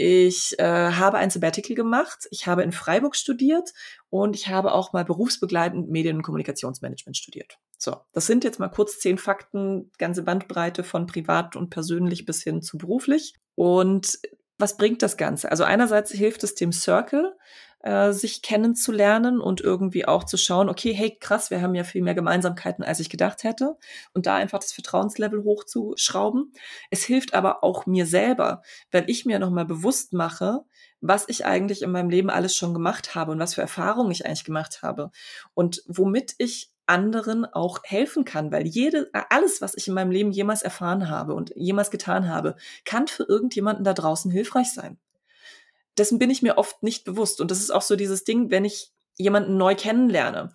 Ich 0.00 0.56
äh, 0.60 0.92
habe 0.92 1.18
ein 1.18 1.28
Sabbatical 1.28 1.74
gemacht. 1.74 2.28
Ich 2.30 2.46
habe 2.46 2.62
in 2.62 2.70
Freiburg 2.70 3.16
studiert 3.16 3.72
und 4.10 4.36
ich 4.36 4.46
habe 4.46 4.70
auch 4.70 4.92
mal 4.92 5.04
berufsbegleitend 5.04 5.90
Medien- 5.90 6.18
und 6.18 6.22
Kommunikationsmanagement 6.22 7.16
studiert. 7.16 7.58
So, 7.78 7.96
das 8.12 8.28
sind 8.28 8.44
jetzt 8.44 8.60
mal 8.60 8.68
kurz 8.68 9.00
zehn 9.00 9.18
Fakten, 9.18 9.90
ganze 9.98 10.22
Bandbreite 10.22 10.84
von 10.84 11.06
privat 11.06 11.56
und 11.56 11.70
persönlich 11.70 12.26
bis 12.26 12.44
hin 12.44 12.62
zu 12.62 12.78
beruflich. 12.78 13.34
Und 13.56 14.20
was 14.56 14.76
bringt 14.76 15.02
das 15.02 15.16
Ganze? 15.16 15.50
Also 15.50 15.64
einerseits 15.64 16.12
hilft 16.12 16.44
es 16.44 16.54
dem 16.54 16.70
Circle, 16.70 17.36
äh, 17.80 18.12
sich 18.12 18.42
kennenzulernen 18.42 19.40
und 19.40 19.60
irgendwie 19.60 20.06
auch 20.06 20.24
zu 20.24 20.36
schauen, 20.36 20.68
okay, 20.68 20.92
hey, 20.92 21.16
krass, 21.18 21.50
wir 21.50 21.62
haben 21.62 21.74
ja 21.74 21.84
viel 21.84 22.02
mehr 22.02 22.14
Gemeinsamkeiten, 22.14 22.84
als 22.84 23.00
ich 23.00 23.10
gedacht 23.10 23.44
hätte. 23.44 23.76
Und 24.12 24.26
da 24.26 24.36
einfach 24.36 24.58
das 24.58 24.72
Vertrauenslevel 24.72 25.44
hochzuschrauben. 25.44 26.52
Es 26.90 27.04
hilft 27.04 27.34
aber 27.34 27.62
auch 27.62 27.86
mir 27.86 28.06
selber, 28.06 28.62
weil 28.90 29.08
ich 29.08 29.24
mir 29.26 29.38
nochmal 29.38 29.64
bewusst 29.64 30.12
mache, 30.12 30.64
was 31.00 31.24
ich 31.28 31.44
eigentlich 31.46 31.82
in 31.82 31.92
meinem 31.92 32.10
Leben 32.10 32.30
alles 32.30 32.56
schon 32.56 32.74
gemacht 32.74 33.14
habe 33.14 33.32
und 33.32 33.38
was 33.38 33.54
für 33.54 33.60
Erfahrungen 33.60 34.10
ich 34.10 34.26
eigentlich 34.26 34.44
gemacht 34.44 34.82
habe 34.82 35.10
und 35.54 35.82
womit 35.86 36.34
ich 36.38 36.72
anderen 36.86 37.44
auch 37.44 37.80
helfen 37.84 38.24
kann, 38.24 38.50
weil 38.50 38.66
jede, 38.66 39.10
alles, 39.28 39.60
was 39.60 39.74
ich 39.76 39.86
in 39.88 39.94
meinem 39.94 40.10
Leben 40.10 40.32
jemals 40.32 40.62
erfahren 40.62 41.10
habe 41.10 41.34
und 41.34 41.52
jemals 41.54 41.90
getan 41.90 42.28
habe, 42.28 42.56
kann 42.84 43.06
für 43.06 43.24
irgendjemanden 43.24 43.84
da 43.84 43.92
draußen 43.92 44.30
hilfreich 44.30 44.72
sein 44.72 44.98
dessen 45.98 46.18
bin 46.18 46.30
ich 46.30 46.42
mir 46.42 46.58
oft 46.58 46.82
nicht 46.82 47.04
bewusst. 47.04 47.40
Und 47.40 47.50
das 47.50 47.60
ist 47.60 47.70
auch 47.70 47.82
so 47.82 47.96
dieses 47.96 48.24
Ding, 48.24 48.50
wenn 48.50 48.64
ich 48.64 48.92
jemanden 49.16 49.56
neu 49.56 49.74
kennenlerne, 49.74 50.52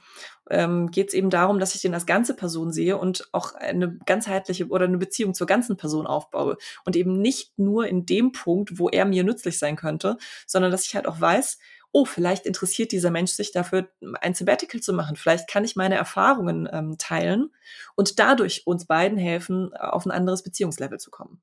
ähm, 0.50 0.90
geht 0.90 1.10
es 1.10 1.14
eben 1.14 1.30
darum, 1.30 1.60
dass 1.60 1.76
ich 1.76 1.82
den 1.82 1.94
als 1.94 2.06
ganze 2.06 2.34
Person 2.34 2.72
sehe 2.72 2.98
und 2.98 3.28
auch 3.32 3.54
eine 3.56 3.98
ganzheitliche 4.06 4.68
oder 4.68 4.86
eine 4.86 4.98
Beziehung 4.98 5.34
zur 5.34 5.48
ganzen 5.48 5.78
Person 5.78 6.08
aufbaue. 6.08 6.58
Und 6.86 6.96
eben 6.96 7.22
nicht 7.22 7.58
nur 7.58 7.88
in 7.88 8.06
dem 8.06 8.32
Punkt, 8.32 8.80
wo 8.80 8.90
er 8.90 9.06
mir 9.06 9.24
nützlich 9.24 9.60
sein 9.60 9.76
könnte, 9.76 10.18
sondern 10.48 10.72
dass 10.72 10.86
ich 10.86 10.96
halt 10.96 11.08
auch 11.08 11.20
weiß, 11.20 11.60
oh, 11.92 12.06
vielleicht 12.06 12.46
interessiert 12.46 12.92
dieser 12.92 13.12
Mensch 13.12 13.32
sich 13.32 13.52
dafür, 13.52 13.88
ein 14.20 14.34
Sabbatical 14.34 14.82
zu 14.82 14.94
machen. 14.94 15.16
Vielleicht 15.16 15.48
kann 15.48 15.64
ich 15.64 15.76
meine 15.76 15.96
Erfahrungen 15.96 16.68
ähm, 16.72 16.98
teilen 16.98 17.52
und 17.96 18.18
dadurch 18.20 18.66
uns 18.66 18.86
beiden 18.86 19.18
helfen, 19.18 19.74
auf 19.76 20.06
ein 20.06 20.12
anderes 20.12 20.42
Beziehungslevel 20.42 21.00
zu 21.00 21.12
kommen. 21.12 21.42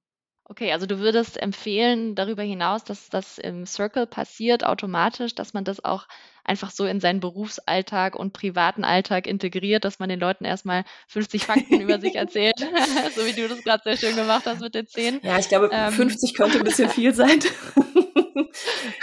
Okay, 0.51 0.73
also 0.73 0.85
du 0.85 0.99
würdest 0.99 1.41
empfehlen, 1.41 2.17
darüber 2.17 2.43
hinaus, 2.43 2.83
dass 2.83 3.09
das 3.09 3.39
im 3.39 3.67
Circle 3.67 4.09
passiert 4.09 4.67
automatisch, 4.67 5.33
dass 5.33 5.55
man 5.55 5.63
das 5.63 5.85
auch 5.85 6.09
einfach 6.43 6.73
so 6.73 6.87
in 6.87 6.99
seinen 6.99 7.21
Berufsalltag 7.21 8.17
und 8.17 8.33
privaten 8.33 8.83
Alltag 8.83 9.29
integriert, 9.29 9.85
dass 9.85 10.01
man 10.01 10.09
den 10.09 10.19
Leuten 10.19 10.45
erstmal 10.45 10.83
50 11.07 11.45
Fakten 11.45 11.81
über 11.81 12.01
sich 12.01 12.15
erzählt, 12.17 12.59
so 13.15 13.25
wie 13.25 13.33
du 13.33 13.47
das 13.47 13.63
gerade 13.63 13.85
sehr 13.85 13.97
schön 13.97 14.17
gemacht 14.17 14.43
hast 14.45 14.61
mit 14.61 14.75
den 14.75 14.89
10. 14.89 15.21
Ja, 15.23 15.39
ich 15.39 15.49
glaube, 15.49 15.71
ähm. 15.73 15.93
50 15.93 16.35
könnte 16.35 16.59
ein 16.59 16.65
bisschen 16.65 16.91
viel 16.91 17.15
sein. 17.15 17.39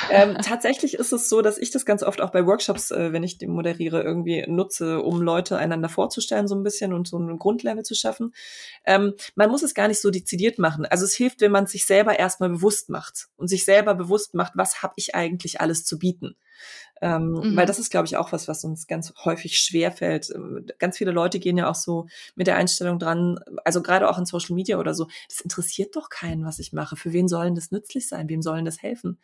ähm, 0.09 0.37
tatsächlich 0.41 0.95
ist 0.95 1.13
es 1.13 1.29
so, 1.29 1.41
dass 1.41 1.57
ich 1.57 1.71
das 1.71 1.85
ganz 1.85 2.03
oft 2.03 2.21
auch 2.21 2.31
bei 2.31 2.45
Workshops, 2.45 2.91
äh, 2.91 3.11
wenn 3.13 3.23
ich 3.23 3.37
die 3.37 3.47
moderiere, 3.47 4.01
irgendwie 4.01 4.45
nutze, 4.47 5.01
um 5.01 5.21
Leute 5.21 5.57
einander 5.57 5.89
vorzustellen, 5.89 6.47
so 6.47 6.55
ein 6.55 6.63
bisschen 6.63 6.93
und 6.93 7.07
so 7.07 7.17
ein 7.17 7.37
Grundlevel 7.37 7.83
zu 7.83 7.95
schaffen. 7.95 8.33
Ähm, 8.85 9.13
man 9.35 9.49
muss 9.49 9.63
es 9.63 9.73
gar 9.73 9.87
nicht 9.87 10.01
so 10.01 10.11
dezidiert 10.11 10.59
machen. 10.59 10.85
Also 10.85 11.05
es 11.05 11.13
hilft, 11.13 11.41
wenn 11.41 11.51
man 11.51 11.67
sich 11.67 11.85
selber 11.85 12.17
erstmal 12.17 12.49
bewusst 12.49 12.89
macht 12.89 13.27
und 13.37 13.47
sich 13.47 13.65
selber 13.65 13.95
bewusst 13.95 14.33
macht, 14.33 14.53
was 14.55 14.83
habe 14.83 14.93
ich 14.97 15.15
eigentlich 15.15 15.61
alles 15.61 15.85
zu 15.85 15.99
bieten. 15.99 16.35
Ähm, 17.01 17.31
mhm. 17.31 17.55
Weil 17.55 17.65
das 17.65 17.79
ist, 17.79 17.91
glaube 17.91 18.07
ich, 18.07 18.17
auch 18.17 18.31
was, 18.31 18.47
was 18.47 18.63
uns 18.63 18.87
ganz 18.87 19.13
häufig 19.23 19.59
schwerfällt. 19.59 20.31
Ähm, 20.33 20.65
ganz 20.79 20.97
viele 20.97 21.11
Leute 21.11 21.39
gehen 21.39 21.57
ja 21.57 21.69
auch 21.69 21.75
so 21.75 22.07
mit 22.35 22.47
der 22.47 22.55
Einstellung 22.55 22.99
dran, 22.99 23.39
also 23.63 23.81
gerade 23.81 24.09
auch 24.09 24.17
in 24.17 24.25
Social 24.25 24.55
Media 24.55 24.77
oder 24.77 24.93
so, 24.93 25.07
das 25.27 25.41
interessiert 25.41 25.95
doch 25.95 26.09
keinen, 26.09 26.45
was 26.45 26.59
ich 26.59 26.73
mache. 26.73 26.95
Für 26.95 27.13
wen 27.13 27.27
sollen 27.27 27.55
das 27.55 27.71
nützlich 27.71 28.07
sein? 28.07 28.29
Wem 28.29 28.41
sollen 28.41 28.65
das 28.65 28.81
helfen? 28.81 29.19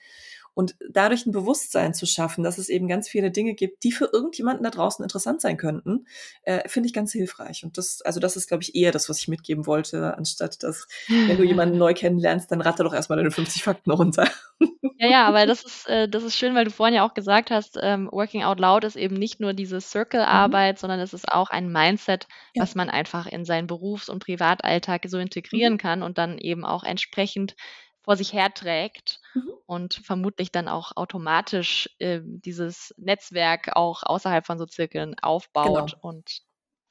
Und 0.54 0.76
dadurch 0.89 1.26
ein 1.26 1.32
Bewusstsein 1.32 1.94
zu 1.94 2.06
schaffen, 2.06 2.44
dass 2.44 2.58
es 2.58 2.70
eben 2.70 2.88
ganz 2.88 3.10
viele 3.10 3.32
Dinge 3.32 3.54
gibt, 3.56 3.84
die 3.84 3.92
für 3.92 4.10
irgendjemanden 4.12 4.63
da 4.63 4.70
draußen 4.70 5.04
interessant 5.04 5.42
sein 5.42 5.58
könnten, 5.58 6.06
äh, 6.44 6.68
finde 6.70 6.88
ich 6.88 6.94
ganz 6.94 7.12
hilfreich. 7.12 7.63
Und 7.63 7.78
das, 7.78 8.02
also 8.02 8.20
das 8.20 8.36
ist, 8.36 8.48
glaube 8.48 8.63
ich, 8.63 8.76
eher 8.76 8.92
das, 8.92 9.10
was 9.10 9.20
ich 9.20 9.28
mitgeben 9.28 9.66
wollte, 9.66 10.18
anstatt 10.18 10.62
dass, 10.63 10.88
wenn 11.08 11.38
du 11.38 11.44
jemanden 11.44 11.78
neu 11.78 11.94
kennenlernst, 11.94 12.52
dann 12.52 12.62
ratte 12.62 12.84
doch 12.84 12.94
erstmal 12.94 13.18
deine 13.18 13.32
50 13.32 13.63
Fakten 13.63 13.92
runter. 13.92 14.28
Ja, 15.00 15.10
ja, 15.10 15.28
aber 15.28 15.46
das 15.46 15.63
ist, 15.63 15.89
äh, 15.89 16.08
das 16.08 16.24
ist 16.24 16.38
schön, 16.38 16.56
weil 16.56 16.66
du 16.66 16.72
vorhin 16.72 16.96
ja 16.96 17.06
auch 17.06 17.13
gesagt 17.13 17.52
hast, 17.52 17.78
ähm, 17.82 18.08
Working 18.12 18.44
Out 18.44 18.60
Loud 18.60 18.84
ist 18.84 18.96
eben 18.96 19.16
nicht 19.16 19.39
nur 19.39 19.54
diese 19.54 19.82
Circle-Arbeit, 19.82 20.78
mhm. 20.78 20.80
sondern 20.80 21.00
es 21.00 21.13
ist 21.13 21.30
auch 21.30 21.50
ein 21.50 21.70
Mindset, 21.70 22.28
ja. 22.54 22.62
was 22.62 22.76
man 22.76 22.89
einfach 22.89 23.26
in 23.28 23.44
seinen 23.44 23.68
Berufs- 23.68 24.08
und 24.08 24.24
Privatalltag 24.24 25.06
so 25.08 25.18
integrieren 25.18 25.74
mhm. 25.74 25.78
kann 25.78 26.04
und 26.04 26.18
dann 26.18 26.38
eben 26.38 26.63
auch 26.63 26.84
entsprechend 26.84 27.56
vor 28.04 28.18
sich 28.18 28.34
herträgt 28.34 29.22
mhm. 29.34 29.50
und 29.66 29.94
vermutlich 29.96 30.52
dann 30.52 30.68
auch 30.68 30.96
automatisch 30.96 31.89
äh, 32.00 32.20
dieses 32.24 32.94
Netzwerk 32.98 33.76
auch 33.76 34.04
außerhalb 34.04 34.46
von 34.46 34.60
so 34.60 34.66
Zirkeln 34.66 35.16
aufbaut 35.20 35.92
genau. 35.94 36.10
und 36.10 36.42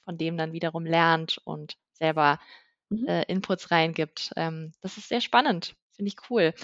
von 0.04 0.18
dem 0.18 0.36
dann 0.36 0.52
wiederum 0.52 0.84
lernt 0.84 1.38
und 1.44 1.76
selber 1.92 2.40
mhm. 2.88 3.06
äh, 3.06 3.22
Inputs 3.24 3.70
reingibt. 3.70 4.32
Ähm, 4.36 4.72
das 4.80 4.96
ist 4.96 5.08
sehr 5.08 5.20
spannend, 5.20 5.76
finde 5.94 6.08
ich 6.08 6.30
cool. 6.30 6.54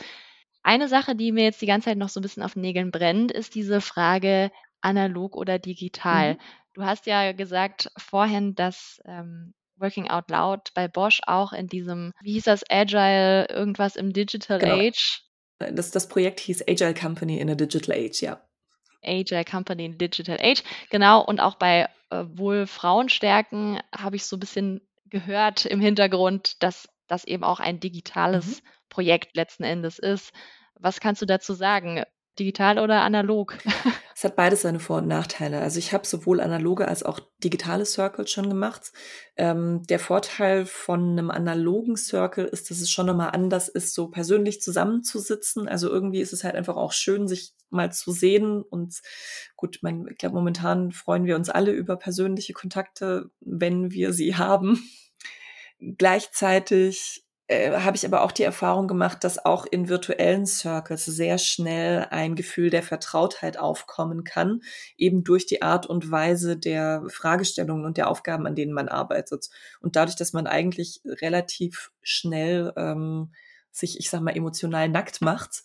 Eine 0.62 0.88
Sache, 0.88 1.14
die 1.14 1.30
mir 1.30 1.44
jetzt 1.44 1.62
die 1.62 1.66
ganze 1.66 1.86
Zeit 1.86 1.98
noch 1.98 2.08
so 2.08 2.18
ein 2.18 2.22
bisschen 2.22 2.42
auf 2.42 2.54
den 2.54 2.62
Nägeln 2.62 2.90
brennt, 2.90 3.30
ist 3.30 3.54
diese 3.54 3.80
Frage 3.80 4.50
analog 4.80 5.36
oder 5.36 5.58
digital. 5.58 6.34
Mhm. 6.34 6.38
Du 6.74 6.84
hast 6.84 7.06
ja 7.06 7.32
gesagt 7.32 7.90
vorhin, 7.96 8.54
dass 8.54 9.00
ähm, 9.04 9.54
Working 9.80 10.08
Out 10.08 10.30
Loud 10.30 10.72
bei 10.74 10.88
Bosch 10.88 11.20
auch 11.26 11.52
in 11.52 11.68
diesem, 11.68 12.12
wie 12.20 12.32
hieß 12.32 12.44
das, 12.44 12.64
Agile, 12.68 13.48
irgendwas 13.48 13.96
im 13.96 14.12
Digital 14.12 14.58
genau. 14.58 14.76
Age? 14.76 15.22
Das, 15.58 15.90
das 15.90 16.08
Projekt 16.08 16.40
hieß 16.40 16.64
Agile 16.68 16.94
Company 16.94 17.38
in 17.38 17.50
a 17.50 17.54
Digital 17.54 17.96
Age, 17.96 18.22
ja. 18.22 18.40
Agile 19.02 19.44
Company 19.44 19.84
in 19.84 19.98
Digital 19.98 20.38
Age, 20.40 20.62
genau. 20.90 21.24
Und 21.24 21.40
auch 21.40 21.56
bei 21.56 21.88
äh, 22.10 22.24
wohl 22.26 22.66
Frauenstärken 22.66 23.80
habe 23.96 24.16
ich 24.16 24.24
so 24.24 24.36
ein 24.36 24.40
bisschen 24.40 24.80
gehört 25.06 25.66
im 25.66 25.80
Hintergrund, 25.80 26.62
dass 26.62 26.88
das 27.06 27.24
eben 27.24 27.44
auch 27.44 27.60
ein 27.60 27.80
digitales 27.80 28.62
mhm. 28.62 28.68
Projekt 28.88 29.36
letzten 29.36 29.64
Endes 29.64 29.98
ist. 29.98 30.32
Was 30.74 31.00
kannst 31.00 31.22
du 31.22 31.26
dazu 31.26 31.54
sagen? 31.54 32.02
Digital 32.38 32.78
oder 32.78 33.02
analog? 33.02 33.56
Es 34.18 34.24
hat 34.24 34.34
beides 34.34 34.62
seine 34.62 34.80
Vor- 34.80 34.98
und 34.98 35.06
Nachteile. 35.06 35.60
Also 35.60 35.78
ich 35.78 35.92
habe 35.92 36.04
sowohl 36.04 36.40
analoge 36.40 36.88
als 36.88 37.04
auch 37.04 37.20
digitale 37.44 37.84
Circles 37.84 38.32
schon 38.32 38.48
gemacht. 38.48 38.90
Ähm, 39.36 39.84
der 39.84 40.00
Vorteil 40.00 40.66
von 40.66 41.12
einem 41.12 41.30
analogen 41.30 41.96
Circle 41.96 42.46
ist, 42.46 42.68
dass 42.68 42.80
es 42.80 42.90
schon 42.90 43.06
nochmal 43.06 43.30
anders 43.30 43.68
ist, 43.68 43.94
so 43.94 44.08
persönlich 44.08 44.60
zusammenzusitzen. 44.60 45.68
Also 45.68 45.88
irgendwie 45.88 46.20
ist 46.20 46.32
es 46.32 46.42
halt 46.42 46.56
einfach 46.56 46.74
auch 46.74 46.90
schön, 46.90 47.28
sich 47.28 47.54
mal 47.70 47.92
zu 47.92 48.10
sehen. 48.10 48.60
Und 48.62 49.02
gut, 49.54 49.78
mein, 49.82 50.08
ich 50.10 50.18
glaube, 50.18 50.34
momentan 50.34 50.90
freuen 50.90 51.24
wir 51.24 51.36
uns 51.36 51.48
alle 51.48 51.70
über 51.70 51.94
persönliche 51.94 52.54
Kontakte, 52.54 53.30
wenn 53.38 53.92
wir 53.92 54.12
sie 54.12 54.34
haben. 54.36 54.82
Gleichzeitig 55.78 57.24
äh, 57.48 57.72
habe 57.80 57.96
ich 57.96 58.04
aber 58.04 58.22
auch 58.22 58.32
die 58.32 58.42
Erfahrung 58.42 58.88
gemacht, 58.88 59.24
dass 59.24 59.44
auch 59.44 59.64
in 59.64 59.88
virtuellen 59.88 60.46
Circles 60.46 61.06
sehr 61.06 61.38
schnell 61.38 62.06
ein 62.10 62.36
Gefühl 62.36 62.68
der 62.68 62.82
Vertrautheit 62.82 63.58
aufkommen 63.58 64.22
kann, 64.22 64.60
eben 64.98 65.24
durch 65.24 65.46
die 65.46 65.62
Art 65.62 65.86
und 65.86 66.10
Weise 66.10 66.58
der 66.58 67.02
Fragestellungen 67.08 67.86
und 67.86 67.96
der 67.96 68.08
Aufgaben, 68.10 68.46
an 68.46 68.54
denen 68.54 68.74
man 68.74 68.88
arbeitet. 68.88 69.48
Und 69.80 69.96
dadurch, 69.96 70.16
dass 70.16 70.34
man 70.34 70.46
eigentlich 70.46 71.00
relativ 71.04 71.90
schnell 72.02 72.72
ähm, 72.76 73.32
sich, 73.70 73.98
ich 73.98 74.10
sag 74.10 74.20
mal, 74.20 74.36
emotional 74.36 74.88
nackt 74.88 75.22
macht, 75.22 75.62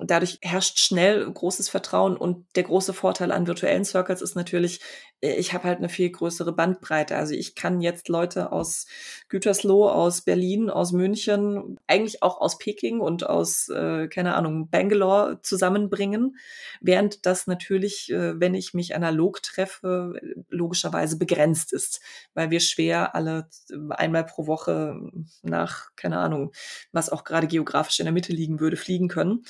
dadurch 0.00 0.38
herrscht 0.42 0.80
schnell 0.80 1.30
großes 1.30 1.68
Vertrauen 1.68 2.16
und 2.16 2.46
der 2.56 2.64
große 2.64 2.92
Vorteil 2.92 3.30
an 3.30 3.46
virtuellen 3.46 3.84
Circles 3.84 4.22
ist 4.22 4.34
natürlich, 4.34 4.80
äh, 5.20 5.34
ich 5.34 5.52
habe 5.52 5.64
halt 5.64 5.78
eine 5.78 5.88
viel 5.88 6.10
größere 6.10 6.52
Bandbreite. 6.52 7.16
Also 7.16 7.34
ich 7.34 7.54
kann 7.54 7.80
jetzt 7.80 8.08
Leute 8.08 8.52
aus 8.52 8.86
Gütersloh, 9.28 9.88
aus 9.88 10.22
Berlin, 10.22 10.70
aus 10.70 10.92
München, 10.92 11.78
eigentlich 11.86 12.22
auch 12.22 12.40
aus 12.40 12.58
Peking 12.58 13.00
und 13.00 13.26
aus, 13.26 13.68
äh, 13.68 14.08
keine 14.08 14.34
Ahnung, 14.34 14.68
Bangalore 14.68 15.40
zusammenbringen, 15.42 16.36
während 16.80 17.26
das 17.26 17.46
natürlich, 17.46 18.10
äh, 18.10 18.38
wenn 18.40 18.54
ich 18.54 18.74
mich 18.74 18.94
analog 18.94 19.42
treffe, 19.42 20.14
logischerweise 20.48 21.18
begrenzt 21.18 21.72
ist, 21.72 22.00
weil 22.34 22.50
wir 22.50 22.60
schwer 22.60 23.14
alle 23.14 23.48
einmal 23.90 24.24
pro 24.24 24.46
Woche 24.46 25.00
nach, 25.42 25.90
keine 25.96 26.18
Ahnung, 26.18 26.52
was 26.92 27.10
auch 27.10 27.24
gerade 27.24 27.46
geografisch 27.46 28.00
in 28.00 28.06
der 28.06 28.12
Mitte 28.12 28.32
liegen 28.32 28.60
würde, 28.60 28.76
fliegen 28.76 29.08
können. 29.08 29.44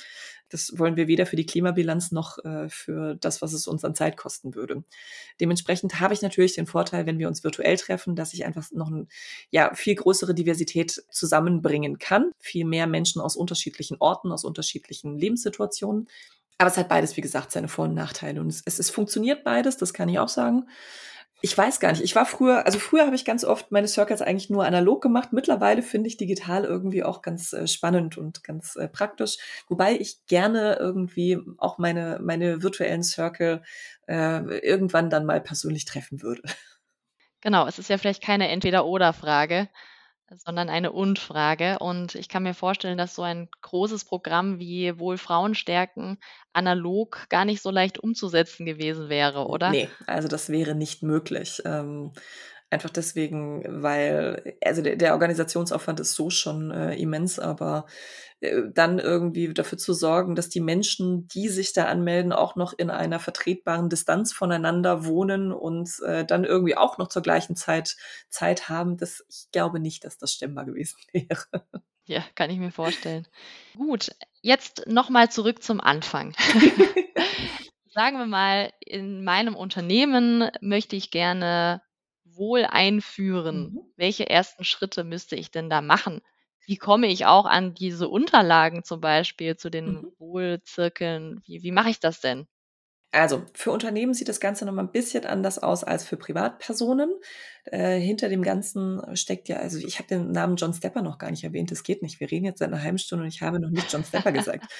Das 0.49 0.77
wollen 0.77 0.95
wir 0.95 1.07
weder 1.07 1.25
für 1.25 1.35
die 1.35 1.45
Klimabilanz 1.45 2.11
noch 2.11 2.43
äh, 2.45 2.69
für 2.69 3.15
das, 3.15 3.41
was 3.41 3.53
es 3.53 3.67
uns 3.67 3.83
an 3.83 3.95
Zeit 3.95 4.17
kosten 4.17 4.55
würde. 4.55 4.83
Dementsprechend 5.39 5.99
habe 5.99 6.13
ich 6.13 6.21
natürlich 6.21 6.55
den 6.55 6.67
Vorteil, 6.67 7.05
wenn 7.05 7.19
wir 7.19 7.27
uns 7.27 7.43
virtuell 7.43 7.77
treffen, 7.77 8.15
dass 8.15 8.33
ich 8.33 8.45
einfach 8.45 8.69
noch 8.71 8.87
eine 8.87 9.07
ja, 9.49 9.73
viel 9.73 9.95
größere 9.95 10.33
Diversität 10.35 11.03
zusammenbringen 11.09 11.97
kann. 11.97 12.31
Viel 12.39 12.65
mehr 12.65 12.87
Menschen 12.87 13.21
aus 13.21 13.35
unterschiedlichen 13.35 13.97
Orten, 13.99 14.31
aus 14.31 14.43
unterschiedlichen 14.43 15.17
Lebenssituationen. 15.17 16.07
Aber 16.57 16.69
es 16.69 16.77
hat 16.77 16.89
beides, 16.89 17.17
wie 17.17 17.21
gesagt, 17.21 17.51
seine 17.51 17.67
Vor- 17.67 17.85
und 17.85 17.95
Nachteile. 17.95 18.39
Und 18.39 18.47
es, 18.47 18.61
es, 18.65 18.79
es 18.79 18.89
funktioniert 18.89 19.43
beides, 19.43 19.77
das 19.77 19.93
kann 19.93 20.09
ich 20.09 20.19
auch 20.19 20.29
sagen. 20.29 20.67
Ich 21.45 21.55
weiß 21.55 21.79
gar 21.79 21.91
nicht. 21.91 22.01
Ich 22.01 22.15
war 22.15 22.25
früher, 22.25 22.65
also 22.65 22.79
früher 22.79 23.05
habe 23.05 23.15
ich 23.15 23.23
ganz 23.23 23.45
oft 23.45 23.71
meine 23.71 23.87
Circles 23.87 24.23
eigentlich 24.23 24.49
nur 24.49 24.65
analog 24.65 24.99
gemacht. 25.03 25.31
Mittlerweile 25.31 25.83
finde 25.83 26.07
ich 26.07 26.17
digital 26.17 26.63
irgendwie 26.63 27.03
auch 27.03 27.21
ganz 27.21 27.53
äh, 27.53 27.67
spannend 27.67 28.17
und 28.17 28.43
ganz 28.43 28.75
äh, 28.75 28.87
praktisch. 28.87 29.37
Wobei 29.69 29.93
ich 29.93 30.25
gerne 30.25 30.77
irgendwie 30.79 31.37
auch 31.59 31.77
meine, 31.77 32.17
meine 32.19 32.63
virtuellen 32.63 33.03
Circle 33.03 33.61
äh, 34.07 34.57
irgendwann 34.57 35.11
dann 35.11 35.27
mal 35.27 35.39
persönlich 35.39 35.85
treffen 35.85 36.23
würde. 36.23 36.41
Genau, 37.41 37.67
es 37.67 37.77
ist 37.77 37.91
ja 37.91 37.99
vielleicht 37.99 38.23
keine 38.23 38.47
Entweder-Oder-Frage, 38.47 39.69
sondern 40.29 40.69
eine 40.69 40.91
Und-Frage. 40.91 41.79
Und 41.79 42.15
ich 42.15 42.29
kann 42.29 42.43
mir 42.43 42.53
vorstellen, 42.53 42.97
dass 42.97 43.15
so 43.15 43.21
ein 43.21 43.49
großes 43.61 44.05
Programm 44.05 44.59
wie 44.59 44.97
Wohl 44.99 45.17
Frauen 45.17 45.55
stärken 45.55 46.17
analog 46.53 47.27
gar 47.29 47.45
nicht 47.45 47.61
so 47.61 47.69
leicht 47.69 47.99
umzusetzen 47.99 48.65
gewesen 48.65 49.09
wäre, 49.09 49.47
oder? 49.47 49.69
Nee, 49.71 49.89
also 50.07 50.27
das 50.27 50.49
wäre 50.49 50.73
nicht 50.75 51.03
möglich. 51.03 51.61
Ähm, 51.65 52.13
einfach 52.75 52.89
deswegen, 52.89 53.63
weil, 53.81 54.57
also 54.63 54.81
der, 54.81 54.97
der 54.97 55.13
Organisationsaufwand 55.13 56.01
ist 56.01 56.13
so 56.13 56.29
schon 56.29 56.71
äh, 56.71 56.93
immens, 56.95 57.39
aber 57.39 57.85
äh, 58.41 58.63
dann 58.73 58.99
irgendwie 58.99 59.53
dafür 59.53 59.77
zu 59.77 59.93
sorgen, 59.93 60.35
dass 60.35 60.49
die 60.49 60.59
Menschen, 60.59 61.29
die 61.29 61.47
sich 61.47 61.71
da 61.71 61.85
anmelden, 61.85 62.33
auch 62.33 62.57
noch 62.57 62.73
in 62.77 62.89
einer 62.89 63.19
vertretbaren 63.19 63.87
Distanz 63.87 64.33
voneinander 64.33 65.05
wohnen 65.05 65.53
und 65.53 65.89
äh, 66.05 66.25
dann 66.25 66.43
irgendwie 66.43 66.75
auch 66.75 66.97
noch 66.97 67.07
zur 67.07 67.21
gleichen 67.21 67.55
Zeit 67.55 67.95
Zeit 68.29 68.67
haben, 68.67 68.97
das, 68.97 69.23
ich 69.29 69.51
glaube 69.53 69.79
nicht, 69.79 70.03
dass 70.03 70.17
das 70.17 70.33
stemmbar 70.33 70.65
gewesen 70.65 70.97
wäre. 71.13 71.45
Ja, 72.07 72.23
kann 72.35 72.49
ich 72.49 72.59
mir 72.59 72.71
vorstellen. 72.71 73.25
Gut, 73.77 74.11
jetzt 74.41 74.83
nochmal 74.85 75.31
zurück 75.31 75.63
zum 75.63 75.79
Anfang. 75.79 76.35
Sagen 77.93 78.17
wir 78.17 78.25
mal, 78.25 78.73
in 78.81 79.23
meinem 79.23 79.55
Unternehmen 79.55 80.51
möchte 80.59 80.97
ich 80.97 81.11
gerne 81.11 81.81
wohl 82.35 82.65
einführen. 82.65 83.71
Mhm. 83.71 83.93
Welche 83.95 84.29
ersten 84.29 84.63
Schritte 84.63 85.03
müsste 85.03 85.35
ich 85.35 85.51
denn 85.51 85.69
da 85.69 85.81
machen? 85.81 86.21
Wie 86.65 86.77
komme 86.77 87.07
ich 87.07 87.25
auch 87.25 87.45
an 87.45 87.73
diese 87.73 88.09
Unterlagen 88.09 88.83
zum 88.83 88.99
Beispiel 89.01 89.55
zu 89.57 89.69
den 89.69 90.01
mhm. 90.01 90.09
Wohlzirkeln? 90.17 91.41
Wie, 91.45 91.63
wie 91.63 91.71
mache 91.71 91.89
ich 91.89 91.99
das 91.99 92.19
denn? 92.21 92.47
Also 93.11 93.45
für 93.53 93.71
Unternehmen 93.71 94.13
sieht 94.13 94.27
das 94.27 94.39
Ganze 94.41 94.65
nochmal 94.65 94.85
ein 94.85 94.91
bisschen 94.91 95.25
anders 95.25 95.57
aus 95.59 95.83
als 95.85 96.03
für 96.05 96.17
Privatpersonen. 96.17 97.13
Äh, 97.65 97.99
hinter 97.99 98.29
dem 98.29 98.43
Ganzen 98.43 99.01
steckt 99.15 99.49
ja, 99.49 99.57
also 99.57 99.77
ich 99.77 99.97
habe 99.97 100.07
den 100.07 100.31
Namen 100.31 100.55
John 100.55 100.73
Stepper 100.73 101.01
noch 101.01 101.17
gar 101.17 101.31
nicht 101.31 101.43
erwähnt, 101.43 101.71
das 101.71 101.83
geht 101.83 102.01
nicht. 102.01 102.19
Wir 102.19 102.29
reden 102.29 102.45
jetzt 102.45 102.59
seit 102.59 102.69
einer 102.69 102.83
halben 102.83 102.97
Stunde 102.97 103.23
und 103.23 103.29
ich 103.29 103.41
habe 103.41 103.59
noch 103.59 103.69
nicht 103.69 103.91
John 103.91 104.03
Stepper 104.03 104.31
gesagt. 104.31 104.65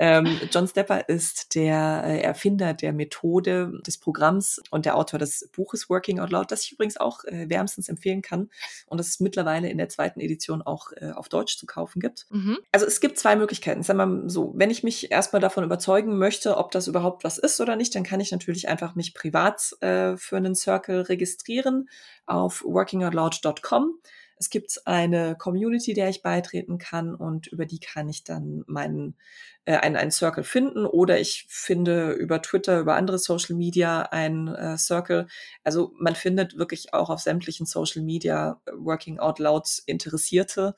Ähm, 0.00 0.38
John 0.52 0.68
Stepper 0.68 1.08
ist 1.08 1.54
der 1.54 2.04
äh, 2.04 2.20
Erfinder 2.20 2.74
der 2.74 2.92
Methode 2.92 3.72
des 3.86 3.98
Programms 3.98 4.60
und 4.70 4.86
der 4.86 4.96
Autor 4.96 5.18
des 5.18 5.48
Buches 5.52 5.88
Working 5.90 6.20
Out 6.20 6.30
Loud, 6.30 6.52
das 6.52 6.64
ich 6.64 6.72
übrigens 6.72 6.98
auch 6.98 7.24
äh, 7.24 7.48
wärmstens 7.48 7.88
empfehlen 7.88 8.22
kann 8.22 8.50
und 8.86 8.98
das 8.98 9.08
es 9.08 9.20
mittlerweile 9.20 9.68
in 9.68 9.78
der 9.78 9.88
zweiten 9.88 10.20
Edition 10.20 10.62
auch 10.62 10.92
äh, 10.92 11.10
auf 11.10 11.28
Deutsch 11.28 11.56
zu 11.56 11.66
kaufen 11.66 12.00
gibt. 12.00 12.26
Mhm. 12.30 12.58
Also 12.70 12.86
es 12.86 13.00
gibt 13.00 13.18
zwei 13.18 13.36
Möglichkeiten. 13.36 13.82
Sagen 13.82 13.98
wir 13.98 14.06
mal 14.06 14.28
so, 14.28 14.52
wenn 14.56 14.70
ich 14.70 14.82
mich 14.82 15.10
erstmal 15.10 15.40
davon 15.40 15.64
überzeugen 15.64 16.18
möchte, 16.18 16.56
ob 16.56 16.70
das 16.70 16.86
überhaupt 16.86 17.24
was 17.24 17.38
ist 17.38 17.60
oder 17.60 17.76
nicht, 17.76 17.94
dann 17.94 18.04
kann 18.04 18.20
ich 18.20 18.30
natürlich 18.30 18.68
einfach 18.68 18.94
mich 18.94 19.14
privat 19.14 19.76
äh, 19.80 20.16
für 20.16 20.36
einen 20.36 20.54
Circle 20.54 21.02
registrieren 21.02 21.88
auf 22.28 22.62
workingoutloud.com. 22.64 23.98
Es 24.40 24.50
gibt 24.50 24.86
eine 24.86 25.36
Community, 25.36 25.94
der 25.94 26.08
ich 26.08 26.22
beitreten 26.22 26.78
kann 26.78 27.14
und 27.14 27.48
über 27.48 27.66
die 27.66 27.80
kann 27.80 28.08
ich 28.08 28.22
dann 28.22 28.62
meinen 28.66 29.16
äh, 29.64 29.76
einen, 29.76 29.96
einen 29.96 30.10
Circle 30.12 30.44
finden 30.44 30.86
oder 30.86 31.18
ich 31.18 31.46
finde 31.48 32.12
über 32.12 32.40
Twitter, 32.40 32.78
über 32.78 32.94
andere 32.94 33.18
Social 33.18 33.56
Media 33.56 34.02
einen 34.02 34.48
äh, 34.48 34.78
Circle. 34.78 35.26
Also 35.64 35.92
man 35.98 36.14
findet 36.14 36.56
wirklich 36.56 36.94
auch 36.94 37.10
auf 37.10 37.20
sämtlichen 37.20 37.66
Social 37.66 38.02
Media 38.02 38.60
Working 38.72 39.18
Out 39.18 39.40
Loud 39.40 39.82
Interessierte. 39.86 40.74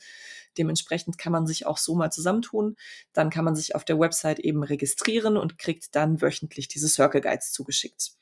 Dementsprechend 0.56 1.18
kann 1.18 1.32
man 1.32 1.46
sich 1.46 1.66
auch 1.66 1.76
so 1.76 1.94
mal 1.94 2.10
zusammentun. 2.10 2.76
Dann 3.12 3.30
kann 3.30 3.44
man 3.44 3.54
sich 3.54 3.74
auf 3.74 3.84
der 3.84 4.00
Website 4.00 4.38
eben 4.38 4.62
registrieren 4.62 5.36
und 5.36 5.58
kriegt 5.58 5.94
dann 5.94 6.22
wöchentlich 6.22 6.68
diese 6.68 6.88
Circle 6.88 7.20
Guides 7.20 7.52
zugeschickt. 7.52 8.12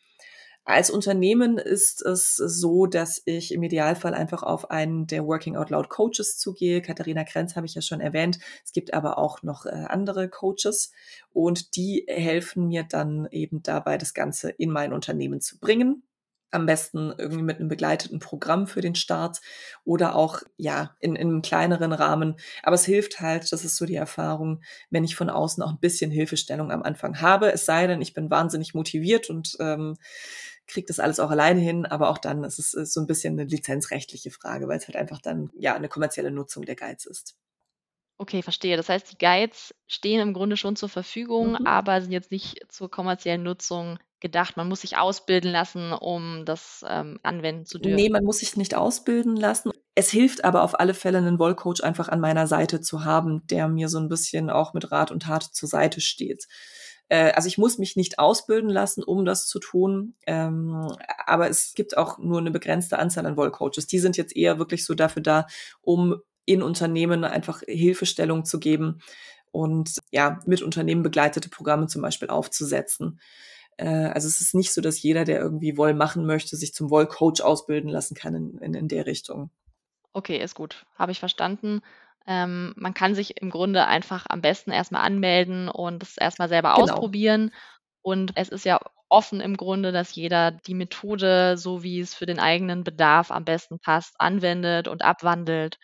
Als 0.68 0.90
Unternehmen 0.90 1.56
ist 1.56 2.04
es 2.04 2.36
so, 2.36 2.84
dass 2.84 3.22
ich 3.24 3.52
im 3.54 3.62
Idealfall 3.62 4.12
einfach 4.12 4.42
auf 4.42 4.70
einen 4.70 5.06
der 5.06 5.24
Working 5.24 5.56
Out 5.56 5.70
Loud 5.70 5.88
Coaches 5.88 6.36
zugehe. 6.36 6.82
Katharina 6.82 7.24
Krenz 7.24 7.56
habe 7.56 7.64
ich 7.64 7.74
ja 7.74 7.80
schon 7.80 8.02
erwähnt. 8.02 8.38
Es 8.62 8.74
gibt 8.74 8.92
aber 8.92 9.16
auch 9.16 9.42
noch 9.42 9.64
äh, 9.64 9.70
andere 9.70 10.28
Coaches 10.28 10.92
und 11.30 11.74
die 11.74 12.04
helfen 12.06 12.68
mir 12.68 12.84
dann 12.86 13.28
eben 13.30 13.62
dabei, 13.62 13.96
das 13.96 14.12
Ganze 14.12 14.50
in 14.50 14.68
mein 14.68 14.92
Unternehmen 14.92 15.40
zu 15.40 15.58
bringen. 15.58 16.02
Am 16.50 16.66
besten 16.66 17.14
irgendwie 17.16 17.44
mit 17.44 17.60
einem 17.60 17.68
begleiteten 17.68 18.18
Programm 18.18 18.66
für 18.66 18.82
den 18.82 18.94
Start 18.94 19.40
oder 19.84 20.16
auch, 20.16 20.42
ja, 20.58 20.96
in, 21.00 21.16
in 21.16 21.28
einem 21.28 21.42
kleineren 21.42 21.92
Rahmen. 21.92 22.36
Aber 22.62 22.74
es 22.74 22.84
hilft 22.84 23.20
halt, 23.22 23.50
das 23.52 23.64
ist 23.64 23.76
so 23.76 23.86
die 23.86 23.96
Erfahrung, 23.96 24.60
wenn 24.90 25.04
ich 25.04 25.16
von 25.16 25.30
außen 25.30 25.62
auch 25.62 25.70
ein 25.70 25.80
bisschen 25.80 26.10
Hilfestellung 26.10 26.70
am 26.72 26.82
Anfang 26.82 27.22
habe. 27.22 27.52
Es 27.52 27.64
sei 27.64 27.86
denn, 27.86 28.02
ich 28.02 28.12
bin 28.12 28.30
wahnsinnig 28.30 28.74
motiviert 28.74 29.30
und 29.30 29.56
ähm, 29.60 29.96
kriegt 30.68 30.90
das 30.90 31.00
alles 31.00 31.18
auch 31.18 31.30
alleine 31.30 31.60
hin, 31.60 31.86
aber 31.86 32.10
auch 32.10 32.18
dann 32.18 32.44
ist 32.44 32.58
es 32.58 32.92
so 32.92 33.00
ein 33.00 33.06
bisschen 33.06 33.38
eine 33.38 33.48
lizenzrechtliche 33.48 34.30
Frage, 34.30 34.68
weil 34.68 34.78
es 34.78 34.86
halt 34.86 34.96
einfach 34.96 35.20
dann 35.20 35.50
ja 35.58 35.74
eine 35.74 35.88
kommerzielle 35.88 36.30
Nutzung 36.30 36.64
der 36.64 36.76
Guides 36.76 37.06
ist. 37.06 37.36
Okay, 38.18 38.42
verstehe. 38.42 38.76
Das 38.76 38.88
heißt, 38.88 39.12
die 39.12 39.18
Guides 39.18 39.74
stehen 39.86 40.20
im 40.20 40.34
Grunde 40.34 40.56
schon 40.56 40.74
zur 40.76 40.88
Verfügung, 40.88 41.50
mhm. 41.52 41.66
aber 41.66 42.00
sind 42.02 42.12
jetzt 42.12 42.32
nicht 42.32 42.66
zur 42.68 42.90
kommerziellen 42.90 43.44
Nutzung 43.44 43.98
gedacht. 44.20 44.56
Man 44.56 44.68
muss 44.68 44.80
sich 44.80 44.96
ausbilden 44.96 45.52
lassen, 45.52 45.92
um 45.92 46.44
das 46.44 46.84
ähm, 46.88 47.20
anwenden 47.22 47.64
zu 47.64 47.78
dürfen. 47.78 47.96
Nee, 47.96 48.10
man 48.10 48.24
muss 48.24 48.38
sich 48.38 48.56
nicht 48.56 48.74
ausbilden 48.74 49.36
lassen. 49.36 49.70
Es 49.94 50.10
hilft 50.10 50.44
aber 50.44 50.62
auf 50.62 50.78
alle 50.78 50.94
Fälle, 50.94 51.18
einen 51.18 51.38
Wollcoach 51.38 51.82
einfach 51.82 52.08
an 52.08 52.20
meiner 52.20 52.48
Seite 52.48 52.80
zu 52.80 53.04
haben, 53.04 53.46
der 53.46 53.68
mir 53.68 53.88
so 53.88 53.98
ein 53.98 54.08
bisschen 54.08 54.50
auch 54.50 54.74
mit 54.74 54.90
Rat 54.90 55.12
und 55.12 55.22
Tat 55.22 55.44
zur 55.44 55.68
Seite 55.68 56.00
steht. 56.00 56.48
Äh, 57.08 57.32
also 57.32 57.48
ich 57.48 57.58
muss 57.58 57.78
mich 57.78 57.96
nicht 57.96 58.18
ausbilden 58.18 58.70
lassen, 58.70 59.02
um 59.02 59.24
das 59.24 59.46
zu 59.46 59.58
tun. 59.58 60.14
Ähm, 60.26 60.92
aber 61.26 61.48
es 61.48 61.74
gibt 61.74 61.96
auch 61.96 62.18
nur 62.18 62.38
eine 62.38 62.50
begrenzte 62.50 62.98
Anzahl 62.98 63.26
an 63.26 63.36
Wollcoaches. 63.36 63.86
Die 63.86 63.98
sind 63.98 64.16
jetzt 64.16 64.36
eher 64.36 64.58
wirklich 64.58 64.84
so 64.84 64.94
dafür 64.94 65.22
da, 65.22 65.46
um 65.80 66.20
in 66.44 66.62
Unternehmen 66.62 67.24
einfach 67.24 67.62
Hilfestellung 67.66 68.44
zu 68.44 68.58
geben 68.58 69.00
und 69.50 69.98
ja, 70.10 70.40
mit 70.46 70.62
Unternehmen 70.62 71.02
begleitete 71.02 71.48
Programme 71.48 71.86
zum 71.86 72.02
Beispiel 72.02 72.28
aufzusetzen. 72.28 73.20
Äh, 73.76 73.86
also 73.88 74.28
es 74.28 74.40
ist 74.40 74.54
nicht 74.54 74.72
so, 74.72 74.80
dass 74.80 75.02
jeder, 75.02 75.24
der 75.24 75.40
irgendwie 75.40 75.76
Woll 75.76 75.94
machen 75.94 76.26
möchte, 76.26 76.56
sich 76.56 76.74
zum 76.74 76.90
Wollcoach 76.90 77.42
ausbilden 77.42 77.90
lassen 77.90 78.14
kann 78.14 78.34
in, 78.34 78.58
in, 78.58 78.74
in 78.74 78.88
der 78.88 79.06
Richtung. 79.06 79.50
Okay, 80.12 80.42
ist 80.42 80.54
gut. 80.54 80.86
Habe 80.96 81.12
ich 81.12 81.20
verstanden. 81.20 81.82
Ähm, 82.28 82.74
man 82.76 82.94
kann 82.94 83.16
sich 83.16 83.38
im 83.42 83.50
Grunde 83.50 83.86
einfach 83.86 84.26
am 84.30 84.42
besten 84.42 84.72
erstmal 84.72 85.04
anmelden 85.04 85.68
und 85.70 86.02
es 86.04 86.18
erstmal 86.18 86.50
selber 86.50 86.74
genau. 86.74 87.04
ausprobieren. 87.04 87.52
Und 88.02 88.32
es 88.36 88.50
ist 88.50 88.66
ja 88.66 88.80
offen 89.10 89.40
im 89.40 89.56
Grunde, 89.58 89.92
dass 89.92 90.14
jeder 90.16 90.52
die 90.52 90.74
Methode, 90.74 91.58
so 91.58 91.82
wie 91.84 92.00
es 92.00 92.14
für 92.14 92.26
den 92.26 92.40
eigenen 92.40 92.84
Bedarf 92.84 93.30
am 93.32 93.44
besten 93.46 93.80
passt, 93.80 94.14
anwendet 94.20 94.88
und 94.88 95.02
abwandelt. 95.02 95.78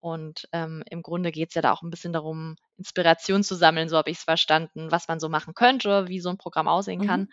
Und 0.00 0.48
ähm, 0.52 0.82
im 0.90 1.02
Grunde 1.02 1.32
geht 1.32 1.50
es 1.50 1.54
ja 1.54 1.62
da 1.62 1.72
auch 1.72 1.82
ein 1.82 1.90
bisschen 1.90 2.12
darum, 2.14 2.56
Inspiration 2.78 3.42
zu 3.44 3.54
sammeln, 3.54 3.88
so 3.88 3.96
habe 3.98 4.10
ich 4.10 4.18
es 4.18 4.24
verstanden, 4.24 4.90
was 4.90 5.08
man 5.08 5.20
so 5.20 5.28
machen 5.28 5.54
könnte, 5.54 6.08
wie 6.08 6.20
so 6.20 6.30
ein 6.30 6.38
Programm 6.38 6.68
aussehen 6.68 7.00
Mhm. 7.00 7.02
kann. 7.02 7.28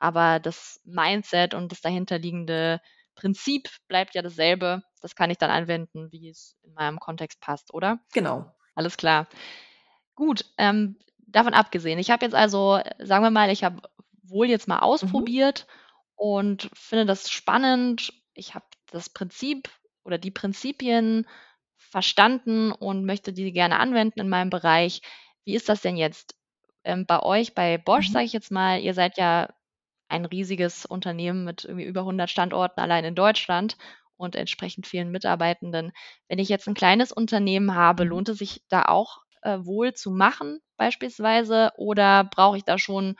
Aber 0.00 0.40
das 0.40 0.80
Mindset 0.84 1.54
und 1.54 1.72
das 1.72 1.80
dahinterliegende 1.80 2.80
Prinzip 3.18 3.70
bleibt 3.88 4.14
ja 4.16 4.22
dasselbe. 4.22 4.82
Das 5.02 5.16
kann 5.16 5.30
ich 5.30 5.38
dann 5.38 5.50
anwenden, 5.50 6.12
wie 6.12 6.30
es 6.30 6.56
in 6.62 6.74
meinem 6.74 7.00
Kontext 7.00 7.40
passt, 7.40 7.74
oder? 7.74 8.00
Genau. 8.12 8.54
Alles 8.74 8.96
klar. 8.96 9.28
Gut, 10.14 10.44
ähm, 10.58 10.96
davon 11.18 11.54
abgesehen. 11.54 11.98
Ich 11.98 12.10
habe 12.10 12.24
jetzt 12.24 12.34
also, 12.34 12.80
sagen 12.98 13.24
wir 13.24 13.30
mal, 13.30 13.50
ich 13.50 13.64
habe 13.64 13.82
wohl 14.22 14.48
jetzt 14.48 14.68
mal 14.68 14.80
Mhm. 15.02 15.28
ausprobiert 15.28 15.66
und 16.16 16.70
finde 16.74 17.06
das 17.06 17.30
spannend. 17.30 18.12
Ich 18.34 18.54
habe 18.54 18.66
das 18.90 19.10
Prinzip 19.10 19.70
oder 20.04 20.18
die 20.18 20.30
Prinzipien 20.30 21.26
verstanden 21.76 22.72
und 22.72 23.04
möchte 23.04 23.32
die 23.32 23.52
gerne 23.52 23.78
anwenden 23.78 24.20
in 24.20 24.28
meinem 24.28 24.50
Bereich. 24.50 25.02
Wie 25.44 25.54
ist 25.54 25.68
das 25.68 25.82
denn 25.82 25.96
jetzt 25.96 26.34
ähm, 26.84 27.06
bei 27.06 27.22
euch, 27.22 27.54
bei 27.54 27.78
Bosch, 27.78 28.10
Mhm. 28.10 28.12
sage 28.12 28.26
ich 28.26 28.32
jetzt 28.32 28.50
mal? 28.50 28.80
Ihr 28.80 28.94
seid 28.94 29.16
ja 29.18 29.48
ein 30.08 30.24
riesiges 30.24 30.86
Unternehmen 30.86 31.44
mit 31.44 31.64
irgendwie 31.64 31.84
über 31.86 32.04
100 32.04 32.30
Standorten 32.30 32.80
allein 32.80 33.04
in 33.04 33.14
Deutschland 33.14 33.76
und 34.16 34.36
entsprechend 34.36 34.86
vielen 34.86 35.10
Mitarbeitenden. 35.10 35.92
Wenn 36.28 36.38
ich 36.38 36.48
jetzt 36.48 36.66
ein 36.68 36.74
kleines 36.74 37.12
Unternehmen 37.12 37.74
habe, 37.74 38.04
Mhm. 38.04 38.04
lohnt 38.04 38.28
es 38.28 38.38
sich 38.38 38.62
da 38.68 38.84
auch 38.84 39.22
äh, 39.42 39.58
wohl 39.62 39.94
zu 39.94 40.10
machen 40.10 40.60
beispielsweise 40.76 41.72
oder 41.76 42.24
brauche 42.24 42.56
ich 42.56 42.64
da 42.64 42.78
schon, 42.78 43.16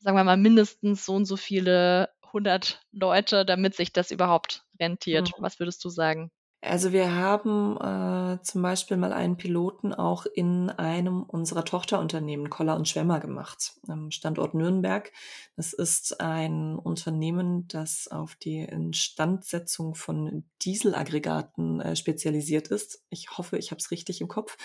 sagen 0.00 0.16
wir 0.16 0.24
mal, 0.24 0.36
mindestens 0.36 1.04
so 1.06 1.14
und 1.14 1.24
so 1.26 1.36
viele 1.36 2.10
100 2.32 2.82
Leute, 2.92 3.44
damit 3.44 3.74
sich 3.76 3.92
das 3.92 4.10
überhaupt 4.10 4.64
rentiert? 4.80 5.34
Mhm. 5.34 5.42
Was 5.42 5.58
würdest 5.60 5.84
du 5.84 5.88
sagen? 5.90 6.30
Also 6.64 6.92
wir 6.92 7.16
haben 7.16 7.76
äh, 7.78 8.40
zum 8.44 8.62
Beispiel 8.62 8.96
mal 8.96 9.12
einen 9.12 9.36
Piloten 9.36 9.92
auch 9.92 10.26
in 10.26 10.70
einem 10.70 11.24
unserer 11.24 11.64
Tochterunternehmen, 11.64 12.50
Koller 12.50 12.76
und 12.76 12.88
Schwemmer, 12.88 13.18
gemacht, 13.18 13.74
am 13.88 14.12
Standort 14.12 14.54
Nürnberg. 14.54 15.10
Das 15.56 15.72
ist 15.72 16.20
ein 16.20 16.78
Unternehmen, 16.78 17.66
das 17.66 18.06
auf 18.06 18.36
die 18.36 18.60
Instandsetzung 18.60 19.96
von 19.96 20.44
Dieselaggregaten 20.62 21.80
äh, 21.80 21.96
spezialisiert 21.96 22.68
ist. 22.68 23.02
Ich 23.10 23.36
hoffe, 23.36 23.58
ich 23.58 23.72
habe 23.72 23.80
es 23.80 23.90
richtig 23.90 24.20
im 24.20 24.28
Kopf. 24.28 24.56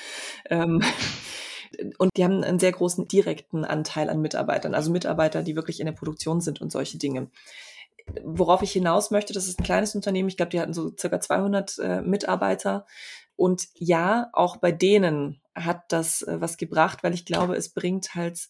Ähm, 0.52 0.84
und 1.98 2.12
die 2.16 2.24
haben 2.24 2.44
einen 2.44 2.60
sehr 2.60 2.74
großen 2.74 3.08
direkten 3.08 3.66
Anteil 3.66 4.12
an 4.12 4.22
Mitarbeitern, 4.22 4.76
also 4.76 4.92
Mitarbeiter, 4.92 5.42
die 5.42 5.56
wirklich 5.56 5.80
in 5.80 5.88
der 5.88 5.94
Produktion 5.94 6.42
sind 6.42 6.62
und 6.62 6.72
solche 6.72 7.00
Dinge 7.00 7.32
worauf 8.24 8.62
ich 8.62 8.72
hinaus 8.72 9.12
möchte, 9.12 9.34
das 9.34 9.48
ist 9.48 9.60
ein 9.60 9.64
kleines 9.64 9.96
Unternehmen. 9.96 10.30
Ich 10.30 10.38
glaube, 10.38 10.50
die 10.50 10.60
hatten 10.60 10.74
so 10.74 10.92
circa 10.98 11.20
200 11.20 11.80
äh, 11.80 12.02
Mitarbeiter. 12.02 12.86
Und 13.36 13.68
ja, 13.76 14.30
auch 14.34 14.58
bei 14.58 14.72
denen 14.72 15.42
hat 15.56 15.84
das 15.90 16.22
äh, 16.24 16.40
was 16.40 16.58
gebracht, 16.58 17.04
weil 17.04 17.14
ich 17.14 17.26
glaube, 17.26 17.56
es 17.56 17.70
bringt 17.70 18.16
halt 18.16 18.50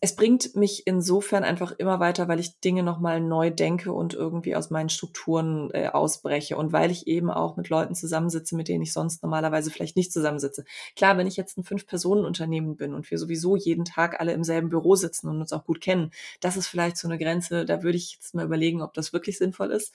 es 0.00 0.16
bringt 0.16 0.56
mich 0.56 0.86
insofern 0.86 1.44
einfach 1.44 1.72
immer 1.78 2.00
weiter, 2.00 2.26
weil 2.26 2.40
ich 2.40 2.58
Dinge 2.60 2.82
nochmal 2.82 3.20
neu 3.20 3.50
denke 3.50 3.92
und 3.92 4.12
irgendwie 4.12 4.56
aus 4.56 4.70
meinen 4.70 4.88
Strukturen 4.88 5.70
äh, 5.72 5.88
ausbreche 5.88 6.56
und 6.56 6.72
weil 6.72 6.90
ich 6.90 7.06
eben 7.06 7.30
auch 7.30 7.56
mit 7.56 7.68
Leuten 7.68 7.94
zusammensitze, 7.94 8.56
mit 8.56 8.68
denen 8.68 8.82
ich 8.82 8.92
sonst 8.92 9.22
normalerweise 9.22 9.70
vielleicht 9.70 9.96
nicht 9.96 10.12
zusammensitze. 10.12 10.64
Klar, 10.96 11.16
wenn 11.16 11.28
ich 11.28 11.36
jetzt 11.36 11.56
ein 11.56 11.64
Fünf-Personen-Unternehmen 11.64 12.76
bin 12.76 12.92
und 12.92 13.08
wir 13.10 13.18
sowieso 13.18 13.54
jeden 13.56 13.84
Tag 13.84 14.20
alle 14.20 14.32
im 14.32 14.42
selben 14.42 14.68
Büro 14.68 14.96
sitzen 14.96 15.28
und 15.28 15.40
uns 15.40 15.52
auch 15.52 15.64
gut 15.64 15.80
kennen, 15.80 16.10
das 16.40 16.56
ist 16.56 16.66
vielleicht 16.66 16.96
so 16.96 17.06
eine 17.06 17.18
Grenze, 17.18 17.64
da 17.64 17.82
würde 17.82 17.96
ich 17.96 18.14
jetzt 18.14 18.34
mal 18.34 18.44
überlegen, 18.44 18.82
ob 18.82 18.94
das 18.94 19.12
wirklich 19.12 19.38
sinnvoll 19.38 19.70
ist. 19.70 19.92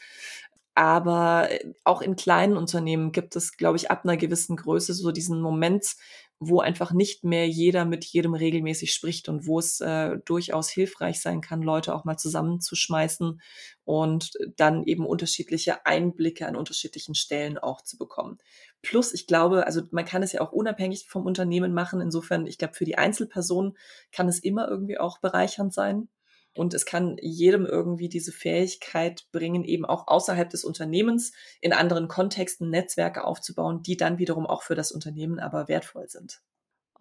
Aber 0.76 1.52
äh, 1.52 1.74
auch 1.84 2.02
in 2.02 2.16
kleinen 2.16 2.56
Unternehmen 2.56 3.12
gibt 3.12 3.36
es, 3.36 3.58
glaube 3.58 3.76
ich, 3.76 3.92
ab 3.92 4.06
einer 4.06 4.16
gewissen 4.16 4.56
Größe 4.56 4.94
so 4.94 5.12
diesen 5.12 5.42
Moment, 5.42 5.96
wo 6.40 6.62
einfach 6.62 6.94
nicht 6.94 7.24
mehr 7.26 7.48
jeder 7.48 7.84
mit 7.84 8.06
jedem 8.06 8.34
regelmäßig 8.34 8.94
spricht 8.94 9.28
und 9.28 9.46
wo 9.46 9.60
es 9.60 9.82
äh, 9.82 10.18
durchaus 10.24 10.70
hilfreich 10.70 11.22
sein 11.22 11.42
kann, 11.42 11.62
Leute 11.62 11.94
auch 11.94 12.06
mal 12.06 12.18
zusammenzuschmeißen 12.18 13.42
und 13.84 14.32
dann 14.56 14.84
eben 14.84 15.06
unterschiedliche 15.06 15.86
Einblicke 15.86 16.48
an 16.48 16.56
unterschiedlichen 16.56 17.14
Stellen 17.14 17.58
auch 17.58 17.82
zu 17.82 17.98
bekommen. 17.98 18.38
Plus, 18.82 19.14
ich 19.14 19.28
glaube, 19.28 19.66
also 19.66 19.82
man 19.92 20.06
kann 20.06 20.24
es 20.24 20.32
ja 20.32 20.42
auch 20.42 20.54
unabhängig 20.54 21.08
vom 21.10 21.26
Unternehmen 21.26 21.74
machen. 21.74 22.00
Insofern, 22.00 22.48
ich 22.48 22.58
glaube, 22.58 22.74
für 22.74 22.86
die 22.86 22.98
Einzelperson 22.98 23.78
kann 24.14 24.30
es 24.30 24.40
immer 24.40 24.70
irgendwie 24.70 24.98
auch 24.98 25.20
bereichernd 25.20 25.74
sein. 25.74 26.08
Und 26.56 26.74
es 26.74 26.86
kann 26.86 27.18
jedem 27.22 27.66
irgendwie 27.66 28.10
diese 28.10 28.32
Fähigkeit 28.32 29.26
bringen, 29.32 29.64
eben 29.64 29.86
auch 29.86 30.08
außerhalb 30.08 30.50
des 30.50 30.64
Unternehmens 30.64 31.32
in 31.62 31.74
anderen 31.74 32.08
Kontexten 32.08 32.70
Netzwerke 32.70 33.24
aufzubauen, 33.24 33.82
die 33.84 33.98
dann 33.98 34.18
wiederum 34.20 34.46
auch 34.46 34.64
für 34.64 34.76
das 34.76 34.92
Unternehmen 34.92 35.40
aber 35.40 35.68
wertvoll 35.68 36.08
sind. 36.10 36.42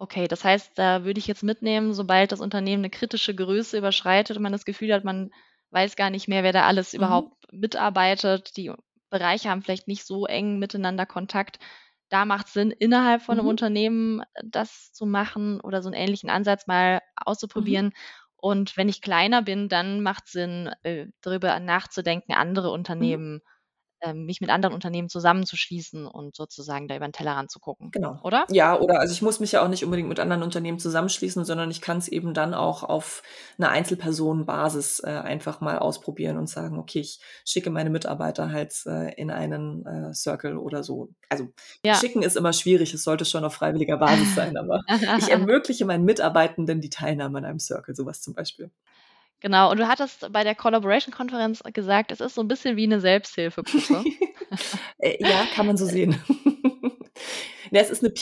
Okay, 0.01 0.27
das 0.29 0.43
heißt, 0.45 0.77
da 0.79 1.03
würde 1.03 1.19
ich 1.19 1.27
jetzt 1.27 1.43
mitnehmen, 1.43 1.93
sobald 1.93 2.31
das 2.31 2.39
Unternehmen 2.39 2.81
eine 2.81 2.89
kritische 2.89 3.35
Größe 3.35 3.77
überschreitet 3.77 4.37
und 4.37 4.43
man 4.43 4.53
das 4.53 4.63
Gefühl 4.65 4.93
hat, 4.93 5.03
man 5.03 5.29
weiß 5.71 5.95
gar 5.97 6.09
nicht 6.09 6.27
mehr, 6.29 6.41
wer 6.43 6.53
da 6.53 6.65
alles 6.65 6.93
Mhm. 6.97 7.29
überhaupt 7.29 7.51
mitarbeitet, 7.51 8.55
die 8.55 8.71
Bereiche 9.09 9.49
haben 9.49 9.61
vielleicht 9.61 9.87
nicht 9.89 10.05
so 10.05 10.25
eng 10.25 10.57
miteinander 10.57 11.05
Kontakt. 11.05 11.59
Da 12.07 12.23
macht 12.25 12.47
es 12.47 12.53
Sinn, 12.53 12.71
innerhalb 12.71 13.21
von 13.21 13.37
einem 13.39 13.47
Mhm. 13.47 13.49
Unternehmen 13.49 14.21
das 14.43 14.93
zu 14.93 15.05
machen 15.05 15.59
oder 15.61 15.81
so 15.81 15.89
einen 15.89 16.01
ähnlichen 16.01 16.29
Ansatz 16.29 16.65
mal 16.65 17.01
Mhm. 17.55 17.89
Und 18.41 18.77
wenn 18.77 18.89
ich 18.89 19.01
kleiner 19.01 19.41
bin, 19.41 19.69
dann 19.69 20.01
macht 20.01 20.25
es 20.27 20.31
Sinn, 20.33 20.69
äh, 20.83 21.07
darüber 21.21 21.59
nachzudenken, 21.59 22.33
andere 22.33 22.71
Mhm. 22.99 23.19
Unternehmen 23.19 23.35
ähm, 23.35 23.41
mich 24.13 24.41
mit 24.41 24.49
anderen 24.49 24.73
Unternehmen 24.73 25.09
zusammenzuschließen 25.09 26.05
und 26.07 26.35
sozusagen 26.35 26.87
da 26.87 26.95
über 26.95 27.07
den 27.07 27.13
Tellerrand 27.13 27.51
zu 27.51 27.59
gucken, 27.59 27.89
Genau. 27.91 28.19
oder? 28.23 28.45
Ja, 28.49 28.77
oder 28.79 28.99
also 28.99 29.13
ich 29.13 29.21
muss 29.21 29.39
mich 29.39 29.51
ja 29.51 29.63
auch 29.63 29.67
nicht 29.67 29.83
unbedingt 29.83 30.09
mit 30.09 30.19
anderen 30.19 30.43
Unternehmen 30.43 30.79
zusammenschließen, 30.79 31.45
sondern 31.45 31.69
ich 31.71 31.81
kann 31.81 31.97
es 31.97 32.07
eben 32.07 32.33
dann 32.33 32.53
auch 32.53 32.83
auf 32.83 33.23
einer 33.57 33.69
Einzelpersonenbasis 33.69 35.01
äh, 35.03 35.07
einfach 35.09 35.61
mal 35.61 35.79
ausprobieren 35.79 36.37
und 36.37 36.47
sagen, 36.47 36.77
okay, 36.79 36.99
ich 36.99 37.19
schicke 37.45 37.69
meine 37.69 37.89
Mitarbeiter 37.89 38.51
halt 38.51 38.73
äh, 38.85 39.13
in 39.15 39.31
einen 39.31 39.85
äh, 39.85 40.13
Circle 40.13 40.57
oder 40.57 40.83
so. 40.83 41.09
Also 41.29 41.49
Ja. 41.85 41.95
schicken 41.95 42.21
ist 42.21 42.37
immer 42.37 42.53
schwierig, 42.53 42.93
es 42.93 43.03
sollte 43.03 43.25
schon 43.25 43.43
auf 43.43 43.53
freiwilliger 43.53 43.97
Basis 43.97 44.35
sein, 44.35 44.57
aber 44.57 44.81
ich 45.17 45.29
ermögliche 45.29 45.85
meinen 45.85 46.05
Mitarbeitenden 46.05 46.81
die 46.81 46.89
Teilnahme 46.89 47.39
an 47.39 47.45
einem 47.45 47.59
Circle, 47.59 47.95
sowas 47.95 48.21
zum 48.21 48.33
Beispiel. 48.33 48.71
Genau, 49.41 49.71
und 49.71 49.77
du 49.79 49.87
hattest 49.87 50.31
bei 50.31 50.43
der 50.43 50.53
Collaboration-Konferenz 50.53 51.63
gesagt, 51.73 52.11
es 52.11 52.19
ist 52.19 52.35
so 52.35 52.41
ein 52.41 52.47
bisschen 52.47 52.75
wie 52.75 52.83
eine 52.83 52.99
Selbsthilfegruppe. 52.99 54.03
Äh, 54.97 55.17
ja, 55.19 55.45
kann 55.53 55.67
man 55.67 55.77
so 55.77 55.85
sehen. 55.85 56.19
Es 57.71 57.91
ist 57.91 58.03
eine 58.03 58.13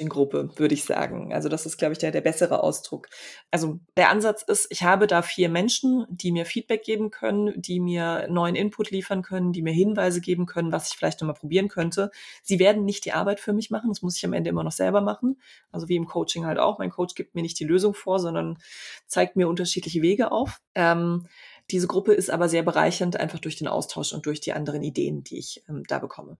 Peer-Coaching-Gruppe, 0.00 0.50
würde 0.56 0.74
ich 0.74 0.84
sagen. 0.84 1.32
Also 1.32 1.48
das 1.48 1.66
ist, 1.66 1.78
glaube 1.78 1.92
ich, 1.92 1.98
der, 1.98 2.10
der 2.10 2.20
bessere 2.20 2.62
Ausdruck. 2.62 3.08
Also 3.50 3.80
der 3.96 4.10
Ansatz 4.10 4.42
ist, 4.42 4.66
ich 4.70 4.82
habe 4.82 5.06
da 5.06 5.22
vier 5.22 5.48
Menschen, 5.48 6.06
die 6.08 6.32
mir 6.32 6.46
Feedback 6.46 6.82
geben 6.82 7.10
können, 7.10 7.60
die 7.60 7.80
mir 7.80 8.26
neuen 8.28 8.54
Input 8.54 8.90
liefern 8.90 9.22
können, 9.22 9.52
die 9.52 9.62
mir 9.62 9.72
Hinweise 9.72 10.20
geben 10.20 10.46
können, 10.46 10.72
was 10.72 10.90
ich 10.90 10.96
vielleicht 10.96 11.20
nochmal 11.20 11.34
probieren 11.34 11.68
könnte. 11.68 12.10
Sie 12.42 12.58
werden 12.58 12.84
nicht 12.84 13.04
die 13.04 13.12
Arbeit 13.12 13.40
für 13.40 13.52
mich 13.52 13.70
machen, 13.70 13.90
das 13.90 14.02
muss 14.02 14.16
ich 14.16 14.24
am 14.24 14.32
Ende 14.32 14.50
immer 14.50 14.64
noch 14.64 14.72
selber 14.72 15.00
machen. 15.00 15.40
Also 15.70 15.88
wie 15.88 15.96
im 15.96 16.06
Coaching 16.06 16.46
halt 16.46 16.58
auch. 16.58 16.78
Mein 16.78 16.90
Coach 16.90 17.14
gibt 17.14 17.34
mir 17.34 17.42
nicht 17.42 17.58
die 17.60 17.64
Lösung 17.64 17.94
vor, 17.94 18.18
sondern 18.18 18.58
zeigt 19.06 19.36
mir 19.36 19.48
unterschiedliche 19.48 20.02
Wege 20.02 20.32
auf. 20.32 20.60
Ähm, 20.74 21.26
diese 21.70 21.86
Gruppe 21.86 22.14
ist 22.14 22.30
aber 22.30 22.48
sehr 22.48 22.64
bereichernd, 22.64 23.16
einfach 23.16 23.38
durch 23.38 23.56
den 23.56 23.68
Austausch 23.68 24.12
und 24.12 24.26
durch 24.26 24.40
die 24.40 24.52
anderen 24.52 24.82
Ideen, 24.82 25.22
die 25.22 25.38
ich 25.38 25.62
ähm, 25.68 25.84
da 25.86 26.00
bekomme. 26.00 26.36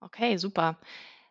Okay, 0.00 0.36
super. 0.36 0.78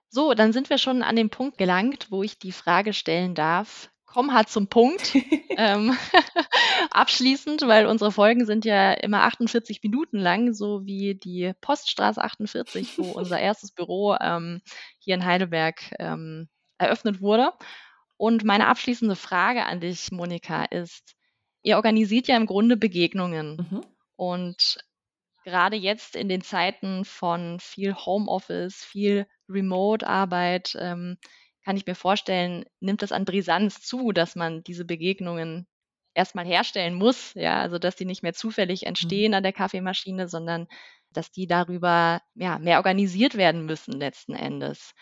So, 0.09 0.33
dann 0.33 0.53
sind 0.53 0.69
wir 0.69 0.77
schon 0.77 1.03
an 1.03 1.15
dem 1.15 1.29
Punkt 1.29 1.57
gelangt, 1.57 2.07
wo 2.09 2.23
ich 2.23 2.39
die 2.39 2.51
Frage 2.51 2.93
stellen 2.93 3.35
darf. 3.35 3.89
Komm 4.05 4.33
halt 4.33 4.49
zum 4.49 4.67
Punkt. 4.67 5.13
ähm, 5.57 5.97
abschließend, 6.91 7.61
weil 7.67 7.87
unsere 7.87 8.11
Folgen 8.11 8.45
sind 8.45 8.63
ja 8.65 8.93
immer 8.93 9.23
48 9.23 9.83
Minuten 9.83 10.17
lang, 10.17 10.53
so 10.53 10.85
wie 10.85 11.15
die 11.15 11.53
Poststraße 11.61 12.23
48, 12.23 12.97
wo 12.97 13.11
unser 13.19 13.39
erstes 13.39 13.71
Büro 13.71 14.15
ähm, 14.19 14.61
hier 14.99 15.15
in 15.15 15.25
Heidelberg 15.25 15.93
ähm, 15.99 16.47
eröffnet 16.77 17.21
wurde. 17.21 17.51
Und 18.15 18.43
meine 18.43 18.67
abschließende 18.67 19.15
Frage 19.15 19.65
an 19.65 19.81
dich, 19.81 20.11
Monika, 20.11 20.63
ist, 20.65 21.15
ihr 21.61 21.75
organisiert 21.75 22.27
ja 22.27 22.37
im 22.37 22.47
Grunde 22.47 22.77
Begegnungen. 22.77 23.67
Mhm. 23.69 23.81
Und 24.15 24.77
gerade 25.43 25.75
jetzt 25.75 26.15
in 26.15 26.29
den 26.29 26.41
Zeiten 26.41 27.05
von 27.05 27.59
viel 27.59 27.93
Homeoffice, 27.93 28.83
viel 28.83 29.27
Remote-Arbeit, 29.49 30.77
ähm, 30.79 31.17
kann 31.63 31.77
ich 31.77 31.85
mir 31.85 31.95
vorstellen, 31.95 32.65
nimmt 32.79 33.03
es 33.03 33.11
an 33.11 33.25
Brisanz 33.25 33.81
zu, 33.81 34.11
dass 34.11 34.35
man 34.35 34.63
diese 34.63 34.85
Begegnungen 34.85 35.67
erstmal 36.13 36.45
herstellen 36.45 36.95
muss, 36.95 37.33
ja, 37.35 37.61
also 37.61 37.77
dass 37.77 37.95
die 37.95 38.05
nicht 38.05 38.23
mehr 38.23 38.33
zufällig 38.33 38.85
entstehen 38.85 39.33
an 39.33 39.43
der 39.43 39.53
Kaffeemaschine, 39.53 40.27
sondern 40.27 40.67
dass 41.11 41.31
die 41.31 41.47
darüber 41.47 42.21
ja, 42.35 42.59
mehr 42.59 42.77
organisiert 42.77 43.35
werden 43.35 43.65
müssen 43.65 43.93
letzten 43.93 44.33
Endes. 44.33 44.93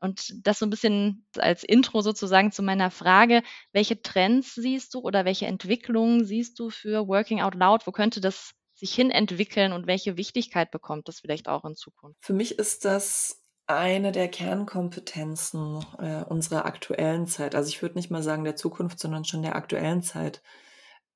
Und 0.00 0.32
das 0.46 0.58
so 0.58 0.66
ein 0.66 0.70
bisschen 0.70 1.26
als 1.36 1.62
Intro 1.62 2.00
sozusagen 2.00 2.52
zu 2.52 2.62
meiner 2.62 2.90
Frage, 2.90 3.42
welche 3.72 4.00
Trends 4.00 4.54
siehst 4.54 4.94
du 4.94 5.00
oder 5.00 5.24
welche 5.24 5.46
Entwicklungen 5.46 6.24
siehst 6.24 6.58
du 6.58 6.70
für 6.70 7.06
Working 7.06 7.42
Out 7.42 7.54
Loud? 7.54 7.86
Wo 7.86 7.92
könnte 7.92 8.20
das 8.20 8.52
sich 8.74 8.94
hin 8.94 9.10
entwickeln 9.10 9.72
und 9.72 9.86
welche 9.86 10.16
Wichtigkeit 10.16 10.70
bekommt 10.70 11.08
das 11.08 11.20
vielleicht 11.20 11.48
auch 11.48 11.64
in 11.66 11.76
Zukunft? 11.76 12.18
Für 12.24 12.32
mich 12.32 12.58
ist 12.58 12.86
das 12.86 13.39
eine 13.76 14.12
der 14.12 14.28
Kernkompetenzen 14.28 15.84
äh, 15.98 16.24
unserer 16.24 16.64
aktuellen 16.66 17.26
Zeit. 17.26 17.54
Also 17.54 17.68
ich 17.68 17.82
würde 17.82 17.96
nicht 17.96 18.10
mal 18.10 18.22
sagen 18.22 18.44
der 18.44 18.56
Zukunft, 18.56 18.98
sondern 18.98 19.24
schon 19.24 19.42
der 19.42 19.56
aktuellen 19.56 20.02
Zeit. 20.02 20.42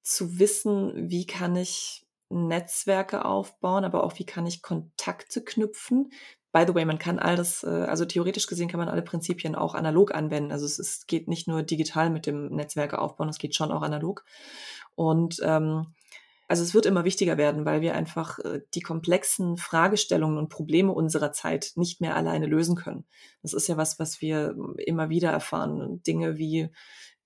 Zu 0.02 0.38
wissen, 0.38 1.10
wie 1.10 1.26
kann 1.26 1.56
ich 1.56 2.06
Netzwerke 2.28 3.24
aufbauen, 3.24 3.84
aber 3.84 4.04
auch 4.04 4.18
wie 4.18 4.26
kann 4.26 4.46
ich 4.46 4.62
Kontakte 4.62 5.42
knüpfen. 5.42 6.10
By 6.52 6.64
the 6.66 6.74
way, 6.74 6.84
man 6.84 6.98
kann 6.98 7.18
all 7.18 7.36
das, 7.36 7.64
äh, 7.64 7.68
also 7.68 8.04
theoretisch 8.04 8.46
gesehen 8.46 8.68
kann 8.68 8.78
man 8.78 8.88
alle 8.88 9.02
Prinzipien 9.02 9.54
auch 9.54 9.74
analog 9.74 10.14
anwenden. 10.14 10.52
Also 10.52 10.66
es 10.66 10.78
ist, 10.78 11.08
geht 11.08 11.28
nicht 11.28 11.48
nur 11.48 11.62
digital 11.62 12.10
mit 12.10 12.26
dem 12.26 12.48
Netzwerke 12.54 12.98
aufbauen, 12.98 13.28
es 13.28 13.38
geht 13.38 13.54
schon 13.54 13.72
auch 13.72 13.82
analog. 13.82 14.24
Und 14.94 15.40
ähm, 15.42 15.94
also 16.48 16.62
es 16.62 16.74
wird 16.74 16.86
immer 16.86 17.04
wichtiger 17.04 17.38
werden, 17.38 17.64
weil 17.64 17.80
wir 17.80 17.94
einfach 17.94 18.38
äh, 18.40 18.60
die 18.74 18.80
komplexen 18.80 19.56
Fragestellungen 19.56 20.38
und 20.38 20.48
Probleme 20.48 20.92
unserer 20.92 21.32
Zeit 21.32 21.72
nicht 21.76 22.00
mehr 22.00 22.16
alleine 22.16 22.46
lösen 22.46 22.76
können. 22.76 23.04
Das 23.42 23.54
ist 23.54 23.68
ja 23.68 23.76
was, 23.76 23.98
was 23.98 24.20
wir 24.20 24.54
immer 24.78 25.08
wieder 25.08 25.30
erfahren. 25.30 26.02
Dinge 26.02 26.36
wie 26.38 26.70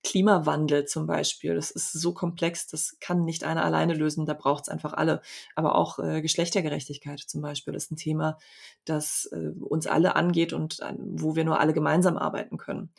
Klimawandel 0.03 0.85
zum 0.85 1.07
Beispiel. 1.07 1.55
Das 1.55 1.71
ist 1.71 1.91
so 1.91 2.13
komplex, 2.13 2.67
das 2.67 2.97
kann 3.01 3.25
nicht 3.25 3.43
einer 3.43 3.65
alleine 3.65 3.93
lösen, 3.93 4.25
da 4.25 4.33
braucht 4.33 4.63
es 4.63 4.69
einfach 4.69 4.93
alle. 4.93 5.21
Aber 5.55 5.75
auch 5.75 5.99
äh, 5.99 6.21
Geschlechtergerechtigkeit 6.21 7.19
zum 7.19 7.41
Beispiel 7.41 7.73
ist 7.73 7.91
ein 7.91 7.97
Thema, 7.97 8.37
das 8.85 9.29
äh, 9.33 9.49
uns 9.59 9.87
alle 9.87 10.15
angeht 10.15 10.53
und 10.53 10.79
äh, 10.79 10.93
wo 10.97 11.35
wir 11.35 11.43
nur 11.43 11.59
alle 11.59 11.73
gemeinsam 11.73 12.17
arbeiten 12.17 12.57
können. 12.57 12.93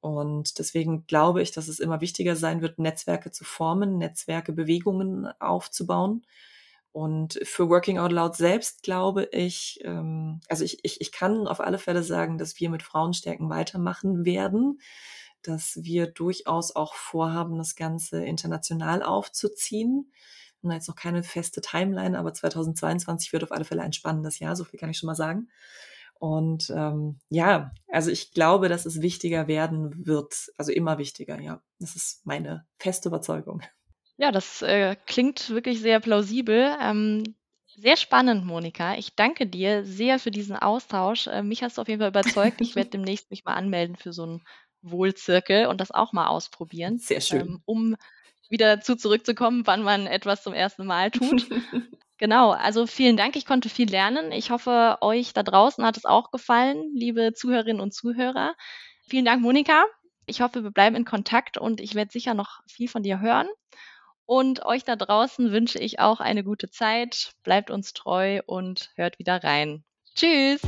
Und 0.00 0.58
deswegen 0.58 1.06
glaube 1.06 1.42
ich, 1.42 1.52
dass 1.52 1.68
es 1.68 1.78
immer 1.78 2.00
wichtiger 2.00 2.34
sein 2.34 2.62
wird, 2.62 2.78
Netzwerke 2.78 3.30
zu 3.30 3.44
formen, 3.44 3.98
Netzwerke, 3.98 4.52
Bewegungen 4.52 5.26
aufzubauen. 5.40 6.22
Und 6.92 7.38
für 7.44 7.68
Working 7.68 7.98
Out 7.98 8.10
Loud 8.10 8.34
selbst 8.34 8.82
glaube 8.82 9.28
ich, 9.30 9.78
ähm, 9.84 10.40
also 10.48 10.64
ich, 10.64 10.84
ich, 10.84 11.00
ich 11.00 11.12
kann 11.12 11.46
auf 11.46 11.60
alle 11.60 11.78
Fälle 11.78 12.02
sagen, 12.02 12.38
dass 12.38 12.58
wir 12.58 12.70
mit 12.70 12.82
Frauenstärken 12.82 13.48
weitermachen 13.48 14.24
werden, 14.24 14.80
dass 15.42 15.78
wir 15.82 16.06
durchaus 16.08 16.74
auch 16.74 16.94
vorhaben, 16.94 17.58
das 17.58 17.76
Ganze 17.76 18.24
international 18.24 19.02
aufzuziehen. 19.02 20.12
Und 20.62 20.72
jetzt 20.72 20.88
noch 20.88 20.96
keine 20.96 21.22
feste 21.22 21.60
Timeline, 21.60 22.18
aber 22.18 22.34
2022 22.34 23.32
wird 23.32 23.44
auf 23.44 23.52
alle 23.52 23.64
Fälle 23.64 23.82
ein 23.82 23.94
spannendes 23.94 24.40
Jahr, 24.40 24.56
so 24.56 24.64
viel 24.64 24.78
kann 24.78 24.90
ich 24.90 24.98
schon 24.98 25.06
mal 25.06 25.14
sagen. 25.14 25.48
Und 26.20 26.70
ähm, 26.76 27.18
ja, 27.30 27.72
also 27.88 28.10
ich 28.10 28.32
glaube, 28.32 28.68
dass 28.68 28.84
es 28.84 29.00
wichtiger 29.00 29.48
werden 29.48 30.06
wird, 30.06 30.50
also 30.58 30.70
immer 30.70 30.98
wichtiger, 30.98 31.40
ja. 31.40 31.62
Das 31.78 31.96
ist 31.96 32.26
meine 32.26 32.66
feste 32.78 33.08
Überzeugung. 33.08 33.62
Ja, 34.18 34.30
das 34.30 34.60
äh, 34.60 34.96
klingt 35.06 35.48
wirklich 35.48 35.80
sehr 35.80 35.98
plausibel. 35.98 36.76
Ähm, 36.78 37.36
sehr 37.74 37.96
spannend, 37.96 38.44
Monika. 38.44 38.96
Ich 38.96 39.14
danke 39.16 39.46
dir 39.46 39.82
sehr 39.86 40.18
für 40.18 40.30
diesen 40.30 40.56
Austausch. 40.56 41.26
Äh, 41.26 41.42
mich 41.42 41.62
hast 41.62 41.78
du 41.78 41.82
auf 41.82 41.88
jeden 41.88 42.00
Fall 42.00 42.10
überzeugt. 42.10 42.60
Ich 42.60 42.74
werde 42.76 42.90
demnächst 42.90 43.30
mich 43.30 43.46
mal 43.46 43.54
anmelden 43.54 43.96
für 43.96 44.12
so 44.12 44.24
einen 44.24 44.42
Wohlzirkel 44.82 45.68
und 45.68 45.80
das 45.80 45.90
auch 45.90 46.12
mal 46.12 46.26
ausprobieren. 46.26 46.98
Sehr 46.98 47.22
schön. 47.22 47.40
Ähm, 47.40 47.62
um 47.64 47.96
wieder 48.50 48.76
dazu 48.76 48.94
zurückzukommen, 48.94 49.66
wann 49.66 49.82
man 49.82 50.06
etwas 50.06 50.42
zum 50.42 50.52
ersten 50.52 50.84
Mal 50.84 51.10
tut. 51.10 51.48
Genau, 52.20 52.50
also 52.50 52.86
vielen 52.86 53.16
Dank. 53.16 53.34
Ich 53.34 53.46
konnte 53.46 53.70
viel 53.70 53.90
lernen. 53.90 54.30
Ich 54.30 54.50
hoffe, 54.50 54.98
euch 55.00 55.32
da 55.32 55.42
draußen 55.42 55.82
hat 55.82 55.96
es 55.96 56.04
auch 56.04 56.30
gefallen, 56.30 56.92
liebe 56.94 57.32
Zuhörerinnen 57.32 57.80
und 57.80 57.94
Zuhörer. 57.94 58.54
Vielen 59.08 59.24
Dank, 59.24 59.40
Monika. 59.40 59.86
Ich 60.26 60.42
hoffe, 60.42 60.62
wir 60.62 60.70
bleiben 60.70 60.96
in 60.96 61.06
Kontakt 61.06 61.56
und 61.56 61.80
ich 61.80 61.94
werde 61.94 62.12
sicher 62.12 62.34
noch 62.34 62.60
viel 62.66 62.88
von 62.88 63.02
dir 63.02 63.20
hören. 63.20 63.48
Und 64.26 64.66
euch 64.66 64.84
da 64.84 64.96
draußen 64.96 65.50
wünsche 65.50 65.78
ich 65.78 65.98
auch 65.98 66.20
eine 66.20 66.44
gute 66.44 66.68
Zeit. 66.68 67.32
Bleibt 67.42 67.70
uns 67.70 67.94
treu 67.94 68.42
und 68.44 68.90
hört 68.96 69.18
wieder 69.18 69.42
rein. 69.42 69.82
Tschüss! 70.14 70.60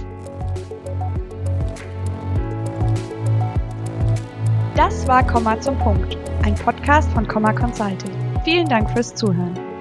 Das 4.75 5.07
war 5.07 5.25
Komma 5.27 5.61
zum 5.61 5.79
Punkt, 5.79 6.17
ein 6.45 6.55
Podcast 6.55 7.13
von 7.13 7.29
Komma 7.29 7.53
Consulting. 7.53 8.41
Vielen 8.43 8.69
Dank 8.69 8.91
fürs 8.91 9.15
Zuhören. 9.15 9.72